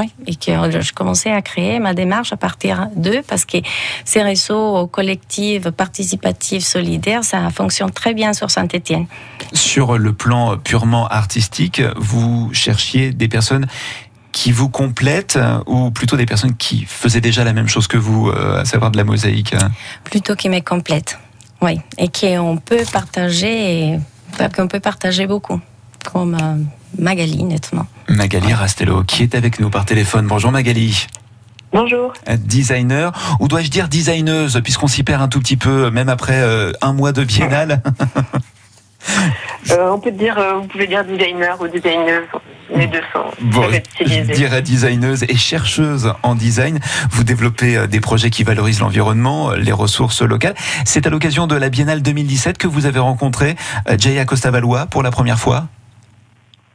Oui, 0.01 0.11
et 0.27 0.35
que 0.35 0.51
euh, 0.51 0.81
je 0.81 0.93
commençais 0.95 1.31
à 1.31 1.43
créer 1.43 1.79
ma 1.79 1.93
démarche 1.93 2.33
à 2.33 2.37
partir 2.37 2.89
d'eux 2.97 3.21
parce 3.29 3.45
que 3.45 3.59
ces 4.07 4.23
réseaux 4.23 4.87
collectifs, 4.87 5.69
participatifs, 5.71 6.65
solidaires, 6.65 7.23
ça 7.23 7.51
fonctionne 7.51 7.91
très 7.91 8.15
bien 8.15 8.33
sur 8.33 8.51
Saint-Étienne. 8.51 9.07
Sur 9.53 9.99
le 9.99 10.15
plan 10.15 10.57
purement 10.57 11.07
artistique, 11.09 11.83
vous 11.97 12.49
cherchiez 12.55 13.13
des 13.13 13.29
personnes 13.29 13.67
qui 14.33 14.53
vous 14.53 14.69
complètent 14.71 15.37
euh, 15.37 15.59
ou 15.67 15.91
plutôt 15.91 16.17
des 16.17 16.25
personnes 16.25 16.57
qui 16.57 16.85
faisaient 16.87 17.21
déjà 17.21 17.45
la 17.45 17.53
même 17.53 17.69
chose 17.69 17.87
que 17.89 17.99
vous, 17.99 18.29
euh, 18.31 18.61
à 18.61 18.65
savoir 18.65 18.91
de 18.93 18.97
la 18.97 19.05
mosaïque 19.05 19.55
hein? 19.55 19.71
Plutôt 20.05 20.35
qui 20.37 20.49
me 20.49 20.61
complètent. 20.61 21.19
Oui, 21.61 21.79
et 21.99 22.09
qu'on 22.09 22.57
peut 22.57 22.85
partager, 22.91 23.91
et- 23.91 23.99
qu'on 24.57 24.69
peut 24.69 24.81
partager 24.81 25.27
beaucoup, 25.27 25.61
comme 26.05 26.35
euh, 26.35 26.57
Magali, 26.99 27.43
nettement. 27.45 27.87
Magali 28.09 28.53
Rastello, 28.53 29.05
qui 29.05 29.23
est 29.23 29.35
avec 29.35 29.61
nous 29.61 29.71
par 29.71 29.85
téléphone. 29.85 30.27
Bonjour 30.27 30.51
Magali. 30.51 31.07
Bonjour. 31.73 32.13
Euh, 32.29 32.37
Designer, 32.37 33.13
ou 33.39 33.49
dois-je 33.49 33.71
dire 33.71 33.89
designeuse, 33.89 34.61
puisqu'on 34.65 34.89
s'y 34.89 35.05
perd 35.05 35.23
un 35.23 35.29
tout 35.29 35.39
petit 35.41 35.57
peu, 35.57 35.91
même 35.91 36.09
après 36.09 36.41
euh, 36.41 36.73
un 36.83 36.93
mois 36.93 37.13
de 37.13 37.25
biennale. 37.25 37.83
Euh, 39.71 39.91
on 39.91 39.99
peut 39.99 40.11
dire, 40.11 40.39
euh, 40.39 40.55
vous 40.55 40.67
pouvez 40.67 40.87
dire 40.87 41.05
designer 41.05 41.61
ou 41.61 41.69
designeuse, 41.69 42.27
les 42.75 42.87
deux 42.87 43.01
sont 43.13 43.25
Bon, 43.41 43.65
je 44.01 44.33
dirais 44.33 44.63
designeuse 44.63 45.25
et 45.25 45.37
chercheuse 45.37 46.13
en 46.23 46.35
design. 46.35 46.79
Vous 47.11 47.25
développez 47.25 47.77
euh, 47.77 47.87
des 47.87 48.01
projets 48.01 48.31
qui 48.31 48.43
valorisent 48.45 48.81
l'environnement, 48.81 49.51
euh, 49.51 49.57
les 49.57 49.73
ressources 49.73 50.23
locales. 50.23 50.55
C'est 50.85 51.07
à 51.07 51.11
l'occasion 51.11 51.47
de 51.47 51.57
la 51.57 51.69
Biennale 51.69 52.03
2017 52.03 52.59
que 52.59 52.69
vous 52.69 52.87
avez 52.87 53.01
rencontré 53.01 53.57
euh, 53.89 53.97
Jaya 53.99 54.25
Costa-Valois 54.25 54.87
pour 54.87 55.03
la 55.03 55.11
première 55.11 55.39
fois. 55.39 55.67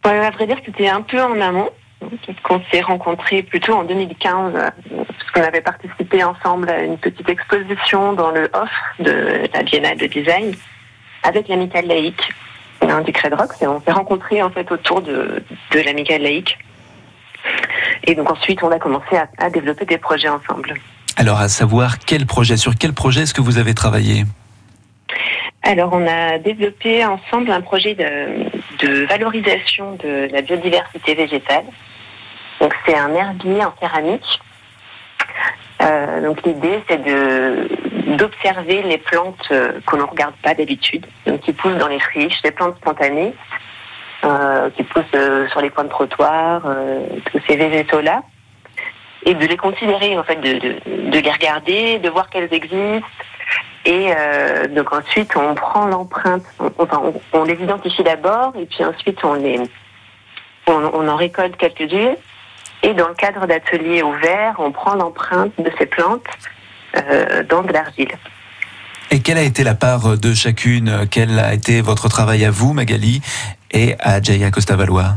À 0.06 0.30
vrai 0.30 0.46
dire, 0.46 0.58
c'était 0.64 0.88
un 0.88 1.02
peu 1.02 1.20
en 1.20 1.42
amont, 1.42 1.70
qu'on 2.44 2.62
s'est 2.72 2.82
rencontrés 2.82 3.42
plutôt 3.42 3.74
en 3.74 3.84
2015, 3.84 4.54
euh, 4.56 4.70
parce 4.92 5.32
qu'on 5.34 5.42
avait 5.42 5.62
participé 5.62 6.24
ensemble 6.24 6.70
à 6.70 6.84
une 6.84 7.00
petite 7.00 7.28
exposition 7.28 8.14
dans 8.14 8.30
le 8.30 8.50
off 8.54 8.70
de 9.00 9.50
la 9.52 9.64
Biennale 9.64 9.98
de 9.98 10.06
design 10.06 10.54
avec 11.24 11.48
l'amicale 11.48 11.88
laïque 11.88 12.34
du 13.04 13.12
Cred 13.12 13.34
Rock. 13.34 13.50
Et 13.62 13.68
on 13.68 13.82
s'est 13.82 13.92
rencontrés 13.92 14.44
en 14.44 14.52
fait 14.52 14.72
autour 14.72 15.02
de, 15.02 15.44
de 15.72 15.80
l'amicale 15.80 16.22
laïque. 16.22 16.58
Et 18.04 18.14
donc 18.14 18.30
ensuite, 18.32 18.62
on 18.62 18.72
a 18.72 18.78
commencé 18.78 19.18
à, 19.18 19.28
à 19.40 19.50
développer 19.50 19.86
des 19.86 19.98
projets 19.98 20.30
ensemble. 20.30 20.76
Alors, 21.18 21.40
à 21.40 21.50
savoir 21.50 21.98
quel 21.98 22.28
projet, 22.28 22.58
sur 22.58 22.76
quel 22.76 22.94
projet 22.94 23.22
est-ce 23.22 23.34
que 23.34 23.42
vous 23.42 23.58
avez 23.58 23.74
travaillé? 23.74 24.26
Alors, 25.64 25.94
on 25.94 26.06
a 26.08 26.38
développé 26.38 27.04
ensemble 27.04 27.50
un 27.50 27.62
projet 27.62 27.96
de, 27.96 28.46
de 28.80 29.06
valorisation 29.06 29.96
de 29.96 30.30
la 30.32 30.42
biodiversité 30.42 31.16
végétale. 31.16 31.66
Donc, 32.60 32.74
c'est 32.86 32.96
un 32.96 33.14
herbier 33.14 33.64
en 33.64 33.74
céramique. 33.80 34.40
Euh, 35.82 36.22
donc, 36.22 36.42
l'idée, 36.44 36.82
c'est 36.88 37.02
d'observer 38.18 38.82
les 38.84 38.98
plantes 38.98 39.48
euh, 39.52 39.80
que 39.86 39.96
l'on 39.96 40.08
regarde 40.08 40.36
pas 40.42 40.54
d'habitude, 40.54 41.06
donc 41.26 41.42
qui 41.42 41.54
poussent 41.54 41.78
dans 41.78 41.88
les 41.88 42.00
friches, 42.00 42.40
les 42.44 42.52
plantes 42.52 42.78
spontanées, 42.78 43.34
euh, 44.24 44.70
qui 44.72 44.84
poussent 44.84 45.50
sur 45.52 45.62
les 45.62 45.70
coins 45.70 45.84
de 45.84 45.90
trottoir, 45.90 46.62
tous 47.32 47.42
ces 47.48 47.58
végétaux-là, 47.58 48.24
et 49.26 49.34
de 49.34 49.46
les 49.46 49.58
considérer, 49.58 50.18
en 50.18 50.24
fait, 50.24 50.40
de, 50.40 51.10
de 51.12 51.20
les 51.20 51.32
regarder, 51.32 52.00
de 52.00 52.10
voir 52.10 52.30
qu'elles 52.30 52.54
existent, 52.54 53.08
et 53.86 54.12
euh, 54.18 54.68
donc 54.68 54.92
ensuite, 54.92 55.36
on 55.36 55.54
prend 55.56 55.86
l'empreinte, 55.86 56.44
on, 56.60 56.72
enfin, 56.80 57.02
on, 57.04 57.40
on 57.40 57.44
les 57.44 57.54
identifie 57.54 58.04
d'abord, 58.04 58.54
et 58.60 58.66
puis 58.66 58.84
ensuite, 58.84 59.24
on, 59.24 59.34
les, 59.36 59.60
on, 60.68 60.74
on 60.94 61.08
en 61.08 61.16
récolte 61.16 61.56
quelques-unes. 61.58 62.16
Et 62.84 62.94
dans 62.94 63.08
le 63.08 63.16
cadre 63.16 63.48
d'ateliers 63.48 64.04
ouverts, 64.04 64.56
on 64.60 64.72
prend 64.72 64.96
l'empreinte 64.96 65.54
de 65.58 65.72
ces 65.78 65.86
plantes 65.86 66.26
euh, 66.98 67.44
dans 67.44 67.64
de 67.64 67.72
l'argile. 67.72 68.12
Et 69.12 69.22
quelle 69.22 69.38
a 69.38 69.44
été 69.44 69.64
la 69.64 69.76
part 69.76 70.18
de 70.18 70.34
chacune? 70.34 71.08
Quel 71.10 71.40
a 71.40 71.54
été 71.54 71.82
votre 71.82 72.10
travail 72.10 72.44
à 72.44 72.52
vous, 72.52 72.74
Magali, 72.74 73.22
et 73.72 73.96
à 74.00 74.22
Jaya 74.22 74.52
Costa-Valois 74.52 75.14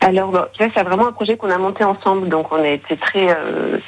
Alors, 0.00 0.30
bon, 0.30 0.44
c'est 0.58 0.82
vraiment 0.82 1.08
un 1.08 1.12
projet 1.12 1.36
qu'on 1.36 1.50
a 1.50 1.58
monté 1.58 1.84
ensemble, 1.84 2.28
donc 2.28 2.50
on 2.50 2.62
a 2.62 2.68
été 2.68 2.96
très, 2.96 3.30
euh, 3.30 3.78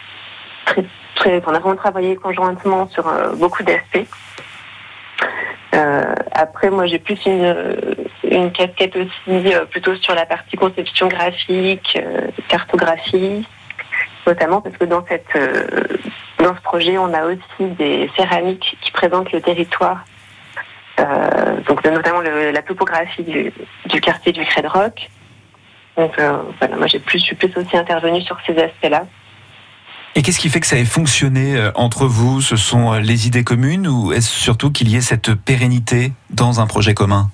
très, 0.64 0.84
très, 1.14 1.42
on 1.46 1.54
a 1.54 1.58
vraiment 1.58 1.76
travaillé 1.76 2.16
conjointement 2.16 2.88
sur 2.88 3.06
euh, 3.06 3.34
beaucoup 3.34 3.62
d'aspects. 3.62 4.06
Euh, 5.74 6.14
après, 6.32 6.70
moi, 6.70 6.86
j'ai 6.86 6.98
plus 6.98 7.18
une, 7.26 7.76
une 8.22 8.52
casquette 8.52 8.94
aussi 8.96 9.54
euh, 9.54 9.64
plutôt 9.64 9.96
sur 9.96 10.14
la 10.14 10.24
partie 10.24 10.56
conception 10.56 11.08
graphique, 11.08 11.98
euh, 12.00 12.28
cartographie, 12.48 13.46
notamment 14.26 14.60
parce 14.60 14.76
que 14.76 14.84
dans 14.84 15.04
cette, 15.06 15.34
euh, 15.34 15.66
dans 16.38 16.54
ce 16.54 16.60
projet, 16.60 16.96
on 16.98 17.12
a 17.12 17.24
aussi 17.26 17.70
des 17.78 18.08
céramiques 18.16 18.76
qui 18.82 18.90
présentent 18.92 19.32
le 19.32 19.40
territoire, 19.40 20.04
euh, 21.00 21.60
donc 21.66 21.84
notamment 21.84 22.20
la 22.20 22.62
topographie 22.62 23.24
du, 23.24 23.52
du 23.86 24.00
quartier 24.00 24.30
du 24.32 24.44
Cred 24.44 24.66
Rock. 24.66 25.10
Donc 25.96 26.12
voilà, 26.58 26.76
moi 26.76 26.86
j'ai 26.86 26.98
plus, 26.98 27.18
je 27.18 27.24
suis 27.24 27.36
plus 27.36 27.56
aussi 27.56 27.76
intervenue 27.76 28.20
sur 28.22 28.36
ces 28.46 28.56
aspects-là. 28.58 29.06
Et 30.16 30.22
qu'est-ce 30.22 30.38
qui 30.38 30.48
fait 30.48 30.60
que 30.60 30.66
ça 30.66 30.76
ait 30.76 30.84
fonctionné 30.84 31.56
euh, 31.56 31.72
entre 31.74 32.06
vous? 32.06 32.40
Ce 32.40 32.56
sont 32.56 32.92
euh, 32.92 33.00
les 33.00 33.26
idées 33.26 33.42
communes 33.42 33.88
ou 33.88 34.12
est-ce 34.12 34.28
surtout 34.28 34.70
qu'il 34.70 34.88
y 34.88 34.96
ait 34.96 35.00
cette 35.00 35.34
pérennité 35.34 36.12
dans 36.30 36.60
un 36.60 36.66
projet 36.66 36.94
commun? 36.94 37.30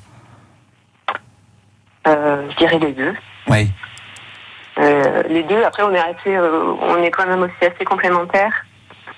Euh, 2.07 2.49
je 2.51 2.57
dirais 2.57 2.79
les 2.79 2.93
deux. 2.93 3.15
Oui. 3.49 3.71
Euh, 4.79 5.23
les 5.29 5.43
deux, 5.43 5.63
après 5.63 5.83
on 5.83 5.93
est 5.93 5.99
assez, 5.99 6.35
euh, 6.35 6.73
on 6.81 6.97
est 7.03 7.11
quand 7.11 7.27
même 7.27 7.43
aussi 7.43 7.53
assez 7.61 7.85
complémentaires 7.85 8.65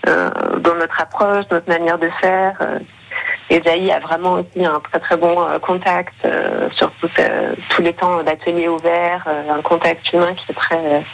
dans 0.05 0.75
notre 0.75 1.01
approche, 1.01 1.44
notre 1.53 1.68
manière 1.68 1.96
de 1.96 2.11
faire. 2.20 2.59
Et 3.51 3.62
Zaï 3.62 3.92
a 3.92 4.01
vraiment 4.01 4.33
aussi 4.33 4.66
un 4.66 4.81
très 4.81 4.98
très 4.98 5.16
bon 5.16 5.46
contact 5.61 6.12
sur 6.72 6.90
tout, 6.94 7.09
tous 7.68 7.83
les 7.83 7.92
temps 7.92 8.20
d'ateliers 8.25 8.68
ouverts, 8.68 9.25
un 9.29 9.62
contact 9.62 10.12
humain 10.12 10.35
qui 10.35 10.51
est 10.51 10.55
très 10.55 11.05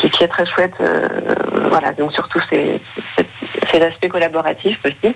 qui, 0.00 0.10
qui 0.10 0.24
est 0.24 0.28
très 0.28 0.46
chouette. 0.46 0.74
euh, 0.80 1.08
voilà, 1.68 1.92
donc 1.92 2.12
surtout 2.12 2.40
ces, 2.50 2.80
ces, 3.70 3.80
aspects 3.82 4.08
collaboratifs 4.08 4.78
aussi. 4.84 5.14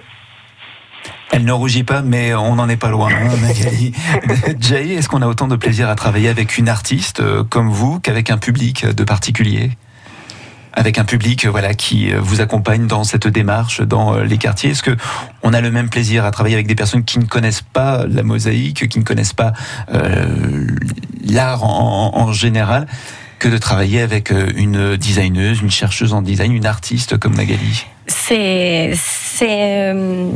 Elle 1.32 1.44
ne 1.44 1.52
rougit 1.52 1.84
pas, 1.84 2.02
mais 2.02 2.34
on 2.34 2.54
n'en 2.54 2.68
est 2.68 2.76
pas 2.76 2.90
loin, 2.90 3.10
hein, 3.10 3.36
Magali. 3.42 3.92
Jay, 4.60 4.94
est-ce 4.94 5.08
qu'on 5.08 5.22
a 5.22 5.26
autant 5.26 5.48
de 5.48 5.56
plaisir 5.56 5.88
à 5.88 5.94
travailler 5.94 6.28
avec 6.28 6.58
une 6.58 6.68
artiste 6.68 7.20
euh, 7.20 7.44
comme 7.44 7.70
vous 7.70 7.98
qu'avec 8.00 8.30
un 8.30 8.38
public 8.38 8.86
de 8.86 9.04
particulier? 9.04 9.70
Avec 10.76 10.98
un 10.98 11.04
public 11.04 11.44
euh, 11.44 11.50
voilà 11.50 11.74
qui 11.74 12.12
vous 12.12 12.40
accompagne 12.40 12.86
dans 12.86 13.04
cette 13.04 13.26
démarche 13.26 13.80
dans 13.80 14.18
les 14.18 14.38
quartiers? 14.38 14.70
Est-ce 14.70 14.82
que 14.82 14.96
on 15.42 15.52
a 15.52 15.60
le 15.60 15.70
même 15.70 15.88
plaisir 15.88 16.24
à 16.24 16.30
travailler 16.30 16.54
avec 16.54 16.66
des 16.66 16.74
personnes 16.74 17.04
qui 17.04 17.18
ne 17.18 17.26
connaissent 17.26 17.62
pas 17.62 18.06
la 18.08 18.22
mosaïque, 18.22 18.88
qui 18.88 18.98
ne 18.98 19.04
connaissent 19.04 19.32
pas 19.32 19.52
euh, 19.92 20.66
l'art 21.24 21.64
en, 21.64 22.12
en 22.16 22.32
général, 22.32 22.86
que 23.44 23.50
de 23.50 23.58
travailler 23.58 24.00
avec 24.00 24.32
euh, 24.32 24.50
une 24.56 24.96
designeuse, 24.96 25.60
une 25.60 25.70
chercheuse 25.70 26.14
en 26.14 26.22
design, 26.22 26.50
une 26.50 26.64
artiste 26.64 27.18
comme 27.18 27.36
Magali 27.36 27.84
C'est 28.06 28.94
euh, 29.42 30.30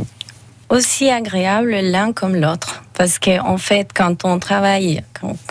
aussi 0.69 1.09
agréable 1.09 1.71
l'un 1.71 2.13
comme 2.13 2.35
l'autre 2.35 2.83
Parce 2.93 3.17
qu'en 3.17 3.53
en 3.53 3.57
fait, 3.57 3.89
quand 3.95 4.25
on 4.25 4.37
travaille 4.37 5.01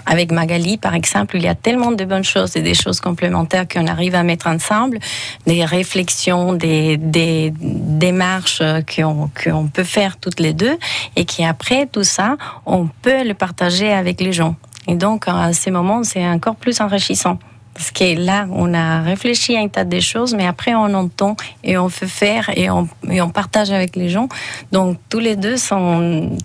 avec 0.07 0.31
Magali, 0.31 0.79
par 0.79 0.95
exemple, 0.95 1.37
il 1.37 1.43
y 1.43 1.49
a 1.49 1.57
tellement 1.57 1.91
de 1.91 2.05
bonnes 2.05 2.23
choses 2.23 2.57
et 2.57 2.63
des 2.63 2.75
choses 2.75 3.01
complémentaires 3.01 3.67
qu'on 3.67 3.89
arrive 3.89 4.15
à 4.15 4.23
mettre 4.23 4.47
ensemble, 4.47 5.01
des 5.49 5.65
réflexions, 5.65 6.53
des, 6.53 6.97
des 6.97 7.53
démarches 7.59 8.63
qu'on 8.95 9.67
peut 9.67 9.85
faire 9.85 10.17
toutes 10.19 10.39
les 10.39 10.53
deux, 10.53 10.79
et 11.17 11.25
qu'après 11.25 11.87
tout 11.87 12.05
ça, 12.05 12.37
on 12.67 12.87
peut 12.87 13.25
le 13.27 13.35
partager 13.35 13.93
avec 13.93 14.21
les 14.21 14.33
gens. 14.33 14.55
Et 14.89 14.95
donc, 14.95 15.25
à 15.29 15.53
ces 15.53 15.71
moments, 15.71 16.03
c'est 16.03 16.27
encore 16.27 16.57
plus 16.57 16.81
enrichissant. 16.81 17.39
Parce 17.75 17.93
que 17.93 18.19
là, 18.19 18.47
on 18.51 18.75
a 18.75 19.03
réfléchi 19.03 19.57
à 19.57 19.61
un 19.61 19.69
tas 19.69 19.85
de 19.85 20.01
choses, 20.01 20.35
mais 20.35 20.47
après, 20.47 20.75
on 20.75 20.93
entend 20.95 21.37
et 21.63 21.79
on 21.79 21.89
fait 21.89 22.09
faire 22.09 22.51
et 22.57 22.71
on, 22.71 22.89
et 23.09 23.21
on 23.21 23.31
partage 23.31 23.71
avec 23.71 23.95
les 23.95 24.09
gens. 24.09 24.29
Donc, 24.73 24.99
tous 25.09 25.21
les 25.21 25.37
deux 25.37 25.57
sont 25.57 26.37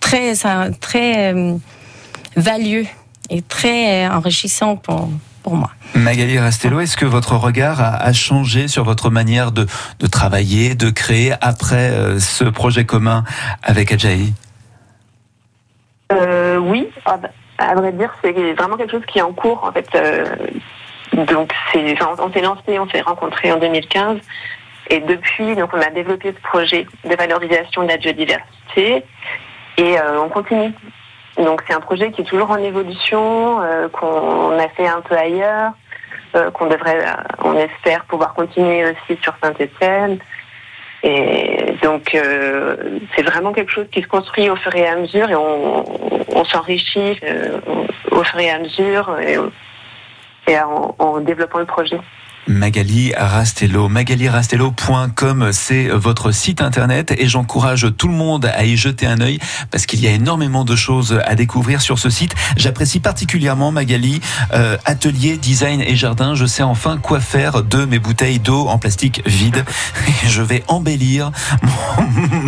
très, 0.00 0.34
très 0.80 1.34
euh, 1.34 1.56
valueux 2.36 2.86
et 3.28 3.42
très 3.42 4.08
enrichissants 4.08 4.76
pour, 4.76 5.10
pour 5.42 5.56
moi. 5.56 5.70
Magali 5.94 6.38
Rastello, 6.38 6.80
est-ce 6.80 6.96
que 6.96 7.04
votre 7.04 7.36
regard 7.36 7.80
a, 7.80 8.12
changé 8.12 8.66
sur 8.66 8.84
votre 8.84 9.10
manière 9.10 9.52
de, 9.52 9.66
de 10.00 10.06
travailler, 10.06 10.74
de 10.74 10.88
créer 10.90 11.34
après 11.40 11.90
euh, 11.90 12.18
ce 12.18 12.44
projet 12.44 12.84
commun 12.86 13.24
avec 13.62 13.92
Ajaï 13.92 14.32
euh, 16.12 16.58
Oui, 16.58 16.88
à 17.58 17.74
vrai 17.74 17.92
dire, 17.92 18.12
c'est 18.22 18.32
vraiment 18.54 18.76
quelque 18.76 18.90
chose 18.90 19.06
qui 19.06 19.18
est 19.18 19.22
en 19.22 19.32
cours. 19.32 19.62
En 19.64 19.72
fait, 19.72 19.88
euh, 19.94 20.24
donc 21.12 21.52
c'est, 21.72 21.96
on 22.02 22.32
s'est 22.32 22.40
lancé, 22.40 22.78
on 22.78 22.88
s'est 22.88 23.00
rencontrés 23.00 23.52
en 23.52 23.58
2015, 23.58 24.18
et 24.90 25.00
depuis, 25.00 25.54
donc 25.54 25.70
on 25.72 25.80
a 25.80 25.90
développé 25.90 26.32
ce 26.32 26.48
projet 26.48 26.86
de 27.04 27.14
valorisation 27.14 27.82
de 27.82 27.88
la 27.88 27.96
biodiversité, 27.96 29.04
et 29.76 29.98
euh, 29.98 30.20
on 30.20 30.28
continue. 30.28 30.72
Donc 31.36 31.62
c'est 31.66 31.74
un 31.74 31.80
projet 31.80 32.10
qui 32.12 32.22
est 32.22 32.24
toujours 32.24 32.50
en 32.50 32.58
évolution, 32.58 33.60
euh, 33.62 33.88
qu'on 33.88 34.58
a 34.58 34.68
fait 34.68 34.86
un 34.86 35.00
peu 35.00 35.16
ailleurs, 35.16 35.72
qu'on 36.54 36.66
devrait, 36.66 36.98
on 37.44 37.56
espère 37.56 38.04
pouvoir 38.06 38.34
continuer 38.34 38.84
aussi 38.84 39.20
sur 39.22 39.34
Saint-Étienne. 39.40 40.18
Et 41.06 41.76
donc, 41.82 42.14
euh, 42.14 42.98
c'est 43.14 43.22
vraiment 43.22 43.52
quelque 43.52 43.70
chose 43.70 43.86
qui 43.92 44.00
se 44.00 44.06
construit 44.06 44.48
au 44.48 44.56
fur 44.56 44.74
et 44.74 44.86
à 44.86 44.96
mesure 44.96 45.28
et 45.30 45.36
on, 45.36 46.44
s'enrichit 46.46 47.18
euh, 47.22 47.60
au 48.10 48.24
fur 48.24 48.40
et 48.40 48.50
à 48.50 48.58
mesure 48.58 49.16
et, 49.20 49.36
et 50.50 50.58
en 50.58 51.20
développant 51.20 51.58
le 51.58 51.66
projet. 51.66 52.00
Magali 52.46 53.12
Rastello. 53.16 53.88
MagaliRastello.com, 53.88 55.50
c'est 55.52 55.88
votre 55.88 56.32
site 56.32 56.60
internet 56.60 57.14
et 57.16 57.28
j'encourage 57.28 57.88
tout 57.96 58.08
le 58.08 58.14
monde 58.14 58.50
à 58.54 58.64
y 58.64 58.76
jeter 58.76 59.06
un 59.06 59.20
œil 59.20 59.38
parce 59.70 59.86
qu'il 59.86 60.00
y 60.00 60.06
a 60.06 60.10
énormément 60.10 60.64
de 60.64 60.76
choses 60.76 61.20
à 61.24 61.34
découvrir 61.34 61.80
sur 61.80 61.98
ce 61.98 62.10
site. 62.10 62.34
J'apprécie 62.56 63.00
particulièrement 63.00 63.72
Magali, 63.72 64.20
euh, 64.52 64.76
atelier, 64.84 65.36
design 65.36 65.80
et 65.80 65.96
jardin. 65.96 66.34
Je 66.34 66.46
sais 66.46 66.62
enfin 66.62 66.98
quoi 66.98 67.20
faire 67.20 67.62
de 67.62 67.84
mes 67.84 67.98
bouteilles 67.98 68.38
d'eau 68.38 68.68
en 68.68 68.78
plastique 68.78 69.22
vide. 69.26 69.64
Je 70.26 70.42
vais 70.42 70.64
embellir 70.68 71.30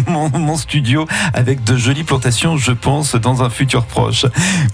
mon, 0.08 0.56
studio 0.56 1.06
avec 1.34 1.64
de 1.64 1.76
jolies 1.76 2.04
plantations, 2.04 2.56
je 2.56 2.72
pense, 2.72 3.14
dans 3.14 3.42
un 3.42 3.50
futur 3.50 3.84
proche. 3.84 4.26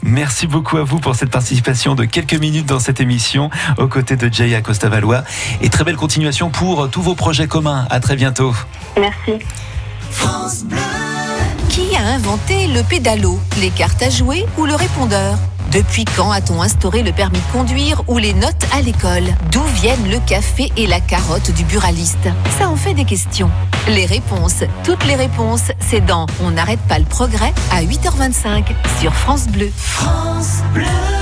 Merci 0.03 0.47
beaucoup 0.47 0.77
à 0.77 0.85
vous 0.85 1.01
pour 1.01 1.17
cette 1.17 1.31
participation 1.31 1.95
de 1.95 2.05
quelques 2.05 2.35
minutes 2.35 2.67
dans 2.67 2.79
cette 2.79 3.01
émission 3.01 3.51
aux 3.79 3.89
côtés 3.89 4.17
de 4.17 4.33
Jay 4.33 4.55
Et 5.61 5.69
très 5.69 5.85
belle 5.85 5.97
continuation 5.97 6.51
pour 6.51 6.89
tous 6.91 7.03
vos 7.03 7.15
projets 7.15 7.47
communs. 7.47 7.87
À 7.91 8.01
très 8.01 8.17
bientôt. 8.17 8.55
Merci. 8.99 9.45
Qui 11.69 11.97
a 11.97 12.03
inventé 12.03 12.67
le 12.67 12.83
pédalo, 12.83 13.41
les 13.61 13.71
cartes 13.71 14.03
à 14.03 14.11
jouer 14.11 14.45
ou 14.59 14.67
le 14.67 14.75
répondeur 14.75 15.39
depuis 15.73 16.05
quand 16.05 16.31
a-t-on 16.31 16.61
instauré 16.61 17.03
le 17.03 17.13
permis 17.13 17.39
de 17.39 17.53
conduire 17.53 18.03
ou 18.07 18.19
les 18.19 18.35
notes 18.35 18.67
à 18.75 18.83
l'école 18.83 19.25
D'où 19.51 19.63
viennent 19.81 20.11
le 20.11 20.19
café 20.19 20.71
et 20.77 20.87
la 20.87 21.01
carotte 21.01 21.51
du 21.51 21.65
buraliste 21.65 22.29
Ça 22.59 22.69
en 22.69 22.77
fait 22.77 22.93
des 22.93 23.07
questions. 23.07 23.51
Les 23.89 24.05
réponses, 24.05 24.65
toutes 24.85 25.05
les 25.07 25.15
réponses, 25.15 25.73
c'est 25.81 26.05
dans 26.05 26.27
On 26.43 26.51
n'arrête 26.51 26.81
pas 26.89 26.99
le 26.99 27.07
progrès 27.07 27.55
à 27.71 27.83
8h25 27.83 28.65
sur 29.01 29.15
France 29.15 29.49
Bleu. 29.49 29.71
France 29.75 30.59
Bleu. 30.75 31.22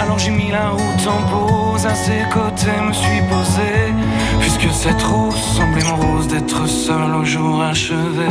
Alors 0.00 0.18
j'ai 0.18 0.30
mis 0.30 0.50
la 0.50 0.70
route 0.70 1.06
en 1.08 1.22
pause, 1.30 1.86
à 1.86 1.94
ses 1.94 2.22
côtés 2.32 2.80
me 2.86 2.92
suis 2.92 3.20
posé. 3.30 3.94
Puisque 4.40 4.70
cette 4.72 5.02
rose 5.02 5.34
semblait 5.56 5.84
mon 5.84 5.96
rose 5.96 6.28
d'être 6.28 6.66
seul 6.66 7.14
au 7.14 7.24
jour 7.24 7.62
achevé. 7.62 8.28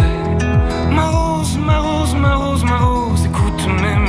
Ma 0.91 1.09
rose, 1.09 1.57
ma 1.57 1.79
rose, 1.79 2.15
ma 2.15 2.35
rose, 2.35 2.63
ma 2.63 2.77
rose, 2.77 3.25
écoute 3.25 3.67
mes 3.81 4.04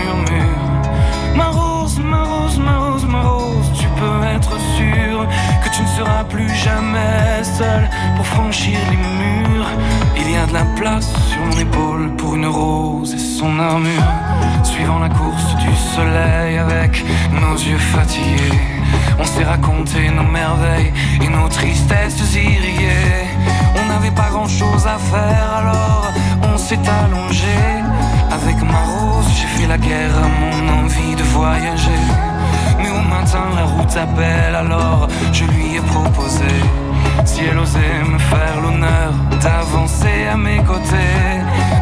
seras 5.97 6.25
plus 6.25 6.55
jamais 6.55 7.43
seul 7.43 7.89
pour 8.17 8.27
franchir 8.27 8.79
les 8.91 8.97
murs. 8.97 9.71
Il 10.17 10.31
y 10.31 10.37
a 10.37 10.47
de 10.47 10.53
la 10.53 10.65
place 10.79 11.11
sur 11.31 11.41
mon 11.41 11.59
épaule 11.59 12.11
pour 12.17 12.35
une 12.35 12.47
rose 12.47 13.15
et 13.15 13.19
son 13.39 13.59
armure. 13.59 14.09
Suivant 14.63 14.99
la 14.99 15.09
course 15.09 15.55
du 15.57 15.75
soleil 15.95 16.59
avec 16.59 17.03
nos 17.33 17.57
yeux 17.57 17.79
fatigués, 17.95 18.61
on 19.19 19.25
s'est 19.25 19.45
raconté 19.45 20.11
nos 20.11 20.31
merveilles 20.41 20.93
et 21.23 21.29
nos 21.29 21.49
tristesses 21.49 22.35
irriguées. 22.35 23.29
On 23.79 23.87
n'avait 23.87 24.17
pas 24.23 24.29
grand 24.31 24.49
chose 24.49 24.87
à 24.87 24.99
faire 24.99 25.49
alors 25.61 26.13
on 26.43 26.59
s'est 26.59 26.87
allongé. 27.03 27.86
Avec 28.43 28.63
ma 28.63 28.83
rose, 28.85 29.29
j'ai 29.35 29.47
fait 29.47 29.67
la 29.67 29.79
guerre 29.79 30.15
à 30.15 30.29
mon 30.41 30.85
envie 30.85 31.15
de 31.17 31.23
voyager. 31.23 32.03
Mais 32.81 32.91
au 32.91 33.03
matin, 33.09 33.45
la 33.57 33.65
route 33.65 33.97
appelle 33.97 34.55
alors 34.55 35.09
je 35.33 35.45
lui 35.45 35.77
ai 35.77 35.81
proposé 35.81 36.53
si 37.25 37.41
elle 37.45 37.59
osait 37.59 38.03
me 38.13 38.19
faire 38.19 38.61
l'honneur 38.63 39.13
d'avancer 39.43 40.27
à 40.31 40.37
mes 40.37 40.59
côtés. 40.59 41.15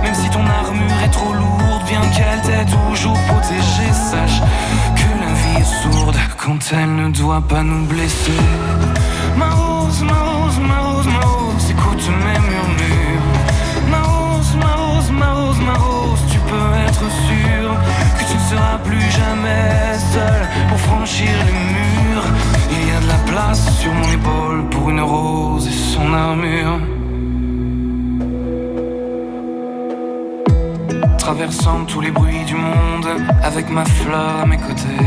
Même 0.03 0.15
si 0.15 0.31
ton 0.31 0.47
armure 0.47 0.99
est 1.05 1.11
trop 1.11 1.33
lourde, 1.33 1.83
bien 1.89 2.03
qu'elle 2.15 2.41
t'ait 2.43 2.71
toujours 2.71 3.19
protégée, 3.31 3.93
sache 3.93 4.41
que 4.95 5.09
la 5.23 5.33
vie 5.41 5.61
est 5.61 5.73
sourde 5.83 6.17
quand 6.37 6.61
elle 6.73 6.95
ne 6.95 7.09
doit 7.09 7.43
pas 7.43 7.63
nous 7.65 7.85
blesser. 7.87 8.43
Ma 9.37 9.51
rose, 9.51 10.03
ma 10.03 10.21
rose, 10.29 10.59
ma 10.61 10.79
rose, 10.87 11.07
ma 11.07 11.27
rose, 11.27 11.71
écoute 11.71 12.09
mes 12.25 12.39
murmures. 12.49 12.74
Peux 16.55 16.75
être 16.89 17.07
sûr 17.31 17.67
que 18.19 18.25
tu 18.31 18.37
ne 18.37 18.47
seras 18.51 18.79
plus 18.89 19.09
jamais 19.21 19.99
seul 20.15 20.41
pour 20.69 20.79
franchir 20.89 21.35
les 21.49 21.61
murs. 21.75 22.29
Il 22.71 22.89
y 22.89 22.93
a 22.97 23.01
de 23.01 23.09
la 23.17 23.21
place 23.33 23.63
sur 23.81 23.93
mon 23.93 24.09
épaule 24.19 24.69
pour 24.71 24.91
une 24.91 25.01
rose 25.01 25.67
et 25.67 25.79
son 25.95 26.13
armure. 26.13 26.79
Traversant 31.19 31.85
tous 31.87 32.01
les 32.01 32.11
bruits 32.11 32.45
du 32.47 32.55
monde 32.55 33.09
avec 33.43 33.71
ma 33.71 33.85
fleur 33.85 34.41
à 34.43 34.47
mes 34.47 34.59
côtés, 34.59 35.07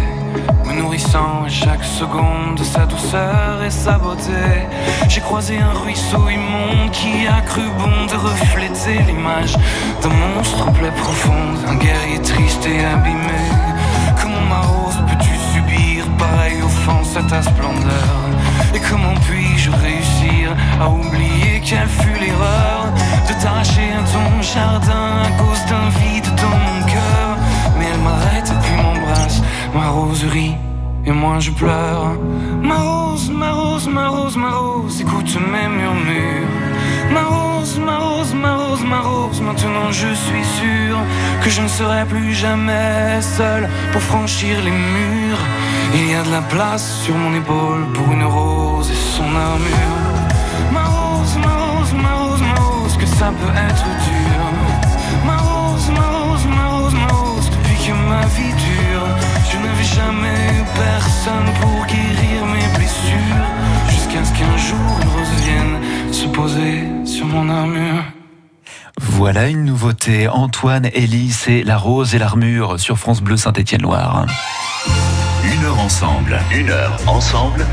me 0.65 0.73
nourrissant 0.81 1.43
à 1.45 1.49
chaque 1.49 1.83
seconde 1.83 2.55
de 2.57 2.63
sa 2.63 2.85
douceur 2.85 3.63
et 3.65 3.69
sa 3.69 3.97
beauté. 3.97 4.67
J'ai 5.07 5.21
croisé 5.21 5.57
un 5.57 5.73
ruisseau 5.83 6.29
immonde 6.29 6.91
qui 6.91 7.27
a 7.27 7.41
cru 7.41 7.63
bon 7.77 8.05
de 8.11 8.15
refléter 8.15 8.99
l'image 9.07 9.55
d'un 10.01 10.15
monstre 10.35 10.67
en 10.67 10.71
plaie 10.71 10.91
profonde, 10.91 11.57
un 11.67 11.75
guerrier 11.75 12.21
triste 12.21 12.65
et 12.65 12.83
abîmé. 12.85 13.41
Comment 14.21 14.45
ma 14.49 14.61
rose 14.61 14.97
peux-tu 15.07 15.35
subir 15.53 16.05
pareille 16.17 16.61
offense 16.61 17.15
à 17.15 17.23
ta 17.23 17.41
splendeur? 17.41 18.17
Et 18.73 18.79
comment 18.79 19.15
puis-je 19.27 19.71
réussir 19.71 20.55
à 20.81 20.89
oublier 20.89 21.61
quelle 21.63 21.87
fut 21.87 22.19
l'erreur 22.19 22.85
de 23.27 23.33
t'arracher 23.41 23.89
à 23.93 24.03
ton 24.13 24.41
jardin 24.41 25.23
à 25.25 25.31
cause 25.41 25.65
d'un 25.69 25.89
vide 25.99 26.29
dans 26.35 26.57
mon 26.57 26.85
cœur? 26.85 27.16
M'arrête 28.07 28.49
et 28.49 28.59
puis 28.63 28.75
m'embrasse, 28.81 29.41
ma 29.73 29.87
roserie 29.89 30.55
et 31.05 31.11
moi 31.11 31.39
je 31.39 31.51
pleure. 31.51 32.11
Ma 32.61 32.77
rose, 32.77 33.29
ma 33.29 33.51
rose, 33.51 33.87
ma 33.87 34.07
rose, 34.09 34.37
ma 34.37 34.51
rose, 34.51 35.01
écoute 35.01 35.37
mes 35.53 35.67
murmures. 35.67 36.53
Ma 37.13 37.23
rose, 37.23 37.79
ma 37.79 37.97
rose, 37.97 38.33
ma 38.33 38.99
rose 39.01 39.41
maintenant 39.41 39.91
je 39.91 40.13
suis 40.13 40.45
sûr 40.59 40.97
que 41.41 41.49
je 41.49 41.61
ne 41.61 41.67
serai 41.67 42.05
plus 42.05 42.33
jamais 42.33 43.21
seul 43.21 43.69
pour 43.91 44.01
franchir 44.01 44.55
les 44.63 44.71
murs. 44.71 45.43
Il 45.93 46.11
y 46.11 46.15
a 46.15 46.23
de 46.23 46.31
la 46.31 46.41
place 46.41 47.01
sur 47.03 47.15
mon 47.15 47.33
épaule 47.33 47.85
pour 47.93 48.11
une 48.11 48.23
rose 48.25 48.89
et 48.91 49.01
son 49.17 49.29
armure. 49.49 50.03
Ma 50.71 50.83
rose, 50.83 51.37
ma 51.45 51.53
rose, 51.63 51.93
ma 51.93 52.13
rose, 52.21 52.41
ma 52.41 52.55
rose, 52.61 52.97
que 52.97 53.05
ça 53.05 53.27
peut 53.39 53.55
être 53.69 53.85
dur. 54.05 54.06
Vie 58.27 58.53
dure, 58.53 59.07
je 59.51 59.57
n'avais 59.57 59.83
jamais 59.83 60.35
eu 60.59 60.63
personne 60.75 61.53
pour 61.61 61.85
guérir 61.85 62.45
mes 62.45 62.67
blessures. 62.77 63.45
Jusqu'à 63.89 64.23
ce 64.23 64.31
qu'un 64.37 64.57
jour 64.57 64.99
une 65.01 65.09
rose 65.09 65.33
vienne 65.43 66.13
se 66.13 66.25
poser 66.27 66.83
sur 67.05 67.25
mon 67.25 67.49
armure. 67.49 68.03
Voilà 68.99 69.47
une 69.47 69.65
nouveauté. 69.65 70.27
Antoine, 70.27 70.89
Elise 70.93 71.45
et 71.47 71.63
La 71.63 71.77
Rose 71.77 72.15
et 72.15 72.19
l'Armure 72.19 72.79
sur 72.79 72.97
France 72.97 73.21
Bleu 73.21 73.37
Saint-Étienne-Loire. 73.37 74.25
Une 75.43 75.65
heure 75.65 75.79
ensemble, 75.79 76.39
une 76.53 76.69
heure 76.69 76.97
ensemble. 77.07 77.65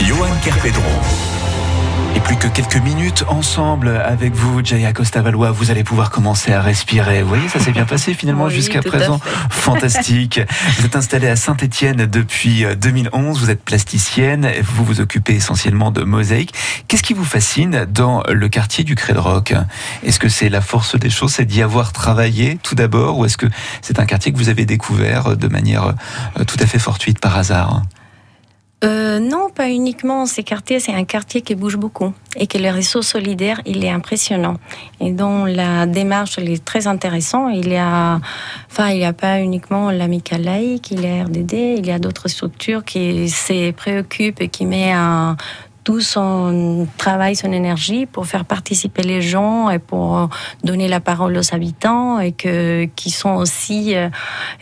Johan 0.00 0.30
Kerpedron. 0.42 1.31
Et 2.14 2.20
plus 2.20 2.36
que 2.36 2.46
quelques 2.46 2.76
minutes 2.76 3.24
ensemble 3.28 3.88
avec 3.88 4.34
vous, 4.34 4.62
Jaya 4.62 4.92
Costa-Valois, 4.92 5.50
vous 5.50 5.70
allez 5.70 5.82
pouvoir 5.82 6.10
commencer 6.10 6.52
à 6.52 6.60
respirer. 6.60 7.22
Vous 7.22 7.28
voyez, 7.28 7.48
ça 7.48 7.58
s'est 7.58 7.72
bien 7.72 7.86
passé 7.86 8.12
finalement 8.12 8.44
Oui, 8.44 8.54
jusqu'à 8.54 8.82
présent. 8.82 9.18
Fantastique. 9.50 10.40
Vous 10.76 10.84
êtes 10.84 10.96
installée 10.96 11.28
à 11.28 11.36
Saint-Étienne 11.36 12.04
depuis 12.04 12.66
euh, 12.66 12.74
2011. 12.74 13.40
Vous 13.40 13.50
êtes 13.50 13.64
plasticienne. 13.64 14.50
Vous 14.62 14.84
vous 14.84 15.00
occupez 15.00 15.34
essentiellement 15.34 15.90
de 15.90 16.02
mosaïque. 16.02 16.52
Qu'est-ce 16.86 17.02
qui 17.02 17.14
vous 17.14 17.24
fascine 17.24 17.86
dans 17.86 18.22
le 18.28 18.48
quartier 18.48 18.84
du 18.84 18.94
Cré 18.94 19.14
de 19.14 19.18
Roc 19.18 19.54
Est-ce 20.04 20.18
que 20.18 20.28
c'est 20.28 20.50
la 20.50 20.60
force 20.60 20.98
des 20.98 21.10
choses, 21.10 21.32
c'est 21.32 21.46
d'y 21.46 21.62
avoir 21.62 21.92
travaillé 21.92 22.58
tout 22.62 22.74
d'abord, 22.74 23.18
ou 23.18 23.24
est-ce 23.24 23.38
que 23.38 23.46
c'est 23.80 23.98
un 23.98 24.04
quartier 24.04 24.32
que 24.32 24.36
vous 24.36 24.50
avez 24.50 24.66
découvert 24.66 25.36
de 25.36 25.48
manière 25.48 25.94
euh, 26.38 26.44
tout 26.44 26.56
à 26.60 26.66
fait 26.66 26.78
fortuite 26.78 27.20
par 27.20 27.36
hasard? 27.38 27.82
Euh, 28.84 29.20
non, 29.20 29.48
pas 29.50 29.68
uniquement. 29.68 30.26
Ces 30.26 30.42
quartiers, 30.42 30.80
c'est 30.80 30.92
un 30.92 31.04
quartier 31.04 31.40
qui 31.40 31.54
bouge 31.54 31.76
beaucoup 31.76 32.12
et 32.36 32.46
que 32.46 32.58
le 32.58 32.70
réseau 32.70 33.02
solidaire, 33.02 33.60
il 33.64 33.84
est 33.84 33.90
impressionnant. 33.90 34.56
Et 35.00 35.12
dont 35.12 35.44
la 35.44 35.86
démarche, 35.86 36.38
elle 36.38 36.50
est 36.50 36.64
très 36.64 36.86
intéressante. 36.88 37.52
Il 37.54 37.68
y 37.68 37.76
a, 37.76 38.20
enfin, 38.70 38.88
il 38.88 38.98
n'y 38.98 39.04
a 39.04 39.12
pas 39.12 39.40
uniquement 39.40 39.90
l'amicale 39.90 40.42
laïque, 40.42 40.90
il 40.90 41.02
y 41.02 41.06
a 41.06 41.24
RDD, 41.24 41.52
il 41.52 41.86
y 41.86 41.92
a 41.92 41.98
d'autres 42.00 42.28
structures 42.28 42.84
qui 42.84 43.28
se 43.30 43.70
préoccupent 43.70 44.40
et 44.40 44.48
qui 44.48 44.66
mettent 44.66 44.96
un 44.96 45.36
tout 45.84 46.00
son 46.00 46.86
travail, 46.96 47.34
son 47.34 47.50
énergie 47.50 48.06
pour 48.06 48.26
faire 48.26 48.44
participer 48.44 49.02
les 49.02 49.20
gens 49.20 49.68
et 49.68 49.80
pour 49.80 50.28
donner 50.62 50.86
la 50.86 51.00
parole 51.00 51.36
aux 51.36 51.54
habitants 51.54 52.20
et 52.20 52.32
qui 52.32 53.10
sont 53.10 53.34
aussi, 53.34 53.96
euh, 53.96 54.08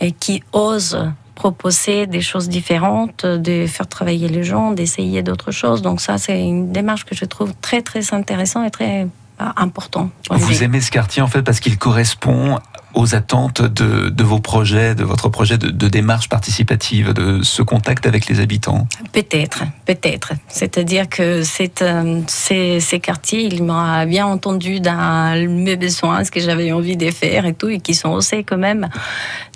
et 0.01 0.13
qui 0.13 0.43
osent 0.53 1.11
proposer 1.41 2.07
des 2.07 2.21
choses 2.21 2.51
différentes, 2.51 3.25
de 3.25 3.67
faire 3.67 3.87
travailler 3.87 4.29
les 4.29 4.45
gens, 4.45 4.73
d'essayer 4.73 5.23
d'autres 5.23 5.53
choses. 5.53 5.81
Donc 5.81 6.03
ça, 6.03 6.19
c'est 6.19 6.39
une 6.39 6.71
démarche 6.71 7.07
que 7.07 7.15
je 7.15 7.25
trouve 7.25 7.55
très, 7.63 7.81
très 7.81 8.13
intéressante 8.13 8.67
et 8.67 8.71
très 8.71 9.01
euh, 9.05 9.45
important. 9.57 10.11
Vous 10.31 10.63
aimez 10.63 10.83
ce 10.83 10.91
quartier 10.91 11.23
en 11.23 11.29
fait 11.29 11.41
parce 11.41 11.61
qu'il 11.61 11.79
correspond 11.79 12.59
aux 12.93 13.15
attentes 13.15 13.63
de, 13.63 14.11
de, 14.11 14.25
vos 14.25 14.41
projets, 14.41 14.95
de 14.95 15.03
votre 15.03 15.31
projet 15.31 15.57
de, 15.57 15.71
de, 15.71 15.89
démarche 15.89 16.29
participative, 16.29 17.15
de 17.15 17.43
ce 17.43 17.63
contact 17.63 18.05
avec 18.05 18.27
les 18.27 18.41
habitants? 18.41 18.87
Peut-être, 19.13 19.63
peut-être. 19.87 20.33
C'est-à-dire 20.49 21.09
que 21.09 21.43
c'est, 21.43 21.81
euh, 21.81 22.21
ces, 22.27 22.81
ces, 22.81 23.01
quartiers, 23.01 23.45
ils 23.45 23.63
m'ont 23.63 24.05
bien 24.05 24.27
entendu 24.27 24.81
dans 24.81 25.35
mes 25.49 25.77
besoins, 25.77 26.23
ce 26.23 26.31
que 26.31 26.41
j'avais 26.41 26.71
envie 26.73 26.99
de 26.99 27.11
faire 27.11 27.47
et 27.47 27.55
tout, 27.55 27.71
et 27.71 27.81
qui 27.81 27.95
sont 27.95 28.11
osés 28.11 28.45
quand 28.45 28.59
même 28.59 28.91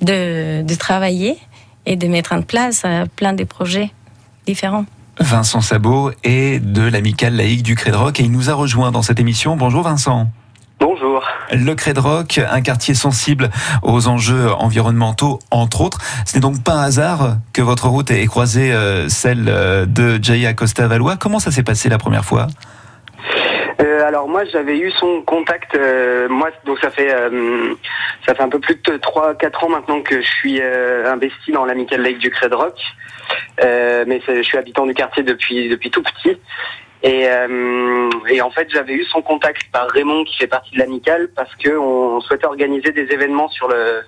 de, 0.01 0.63
de 0.63 0.75
travailler 0.77 1.37
et 1.87 1.97
de 1.97 2.07
mettre 2.09 2.33
en 2.33 2.43
place 2.43 2.83
euh, 2.85 3.07
plein 3.17 3.33
de 3.33 3.45
projets 3.45 3.93
différents. 4.47 4.85
Vincent 5.21 5.61
Sabot 5.61 6.11
est 6.25 6.61
de 6.61 6.83
l'amicale 6.83 7.37
laïque 7.37 7.63
du 7.63 7.77
Cré 7.77 7.93
Roc 7.93 8.19
et 8.19 8.25
il 8.25 8.33
nous 8.33 8.51
a 8.51 8.55
rejoint 8.55 8.91
dans 8.91 9.03
cette 9.03 9.21
émission. 9.21 9.57
Bonjour 9.57 9.83
Vincent. 9.83 10.29
Bonjour. 10.81 11.23
Le 11.53 11.75
Cré 11.75 11.93
Roc, 11.97 12.41
un 12.51 12.61
quartier 12.61 12.95
sensible 12.95 13.51
aux 13.83 14.09
enjeux 14.09 14.53
environnementaux, 14.53 15.39
entre 15.53 15.83
autres. 15.83 15.99
Ce 16.27 16.35
n'est 16.35 16.41
donc 16.41 16.63
pas 16.65 16.75
un 16.75 16.83
hasard 16.83 17.37
que 17.53 17.63
votre 17.63 17.89
route 17.89 18.11
ait 18.11 18.27
croisé 18.27 18.73
euh, 18.73 19.09
celle 19.09 19.45
de 19.45 20.19
Jaya 20.21 20.53
Costa 20.53 20.89
Valois. 20.89 21.17
Comment 21.17 21.39
ça 21.39 21.53
s'est 21.53 21.63
passé 21.63 21.89
la 21.89 21.99
première 21.99 22.25
fois? 22.25 22.49
Euh, 23.81 24.07
alors 24.07 24.29
moi 24.29 24.45
j'avais 24.45 24.79
eu 24.79 24.91
son 24.93 25.23
contact 25.23 25.75
euh, 25.75 26.29
moi 26.29 26.51
donc 26.65 26.79
ça 26.79 26.91
fait 26.91 27.13
euh, 27.13 27.75
ça 28.27 28.35
fait 28.35 28.43
un 28.43 28.49
peu 28.49 28.61
plus 28.61 28.77
de 28.77 28.97
3 28.97 29.35
4 29.35 29.65
ans 29.65 29.69
maintenant 29.69 30.01
que 30.01 30.21
je 30.21 30.27
suis 30.27 30.61
euh, 30.61 31.11
investi 31.11 31.51
dans 31.53 31.65
l'amicale 31.65 32.03
Lake 32.03 32.19
du 32.19 32.31
Cré 32.31 32.49
de 32.49 32.55
Roc. 32.55 32.79
Euh, 33.65 34.05
mais 34.07 34.21
je 34.27 34.43
suis 34.43 34.59
habitant 34.59 34.87
du 34.87 34.95
quartier 34.95 35.23
depuis 35.23 35.69
depuis 35.69 35.91
tout 35.91 36.03
petit 36.03 36.39
et, 37.03 37.27
euh, 37.27 38.11
et 38.29 38.43
en 38.43 38.51
fait 38.51 38.69
j'avais 38.71 38.93
eu 38.93 39.05
son 39.05 39.23
contact 39.23 39.63
par 39.73 39.89
Raymond 39.89 40.25
qui 40.25 40.37
fait 40.37 40.47
partie 40.47 40.73
de 40.73 40.79
l'amicale 40.79 41.29
parce 41.35 41.55
que 41.57 41.77
on 41.77 42.21
souhaitait 42.21 42.47
organiser 42.47 42.93
des 42.93 43.13
événements 43.13 43.49
sur 43.49 43.69
le 43.69 44.03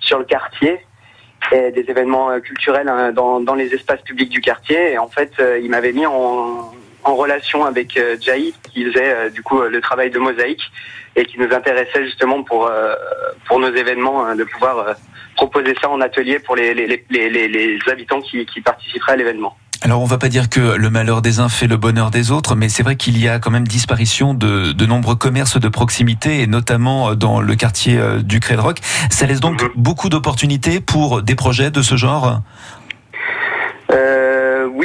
sur 0.00 0.18
le 0.18 0.24
quartier 0.24 0.80
et 1.52 1.70
des 1.70 1.88
événements 1.88 2.40
culturels 2.40 2.88
hein, 2.88 3.12
dans, 3.12 3.40
dans 3.40 3.54
les 3.54 3.72
espaces 3.72 4.02
publics 4.02 4.30
du 4.30 4.40
quartier 4.40 4.92
et 4.92 4.98
en 4.98 5.08
fait 5.08 5.32
il 5.62 5.70
m'avait 5.70 5.92
mis 5.92 6.06
en 6.06 6.72
en 7.08 7.14
relation 7.14 7.64
avec 7.64 7.96
euh, 7.96 8.16
qui 8.16 8.84
faisait 8.84 9.14
euh, 9.14 9.30
du 9.30 9.42
coup 9.42 9.60
le 9.60 9.80
travail 9.80 10.10
de 10.10 10.18
mosaïque 10.18 10.62
et 11.14 11.24
qui 11.24 11.38
nous 11.38 11.52
intéressait 11.54 12.04
justement 12.04 12.42
pour 12.42 12.66
euh, 12.66 12.94
pour 13.46 13.58
nos 13.60 13.72
événements 13.74 14.34
de 14.34 14.44
pouvoir 14.44 14.96
proposer 15.36 15.74
ça 15.80 15.88
en 15.88 16.00
atelier 16.00 16.38
pour 16.38 16.56
les 16.56 16.74
les, 16.74 16.86
les, 16.86 17.30
les, 17.30 17.48
les 17.48 17.78
habitants 17.90 18.20
qui, 18.20 18.44
qui 18.46 18.60
participeraient 18.60 19.12
à 19.12 19.16
l'événement. 19.16 19.56
Alors 19.82 20.00
on 20.00 20.06
va 20.06 20.18
pas 20.18 20.28
dire 20.28 20.48
que 20.48 20.60
le 20.60 20.90
malheur 20.90 21.20
des 21.22 21.38
uns 21.38 21.50
fait 21.50 21.66
le 21.66 21.76
bonheur 21.76 22.10
des 22.10 22.30
autres, 22.32 22.56
mais 22.56 22.68
c'est 22.68 22.82
vrai 22.82 22.96
qu'il 22.96 23.18
y 23.22 23.28
a 23.28 23.38
quand 23.38 23.50
même 23.50 23.68
disparition 23.68 24.32
de, 24.34 24.72
de 24.72 24.86
nombreux 24.86 25.16
commerces 25.16 25.60
de 25.60 25.68
proximité, 25.68 26.40
et 26.40 26.46
notamment 26.46 27.14
dans 27.14 27.40
le 27.40 27.54
quartier 27.56 28.00
du 28.24 28.40
Cré 28.40 28.56
de 28.56 28.60
Roc. 28.60 28.78
Ça 29.10 29.26
laisse 29.26 29.40
donc 29.40 29.62
mmh. 29.62 29.68
beaucoup 29.76 30.08
d'opportunités 30.08 30.80
pour 30.80 31.22
des 31.22 31.34
projets 31.34 31.70
de 31.70 31.82
ce 31.82 31.96
genre? 31.96 32.26
euh, 32.26 32.36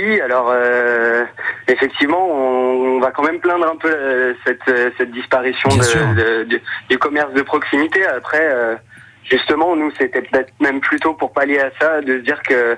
Oui, 0.04 0.20
alors 0.20 0.49
euh, 0.49 1.26
effectivement, 1.68 2.28
on, 2.28 2.95
on, 2.95 2.99
va 2.99 3.12
quand 3.12 3.24
même 3.24 3.39
plaindre 3.39 3.68
un 3.72 3.76
peu 3.76 3.91
euh, 3.91 4.34
cette, 4.45 4.64
cette 4.97 5.12
disparition 5.12 5.70
de, 5.70 6.16
de, 6.16 6.43
de, 6.45 6.62
du 6.89 6.97
commerce 6.97 7.32
de 7.34 7.41
proximité. 7.43 8.04
Après, 8.06 8.41
euh, 8.41 8.76
justement, 9.24 9.76
nous, 9.76 9.91
c'était 9.99 10.24
peut-être 10.24 10.52
même 10.60 10.82
plutôt 10.82 11.14
pour 11.14 11.34
pallier 11.34 11.60
à 11.60 11.70
ça, 11.80 12.02
de 12.02 12.18
se 12.18 12.24
dire 12.24 12.41
que 12.41 12.78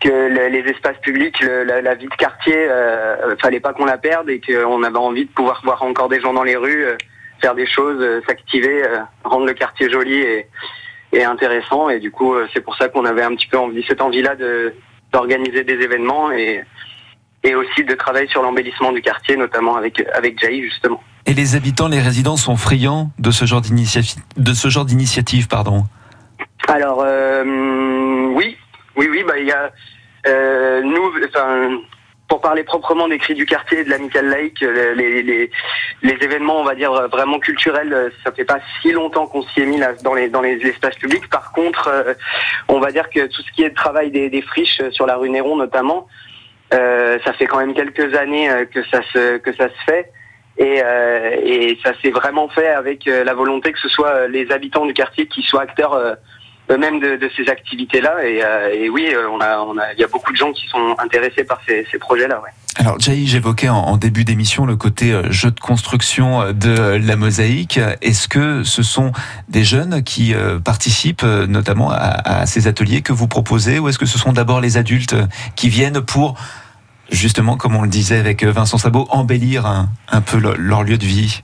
que 0.00 0.08
le, 0.08 0.48
les 0.48 0.70
espaces 0.70 0.98
publics, 0.98 1.40
le, 1.40 1.64
la, 1.64 1.82
la, 1.82 1.94
vie 1.94 2.06
de 2.06 2.14
quartier, 2.14 2.68
euh, 2.68 3.34
fallait 3.42 3.60
pas 3.60 3.72
qu'on 3.72 3.86
la 3.86 3.98
perde 3.98 4.30
et 4.30 4.40
qu'on 4.40 4.82
avait 4.84 4.98
envie 4.98 5.24
de 5.24 5.30
pouvoir 5.30 5.60
voir 5.64 5.82
encore 5.82 6.08
des 6.08 6.20
gens 6.20 6.34
dans 6.34 6.44
les 6.44 6.56
rues, 6.56 6.84
euh, 6.84 6.96
faire 7.40 7.56
des 7.56 7.66
choses, 7.66 8.00
euh, 8.00 8.20
s'activer, 8.28 8.84
rendre 9.24 9.46
le 9.46 9.54
quartier 9.54 9.90
joli 9.90 10.20
et, 10.20 10.46
et 11.12 11.24
intéressant. 11.24 11.88
Et 11.88 11.98
du 11.98 12.12
coup, 12.12 12.36
c'est 12.52 12.60
pour 12.60 12.76
ça 12.76 12.88
qu'on 12.88 13.04
avait 13.04 13.22
un 13.22 13.34
petit 13.34 13.48
peu 13.48 13.58
envie, 13.58 13.84
cette 13.88 14.02
envie-là 14.02 14.36
de 14.36 14.72
d'organiser 15.14 15.62
des 15.64 15.78
événements 15.88 16.30
et 16.32 16.64
et 17.44 17.54
aussi 17.54 17.84
de 17.84 17.94
travailler 17.94 18.26
sur 18.28 18.42
l'embellissement 18.42 18.90
du 18.90 19.02
quartier, 19.02 19.36
notamment 19.36 19.76
avec, 19.76 20.02
avec 20.14 20.40
Jai, 20.40 20.62
justement. 20.62 21.00
Et 21.26 21.34
les 21.34 21.56
habitants, 21.56 21.88
les 21.88 22.00
résidents 22.00 22.38
sont 22.38 22.56
friands 22.56 23.10
de 23.18 23.30
ce 23.30 23.44
genre 23.44 23.60
d'initiative, 23.60 24.22
de 24.36 24.54
ce 24.54 24.68
genre 24.68 24.86
d'initiative, 24.86 25.46
pardon? 25.46 25.84
Alors, 26.68 27.02
euh, 27.04 27.44
oui, 28.34 28.56
oui, 28.96 29.08
oui, 29.10 29.24
bah, 29.28 29.38
il 29.38 29.46
y 29.46 29.52
a, 29.52 29.70
euh, 30.26 30.82
nous, 30.82 31.12
enfin, 31.28 31.68
pour 32.34 32.40
parler 32.40 32.64
proprement 32.64 33.06
des 33.06 33.18
cris 33.18 33.34
du 33.34 33.46
quartier 33.46 33.78
et 33.78 33.84
de 33.84 33.90
l'amicale 33.90 34.26
laïque, 34.26 34.60
les, 34.60 35.22
les, 35.22 35.50
les, 36.02 36.12
événements, 36.20 36.60
on 36.60 36.64
va 36.64 36.74
dire, 36.74 36.90
vraiment 37.08 37.38
culturels, 37.38 38.10
ça 38.24 38.32
fait 38.32 38.44
pas 38.44 38.58
si 38.82 38.90
longtemps 38.90 39.28
qu'on 39.28 39.42
s'y 39.42 39.60
est 39.60 39.66
mis 39.66 39.78
là, 39.78 39.92
dans, 40.02 40.14
les, 40.14 40.28
dans 40.28 40.40
les 40.40 40.56
espaces 40.66 40.96
publics. 40.96 41.30
Par 41.30 41.52
contre, 41.52 41.86
euh, 41.86 42.12
on 42.66 42.80
va 42.80 42.90
dire 42.90 43.08
que 43.08 43.28
tout 43.28 43.40
ce 43.40 43.52
qui 43.52 43.62
est 43.62 43.70
travail 43.70 44.10
des, 44.10 44.42
friches 44.42 44.82
sur 44.90 45.06
la 45.06 45.14
rue 45.14 45.30
Néron 45.30 45.54
notamment, 45.54 46.08
euh, 46.72 47.20
ça 47.24 47.34
fait 47.34 47.46
quand 47.46 47.58
même 47.58 47.72
quelques 47.72 48.16
années 48.16 48.50
euh, 48.50 48.64
que 48.64 48.82
ça 48.82 49.00
se 49.12 49.84
fait 49.86 50.10
et, 50.56 50.82
euh, 50.84 51.74
ça 51.84 51.92
s'est 52.00 52.10
vraiment 52.10 52.48
fait 52.48 52.68
avec 52.68 53.06
euh, 53.06 53.22
la 53.22 53.34
volonté 53.34 53.72
que 53.72 53.78
ce 53.78 53.88
soit 53.88 54.26
les 54.26 54.50
habitants 54.50 54.86
du 54.86 54.92
quartier 54.92 55.26
qui 55.28 55.42
soient 55.42 55.62
acteurs 55.62 56.16
eux-mêmes 56.70 57.00
de, 57.00 57.16
de, 57.16 57.30
ces 57.36 57.48
activités-là 57.50 58.24
et, 58.24 58.42
et, 58.84 58.88
oui 58.88 59.12
a 59.14 59.92
il 59.96 60.00
y 60.00 60.04
a 60.04 60.06
beaucoup 60.08 60.32
de 60.32 60.36
gens 60.36 60.52
qui 60.52 60.66
sont 60.68 60.96
intéressés 60.98 61.44
par 61.44 61.60
ces, 61.66 61.84
projets-là. 61.98 62.42
Alors 62.76 62.98
Jay, 62.98 63.24
j'évoquais 63.26 63.68
en, 63.68 63.96
début 63.96 64.24
d'émission 64.24 64.66
le 64.66 64.76
côté 64.76 65.14
jeu 65.30 65.50
de 65.50 65.60
construction 65.60 66.52
de 66.52 66.96
la 66.96 67.16
mosaïque. 67.16 67.78
Est-ce 68.02 68.28
que 68.28 68.62
ce 68.62 68.82
sont 68.82 69.12
des 69.48 69.64
jeunes 69.64 70.02
qui 70.02 70.34
participent 70.64 71.22
notamment 71.22 71.90
à, 71.92 72.46
ces 72.46 72.66
ateliers 72.66 73.02
que 73.02 73.12
vous 73.12 73.28
proposez 73.28 73.78
ou 73.78 73.88
est-ce 73.88 73.98
que 73.98 74.06
ce 74.06 74.18
sont 74.18 74.32
d'abord 74.32 74.60
les 74.60 74.76
adultes 74.76 75.16
qui 75.56 75.68
viennent 75.68 76.00
pour 76.00 76.36
justement, 77.10 77.56
comme 77.56 77.76
on 77.76 77.82
le 77.82 77.88
disait 77.88 78.18
avec 78.18 78.44
Vincent 78.44 78.78
Sabot, 78.78 79.06
embellir 79.10 79.66
un, 79.66 80.20
peu 80.20 80.38
leur 80.38 80.82
lieu 80.82 80.98
de 80.98 81.04
vie? 81.04 81.42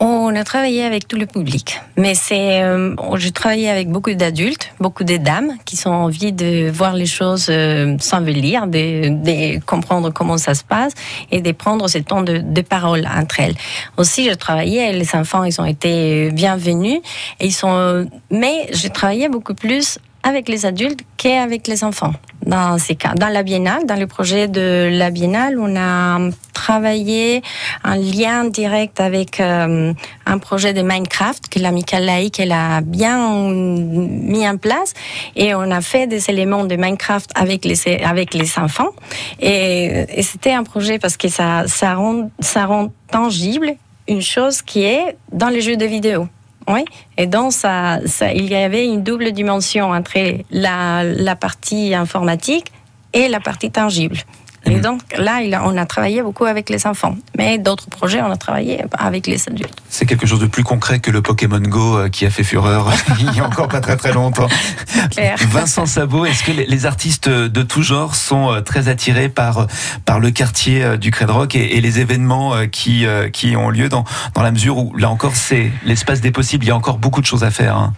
On 0.00 0.34
a 0.34 0.42
travaillé 0.42 0.82
avec 0.84 1.06
tout 1.06 1.16
le 1.16 1.26
public, 1.26 1.80
mais 1.96 2.14
c'est, 2.14 2.62
euh, 2.62 2.96
j'ai 3.16 3.30
travaillé 3.30 3.68
avec 3.68 3.88
beaucoup 3.88 4.12
d'adultes, 4.12 4.72
beaucoup 4.80 5.04
de 5.04 5.16
dames 5.16 5.52
qui 5.64 5.78
ont 5.86 5.92
envie 5.92 6.32
de 6.32 6.68
voir 6.70 6.94
les 6.94 7.06
choses 7.06 7.46
euh, 7.50 7.96
sans 8.00 8.18
lire, 8.18 8.66
de, 8.66 9.60
comprendre 9.64 10.10
comment 10.12 10.38
ça 10.38 10.54
se 10.54 10.64
passe 10.64 10.92
et 11.30 11.40
de 11.40 11.52
prendre 11.52 11.86
ce 11.88 11.98
temps 11.98 12.22
de, 12.22 12.60
parole 12.62 13.06
entre 13.06 13.40
elles. 13.40 13.54
Aussi, 13.96 14.28
je 14.28 14.34
travaillais, 14.34 14.92
les 14.92 15.14
enfants, 15.14 15.44
ils 15.44 15.60
ont 15.60 15.66
été 15.66 16.30
bienvenus 16.32 17.00
et 17.38 17.46
ils 17.46 17.52
sont, 17.52 18.08
mais 18.30 18.68
j'ai 18.72 18.90
travaillé 18.90 19.28
beaucoup 19.28 19.54
plus 19.54 19.98
avec 20.22 20.48
les 20.48 20.66
adultes 20.66 21.00
qu'avec 21.16 21.68
les 21.68 21.84
enfants. 21.84 22.12
Dans 22.44 22.78
ces 22.78 22.96
cas, 22.96 23.14
dans 23.14 23.28
la 23.28 23.42
biennale, 23.42 23.86
dans 23.86 23.98
le 23.98 24.06
projet 24.06 24.48
de 24.48 24.88
la 24.92 25.10
biennale, 25.10 25.58
on 25.58 25.76
a 25.76 26.18
travaillé 26.62 27.42
un 27.82 27.96
lien 27.96 28.44
direct 28.44 29.00
avec 29.00 29.40
euh, 29.40 29.92
un 30.26 30.38
projet 30.38 30.72
de 30.72 30.82
Minecraft 30.82 31.48
que 31.48 31.58
l'amicale 31.58 32.04
laïque 32.04 32.38
elle 32.38 32.52
a 32.52 32.80
bien 32.82 33.18
mis 33.50 34.48
en 34.48 34.58
place 34.58 34.94
et 35.34 35.56
on 35.56 35.68
a 35.72 35.80
fait 35.80 36.06
des 36.06 36.30
éléments 36.30 36.64
de 36.64 36.76
Minecraft 36.76 37.30
avec 37.34 37.64
les 37.64 37.78
avec 38.12 38.32
les 38.32 38.50
enfants 38.58 38.92
et, 39.40 40.06
c'était 40.22 40.52
un 40.52 40.62
projet 40.62 41.00
parce 41.00 41.16
que 41.16 41.28
ça 41.38 41.64
ça 41.66 41.94
rend 41.94 42.30
ça 42.38 42.66
rend 42.66 42.92
tangible 43.10 43.68
une 44.06 44.22
chose 44.34 44.62
qui 44.62 44.80
est 44.84 45.16
dans 45.32 45.48
les 45.48 45.62
jeux 45.66 45.76
de 45.76 45.88
vidéo. 45.96 46.28
Oui, 46.68 46.84
et 47.18 47.26
donc 47.26 47.52
ça, 47.52 47.98
ça, 48.06 48.32
il 48.32 48.46
y 48.48 48.54
avait 48.54 48.84
une 48.86 49.02
double 49.02 49.32
dimension 49.32 49.86
entre 49.90 50.18
la, 50.52 51.02
la 51.02 51.34
partie 51.34 51.92
informatique 51.92 52.68
et 53.12 53.26
la 53.26 53.40
partie 53.40 53.70
tangible. 53.72 54.18
Et 54.66 54.78
donc 54.78 55.00
là, 55.18 55.40
on 55.64 55.76
a 55.76 55.86
travaillé 55.86 56.22
beaucoup 56.22 56.44
avec 56.44 56.70
les 56.70 56.86
enfants. 56.86 57.16
Mais 57.36 57.58
d'autres 57.58 57.88
projets, 57.88 58.22
on 58.22 58.30
a 58.30 58.36
travaillé 58.36 58.84
avec 58.96 59.26
les 59.26 59.48
adultes. 59.48 59.82
C'est 59.88 60.06
quelque 60.06 60.26
chose 60.26 60.40
de 60.40 60.46
plus 60.46 60.62
concret 60.62 61.00
que 61.00 61.10
le 61.10 61.20
Pokémon 61.20 61.58
Go 61.58 61.98
euh, 61.98 62.08
qui 62.08 62.26
a 62.26 62.30
fait 62.30 62.44
fureur 62.44 62.92
il 63.20 63.34
y 63.34 63.40
a 63.40 63.46
encore 63.46 63.68
pas 63.68 63.80
très 63.80 63.96
très 63.96 64.12
longtemps. 64.12 64.48
Vincent 65.50 65.86
Sabot, 65.86 66.24
est-ce 66.24 66.44
que 66.44 66.52
les 66.52 66.86
artistes 66.86 67.28
de 67.28 67.62
tout 67.62 67.82
genre 67.82 68.14
sont 68.14 68.52
euh, 68.52 68.60
très 68.60 68.88
attirés 68.88 69.28
par, 69.28 69.66
par 70.04 70.20
le 70.20 70.30
quartier 70.30 70.84
euh, 70.84 70.96
du 70.96 71.10
Crédroc 71.10 71.54
et, 71.54 71.76
et 71.76 71.80
les 71.80 72.00
événements 72.00 72.66
qui, 72.68 73.04
qui 73.32 73.56
ont 73.56 73.70
lieu 73.70 73.88
dans, 73.88 74.04
dans 74.34 74.42
la 74.42 74.50
mesure 74.50 74.78
où, 74.78 74.96
là 74.96 75.10
encore, 75.10 75.34
c'est 75.34 75.70
l'espace 75.84 76.20
des 76.20 76.30
possibles, 76.30 76.64
il 76.64 76.68
y 76.68 76.70
a 76.70 76.76
encore 76.76 76.98
beaucoup 76.98 77.20
de 77.20 77.26
choses 77.26 77.44
à 77.44 77.50
faire 77.50 77.76
hein. 77.76 77.92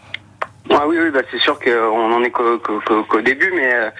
Ah 0.70 0.88
oui, 0.88 0.96
oui, 0.98 1.10
bah 1.10 1.20
c'est 1.30 1.38
sûr 1.40 1.60
qu'on 1.60 2.12
en 2.12 2.22
est 2.24 2.30
qu'au 2.30 2.58
qu 2.58 2.72
qu 3.08 3.22
début, 3.22 3.52
mais 3.54 3.72
euh, 3.74 3.90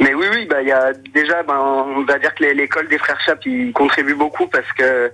mais 0.00 0.14
oui, 0.14 0.26
oui, 0.32 0.46
bah 0.46 0.62
il 0.62 0.68
y 0.68 0.72
a 0.72 0.92
déjà, 1.14 1.42
ben 1.42 1.58
on 1.58 2.04
va 2.04 2.18
dire 2.18 2.34
que 2.34 2.42
l'école 2.42 2.88
des 2.88 2.96
frères 2.96 3.20
Chap 3.20 3.44
ils 3.44 3.72
contribuent 3.72 4.14
beaucoup 4.14 4.46
parce 4.46 4.70
que 4.72 5.12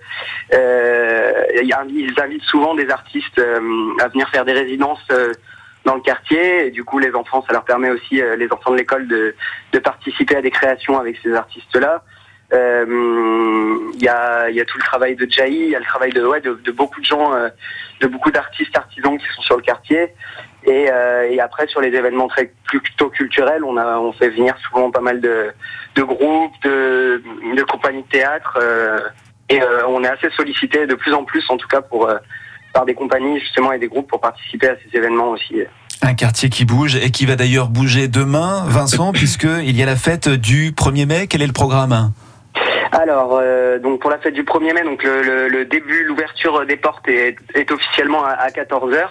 euh, 0.55 1.45
ils 1.61 1.75
invitent 1.75 2.45
souvent 2.45 2.75
des 2.75 2.89
artistes 2.89 3.39
euh, 3.41 3.97
à 4.01 4.09
venir 4.09 4.29
faire 4.29 4.45
des 4.45 4.53
résidences 4.53 5.03
euh, 5.11 5.33
dans 5.85 5.97
le 5.97 6.03
quartier. 6.03 6.67
Et 6.67 6.71
du 6.71 6.85
coup, 6.85 7.01
les 7.01 7.13
enfants, 7.15 7.45
ça 7.47 7.53
leur 7.53 7.65
permet 7.65 7.91
aussi, 7.91 8.23
les 8.39 8.53
enfants 8.53 8.71
de 8.71 8.77
l'école, 8.77 9.09
de, 9.09 9.35
de 9.73 9.79
participer 9.81 10.37
à 10.37 10.41
des 10.41 10.53
créations 10.53 10.99
avec 10.99 11.17
ces 11.21 11.35
artistes-là. 11.35 12.05
Il 12.53 14.01
y, 14.01 14.09
a, 14.09 14.51
y 14.51 14.61
a 14.61 14.65
tout 14.65 14.79
le 14.79 14.85
travail 14.85 15.17
de 15.17 15.27
Jai, 15.29 15.51
il 15.51 15.71
y 15.71 15.75
a 15.75 15.81
le 15.81 15.85
travail 15.85 16.13
de, 16.13 16.25
ouais, 16.25 16.41
de 16.41 16.71
beaucoup 16.71 17.01
de 17.01 17.07
gens, 17.07 17.33
de 18.01 18.07
beaucoup 18.07 18.31
d'artistes 18.31 18.77
artisans 18.77 19.19
qui 19.19 19.27
sont 19.35 19.43
sur 19.43 19.57
le 19.57 19.63
quartier. 19.63 20.13
Et, 20.65 20.87
euh, 20.91 21.29
et, 21.29 21.41
après 21.41 21.67
sur 21.67 21.81
les 21.81 21.89
événements 21.89 22.29
très 22.29 22.53
plutôt 22.65 23.11
culturels, 23.11 23.65
on 23.65 23.77
a 23.77 23.99
on 23.99 24.13
fait 24.13 24.29
venir 24.29 24.55
souvent 24.69 24.91
pas 24.91 25.01
mal 25.01 25.21
de, 25.21 25.53
de 25.97 26.03
groupes, 26.03 26.55
de, 26.63 27.21
de 27.57 27.63
compagnies 27.65 28.03
de 28.03 28.09
théâtre, 28.09 28.59
euh, 28.63 28.99
et 29.49 29.61
euh, 29.61 29.87
on 29.89 30.05
est 30.05 30.09
assez 30.09 30.31
sollicité 30.37 30.87
de 30.87 30.95
plus 30.95 31.13
en 31.13 31.25
plus, 31.25 31.45
en 31.49 31.57
tout 31.57 31.67
cas 31.67 31.81
pour 31.81 32.09
euh, 32.09 32.17
par 32.73 32.87
des 32.87 32.95
compagnies 32.95 33.41
justement 33.41 33.73
et 33.73 33.79
des 33.79 33.89
groupes 33.89 34.09
pour 34.09 34.21
participer 34.21 34.69
à 34.69 34.77
ces 34.77 34.97
événements 34.97 35.31
aussi. 35.31 35.63
Un 36.01 36.15
quartier 36.15 36.49
qui 36.49 36.65
bouge 36.65 36.97
et 36.97 37.11
qui 37.11 37.27
va 37.27 37.37
d'ailleurs 37.37 37.69
bouger 37.69 38.09
demain, 38.09 38.65
Vincent, 38.67 39.13
puisque 39.13 39.49
il 39.65 39.77
y 39.77 39.83
a 39.83 39.87
la 39.87 39.97
fête 39.97 40.29
du 40.29 40.71
1er 40.73 41.07
mai. 41.07 41.27
Quel 41.27 41.43
est 41.43 41.47
le 41.47 41.53
programme 41.53 42.13
alors, 42.95 43.39
euh, 43.41 43.79
donc 43.79 44.01
pour 44.03 44.11
la 44.11 44.19
fête 44.19 44.35
du 44.35 44.45
1er 44.45 44.75
mai, 44.75 44.83
donc 44.83 45.03
le, 45.03 45.23
le, 45.23 45.49
le 45.49 45.65
début, 45.65 46.05
l'ouverture 46.05 46.67
des 46.67 46.77
portes 46.77 47.09
est, 47.09 47.37
est 47.55 47.71
officiellement 47.71 48.23
à, 48.23 48.33
à 48.33 48.51
14 48.51 48.93
h 48.93 49.09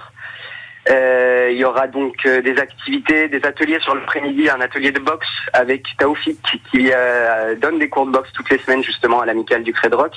euh, 0.89 1.49
il 1.51 1.57
y 1.57 1.63
aura 1.63 1.87
donc 1.87 2.15
euh, 2.25 2.41
des 2.41 2.57
activités, 2.57 3.27
des 3.27 3.45
ateliers 3.45 3.79
sur 3.81 3.93
l'après-midi, 3.93 4.49
un 4.49 4.61
atelier 4.61 4.91
de 4.91 4.99
boxe 4.99 5.27
avec 5.53 5.85
Taoufik 5.97 6.39
qui 6.71 6.89
euh, 6.91 7.55
donne 7.55 7.77
des 7.77 7.87
cours 7.87 8.07
de 8.07 8.11
boxe 8.11 8.31
toutes 8.33 8.49
les 8.49 8.57
semaines 8.57 8.83
justement 8.83 9.21
à 9.21 9.25
l'amicale 9.25 9.63
du 9.63 9.73
Crédroc. 9.73 10.13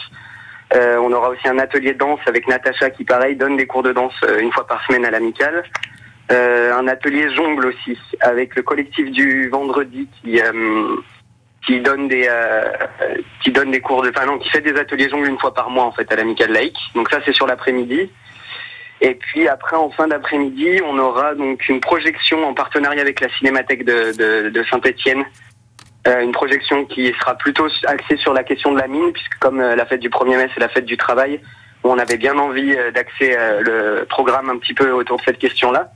Euh, 0.74 0.96
on 0.96 1.12
aura 1.12 1.28
aussi 1.28 1.46
un 1.46 1.58
atelier 1.58 1.92
de 1.92 1.98
danse 1.98 2.20
avec 2.26 2.48
Natacha 2.48 2.88
qui 2.90 3.04
pareil 3.04 3.36
donne 3.36 3.58
des 3.58 3.66
cours 3.66 3.82
de 3.82 3.92
danse 3.92 4.14
une 4.40 4.50
fois 4.52 4.66
par 4.66 4.84
semaine 4.86 5.04
à 5.04 5.10
l'amicale. 5.10 5.64
un 6.30 6.88
atelier 6.88 7.32
jongle 7.34 7.66
aussi 7.66 7.98
avec 8.20 8.56
le 8.56 8.62
collectif 8.62 9.10
du 9.10 9.50
vendredi 9.50 10.08
qui 10.22 10.40
qui 11.66 11.80
donne 11.80 12.08
des 12.08 12.28
qui 13.42 13.52
donne 13.52 13.70
des 13.70 13.80
cours 13.80 14.02
de 14.02 14.08
enfin 14.08 14.24
non 14.24 14.38
qui 14.38 14.48
fait 14.48 14.62
des 14.62 14.76
ateliers 14.80 15.10
jongle 15.10 15.28
une 15.28 15.38
fois 15.38 15.52
par 15.52 15.68
mois 15.68 15.84
en 15.84 15.92
fait 15.92 16.10
à 16.10 16.16
l'amicale 16.16 16.52
laïque. 16.52 16.80
Donc 16.94 17.10
ça 17.10 17.20
c'est 17.26 17.34
sur 17.34 17.46
l'après-midi. 17.46 18.10
Et 19.00 19.14
puis 19.14 19.48
après, 19.48 19.76
en 19.76 19.90
fin 19.90 20.08
d'après-midi, 20.08 20.80
on 20.84 20.98
aura 20.98 21.34
donc 21.34 21.68
une 21.68 21.80
projection 21.80 22.46
en 22.46 22.54
partenariat 22.54 23.00
avec 23.00 23.20
la 23.20 23.28
Cinémathèque 23.30 23.84
de, 23.84 24.64
Saint-Étienne. 24.70 25.24
Euh, 26.06 26.20
une 26.20 26.32
projection 26.32 26.84
qui 26.84 27.12
sera 27.18 27.34
plutôt 27.34 27.66
axée 27.86 28.16
sur 28.18 28.34
la 28.34 28.44
question 28.44 28.72
de 28.72 28.78
la 28.78 28.86
mine, 28.86 29.12
puisque 29.12 29.38
comme 29.38 29.60
euh, 29.60 29.74
la 29.74 29.86
fête 29.86 30.00
du 30.00 30.10
1er 30.10 30.36
mai, 30.36 30.48
c'est 30.52 30.60
la 30.60 30.68
fête 30.68 30.84
du 30.84 30.98
travail, 30.98 31.40
on 31.82 31.98
avait 31.98 32.18
bien 32.18 32.36
envie 32.36 32.74
euh, 32.76 32.90
d'axer 32.90 33.34
le 33.60 34.04
programme 34.08 34.50
un 34.50 34.58
petit 34.58 34.74
peu 34.74 34.90
autour 34.90 35.18
de 35.18 35.22
cette 35.22 35.38
question-là. 35.38 35.90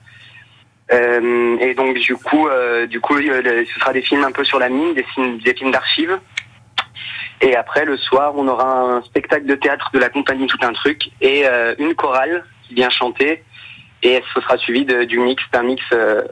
Et 0.91 1.75
donc 1.75 1.99
du 1.99 2.17
coup, 2.17 2.49
du 2.89 2.99
coup, 2.99 3.19
ce 3.19 3.79
sera 3.79 3.93
des 3.93 4.01
films 4.01 4.25
un 4.25 4.33
peu 4.33 4.43
sur 4.43 4.59
la 4.59 4.71
mine, 4.71 4.95
des 4.95 5.05
des 5.45 5.55
films 5.55 5.71
d'archives. 5.71 6.19
Et 7.43 7.55
après, 7.55 7.85
le 7.85 7.99
soir, 7.99 8.33
on 8.35 8.49
aura 8.49 8.81
un 8.81 9.03
spectacle 9.03 9.45
de 9.45 9.55
théâtre 9.55 9.91
de 9.93 9.99
la 9.99 10.09
compagnie 10.09 10.47
Tout 10.47 10.59
un 10.63 10.73
truc 10.73 11.11
et 11.21 11.45
une 11.79 11.95
chorale 11.95 12.43
qui 12.69 12.75
vient 12.75 12.91
chanter 12.91 13.43
et 14.03 14.23
ce 14.35 14.41
sera 14.41 14.57
suivi 14.59 14.85
de, 14.85 15.05
du 15.05 15.19
mix 15.19 15.43
d'un 15.53 15.63
mix 15.63 15.83
euh, 15.93 16.23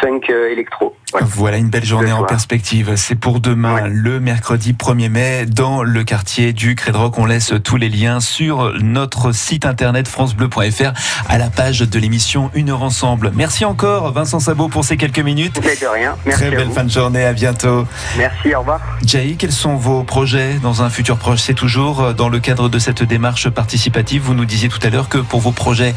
funk 0.00 0.22
euh, 0.30 0.50
électro. 0.50 0.96
Ouais. 1.12 1.22
Voilà 1.24 1.56
une 1.56 1.68
belle 1.70 1.84
journée 1.84 2.12
en 2.12 2.24
perspective. 2.24 2.92
C'est 2.96 3.16
pour 3.16 3.40
demain, 3.40 3.74
ouais. 3.74 3.88
le 3.88 4.20
mercredi 4.20 4.72
1er 4.72 5.08
mai, 5.08 5.46
dans 5.46 5.82
le 5.82 6.04
quartier 6.04 6.52
du 6.52 6.76
Crédroc. 6.76 7.18
On 7.18 7.26
laisse 7.26 7.52
tous 7.64 7.76
les 7.76 7.88
liens 7.88 8.20
sur 8.20 8.72
notre 8.80 9.32
site 9.32 9.66
internet 9.66 10.06
francebleu.fr 10.06 10.92
à 11.28 11.38
la 11.38 11.50
page 11.50 11.80
de 11.80 11.98
l'émission 11.98 12.50
Une 12.54 12.70
heure 12.70 12.82
ensemble. 12.82 13.32
Merci 13.34 13.64
encore 13.64 14.12
Vincent 14.12 14.38
Sabot 14.38 14.68
pour 14.68 14.84
ces 14.84 14.96
quelques 14.96 15.18
minutes. 15.18 15.60
De 15.60 15.86
rien. 15.86 16.16
Merci 16.26 16.42
Très 16.42 16.50
belle 16.50 16.70
fin 16.70 16.84
de 16.84 16.90
journée, 16.90 17.24
à 17.24 17.32
bientôt. 17.32 17.86
Merci, 18.18 18.54
au 18.54 18.60
revoir. 18.60 18.80
Jay, 19.04 19.36
quels 19.38 19.52
sont 19.52 19.76
vos 19.76 20.02
projets 20.04 20.54
dans 20.62 20.82
un 20.82 20.90
futur 20.90 21.16
proche? 21.16 21.40
C'est 21.40 21.54
toujours 21.54 22.14
dans 22.14 22.28
le 22.28 22.38
cadre 22.38 22.68
de 22.68 22.78
cette 22.78 23.02
démarche 23.02 23.48
participative. 23.48 24.22
Vous 24.22 24.34
nous 24.34 24.44
disiez 24.44 24.68
tout 24.68 24.80
à 24.82 24.90
l'heure 24.90 25.08
que 25.08 25.18
pour 25.18 25.40
vos 25.40 25.52
projets 25.52 25.94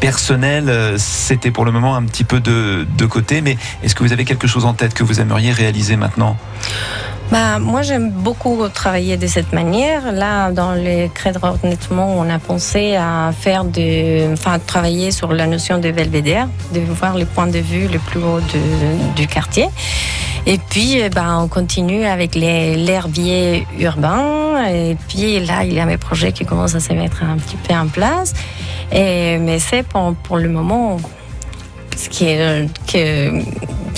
personnels, 0.00 0.94
c'était 0.98 1.50
pour 1.50 1.64
le 1.64 1.72
moment 1.72 1.96
un 1.96 2.02
petit 2.04 2.24
peu 2.24 2.40
de, 2.40 2.86
de 2.96 3.06
côté, 3.06 3.40
mais 3.40 3.56
est-ce 3.82 3.94
que 3.94 4.02
vous 4.02 4.12
avez 4.12 4.24
quelque 4.24 4.46
chose 4.46 4.55
en 4.64 4.74
tête 4.74 4.94
que 4.94 5.04
vous 5.04 5.20
aimeriez 5.20 5.52
réaliser 5.52 5.96
maintenant 5.96 6.36
bah, 7.30 7.58
moi, 7.58 7.82
j'aime 7.82 8.10
beaucoup 8.10 8.68
travailler 8.68 9.16
de 9.16 9.26
cette 9.26 9.52
manière. 9.52 10.12
Là, 10.12 10.52
dans 10.52 10.74
les 10.74 11.10
crédits 11.12 11.40
honnêtement, 11.42 12.14
on 12.16 12.30
a 12.30 12.38
pensé 12.38 12.94
à 12.94 13.32
faire 13.36 13.64
de, 13.64 14.32
enfin, 14.32 14.60
travailler 14.60 15.10
sur 15.10 15.32
la 15.32 15.48
notion 15.48 15.78
de 15.78 15.90
belvédère, 15.90 16.48
de 16.72 16.80
voir 16.80 17.16
les 17.16 17.24
points 17.24 17.48
de 17.48 17.58
vue 17.58 17.88
les 17.88 17.98
plus 17.98 18.20
hauts 18.20 18.40
du 19.16 19.26
quartier. 19.26 19.68
Et 20.46 20.58
puis, 20.58 21.00
bah, 21.12 21.36
on 21.40 21.48
continue 21.48 22.04
avec 22.04 22.36
l'herbier 22.36 23.66
urbain. 23.80 24.64
Et 24.72 24.96
puis, 25.08 25.44
là, 25.44 25.64
il 25.64 25.74
y 25.74 25.80
a 25.80 25.84
mes 25.84 25.98
projets 25.98 26.30
qui 26.30 26.44
commencent 26.44 26.76
à 26.76 26.80
se 26.80 26.92
mettre 26.92 27.24
un 27.24 27.38
petit 27.38 27.56
peu 27.56 27.74
en 27.74 27.88
place. 27.88 28.34
Et, 28.92 29.38
mais 29.38 29.58
c'est 29.58 29.82
pour, 29.82 30.14
pour 30.14 30.36
le 30.36 30.48
moment 30.48 30.98
ce 31.96 32.08
qui 32.08 32.26
est 32.26 32.68
que 32.86 33.42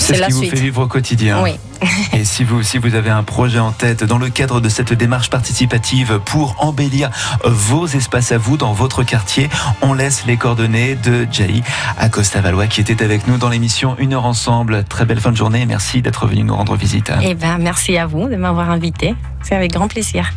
c'est 0.09 0.15
ce 0.15 0.21
la 0.21 0.27
qui 0.27 0.33
vous 0.33 0.43
fait 0.43 0.59
vivre 0.59 0.83
au 0.83 0.87
quotidien. 0.87 1.41
Oui. 1.41 1.51
Et 2.13 2.25
si 2.25 2.43
vous 2.43 2.57
aussi 2.57 2.77
vous 2.77 2.95
avez 2.95 3.09
un 3.09 3.23
projet 3.23 3.59
en 3.59 3.71
tête 3.71 4.03
dans 4.03 4.17
le 4.17 4.29
cadre 4.29 4.59
de 4.59 4.69
cette 4.69 4.93
démarche 4.93 5.29
participative 5.29 6.19
pour 6.25 6.55
embellir 6.59 7.09
vos 7.45 7.87
espaces 7.87 8.31
à 8.31 8.37
vous 8.37 8.57
dans 8.57 8.73
votre 8.73 9.03
quartier, 9.03 9.49
on 9.81 9.93
laisse 9.93 10.25
les 10.25 10.35
coordonnées 10.35 10.95
de 10.95 11.27
Jay 11.31 11.61
Acosta 11.97 12.41
Valois 12.41 12.67
qui 12.67 12.81
était 12.81 13.03
avec 13.03 13.27
nous 13.27 13.37
dans 13.37 13.49
l'émission 13.49 13.95
Une 13.99 14.13
heure 14.13 14.25
ensemble. 14.25 14.83
Très 14.83 15.05
belle 15.05 15.21
fin 15.21 15.31
de 15.31 15.37
journée 15.37 15.61
et 15.61 15.65
merci 15.65 16.01
d'être 16.01 16.27
venu 16.27 16.43
nous 16.43 16.55
rendre 16.55 16.75
visite. 16.75 17.11
Eh 17.21 17.35
ben 17.35 17.57
merci 17.59 17.97
à 17.97 18.05
vous 18.05 18.27
de 18.27 18.35
m'avoir 18.35 18.69
invité. 18.69 19.15
C'est 19.43 19.55
avec 19.55 19.71
grand 19.71 19.87
plaisir. 19.87 20.31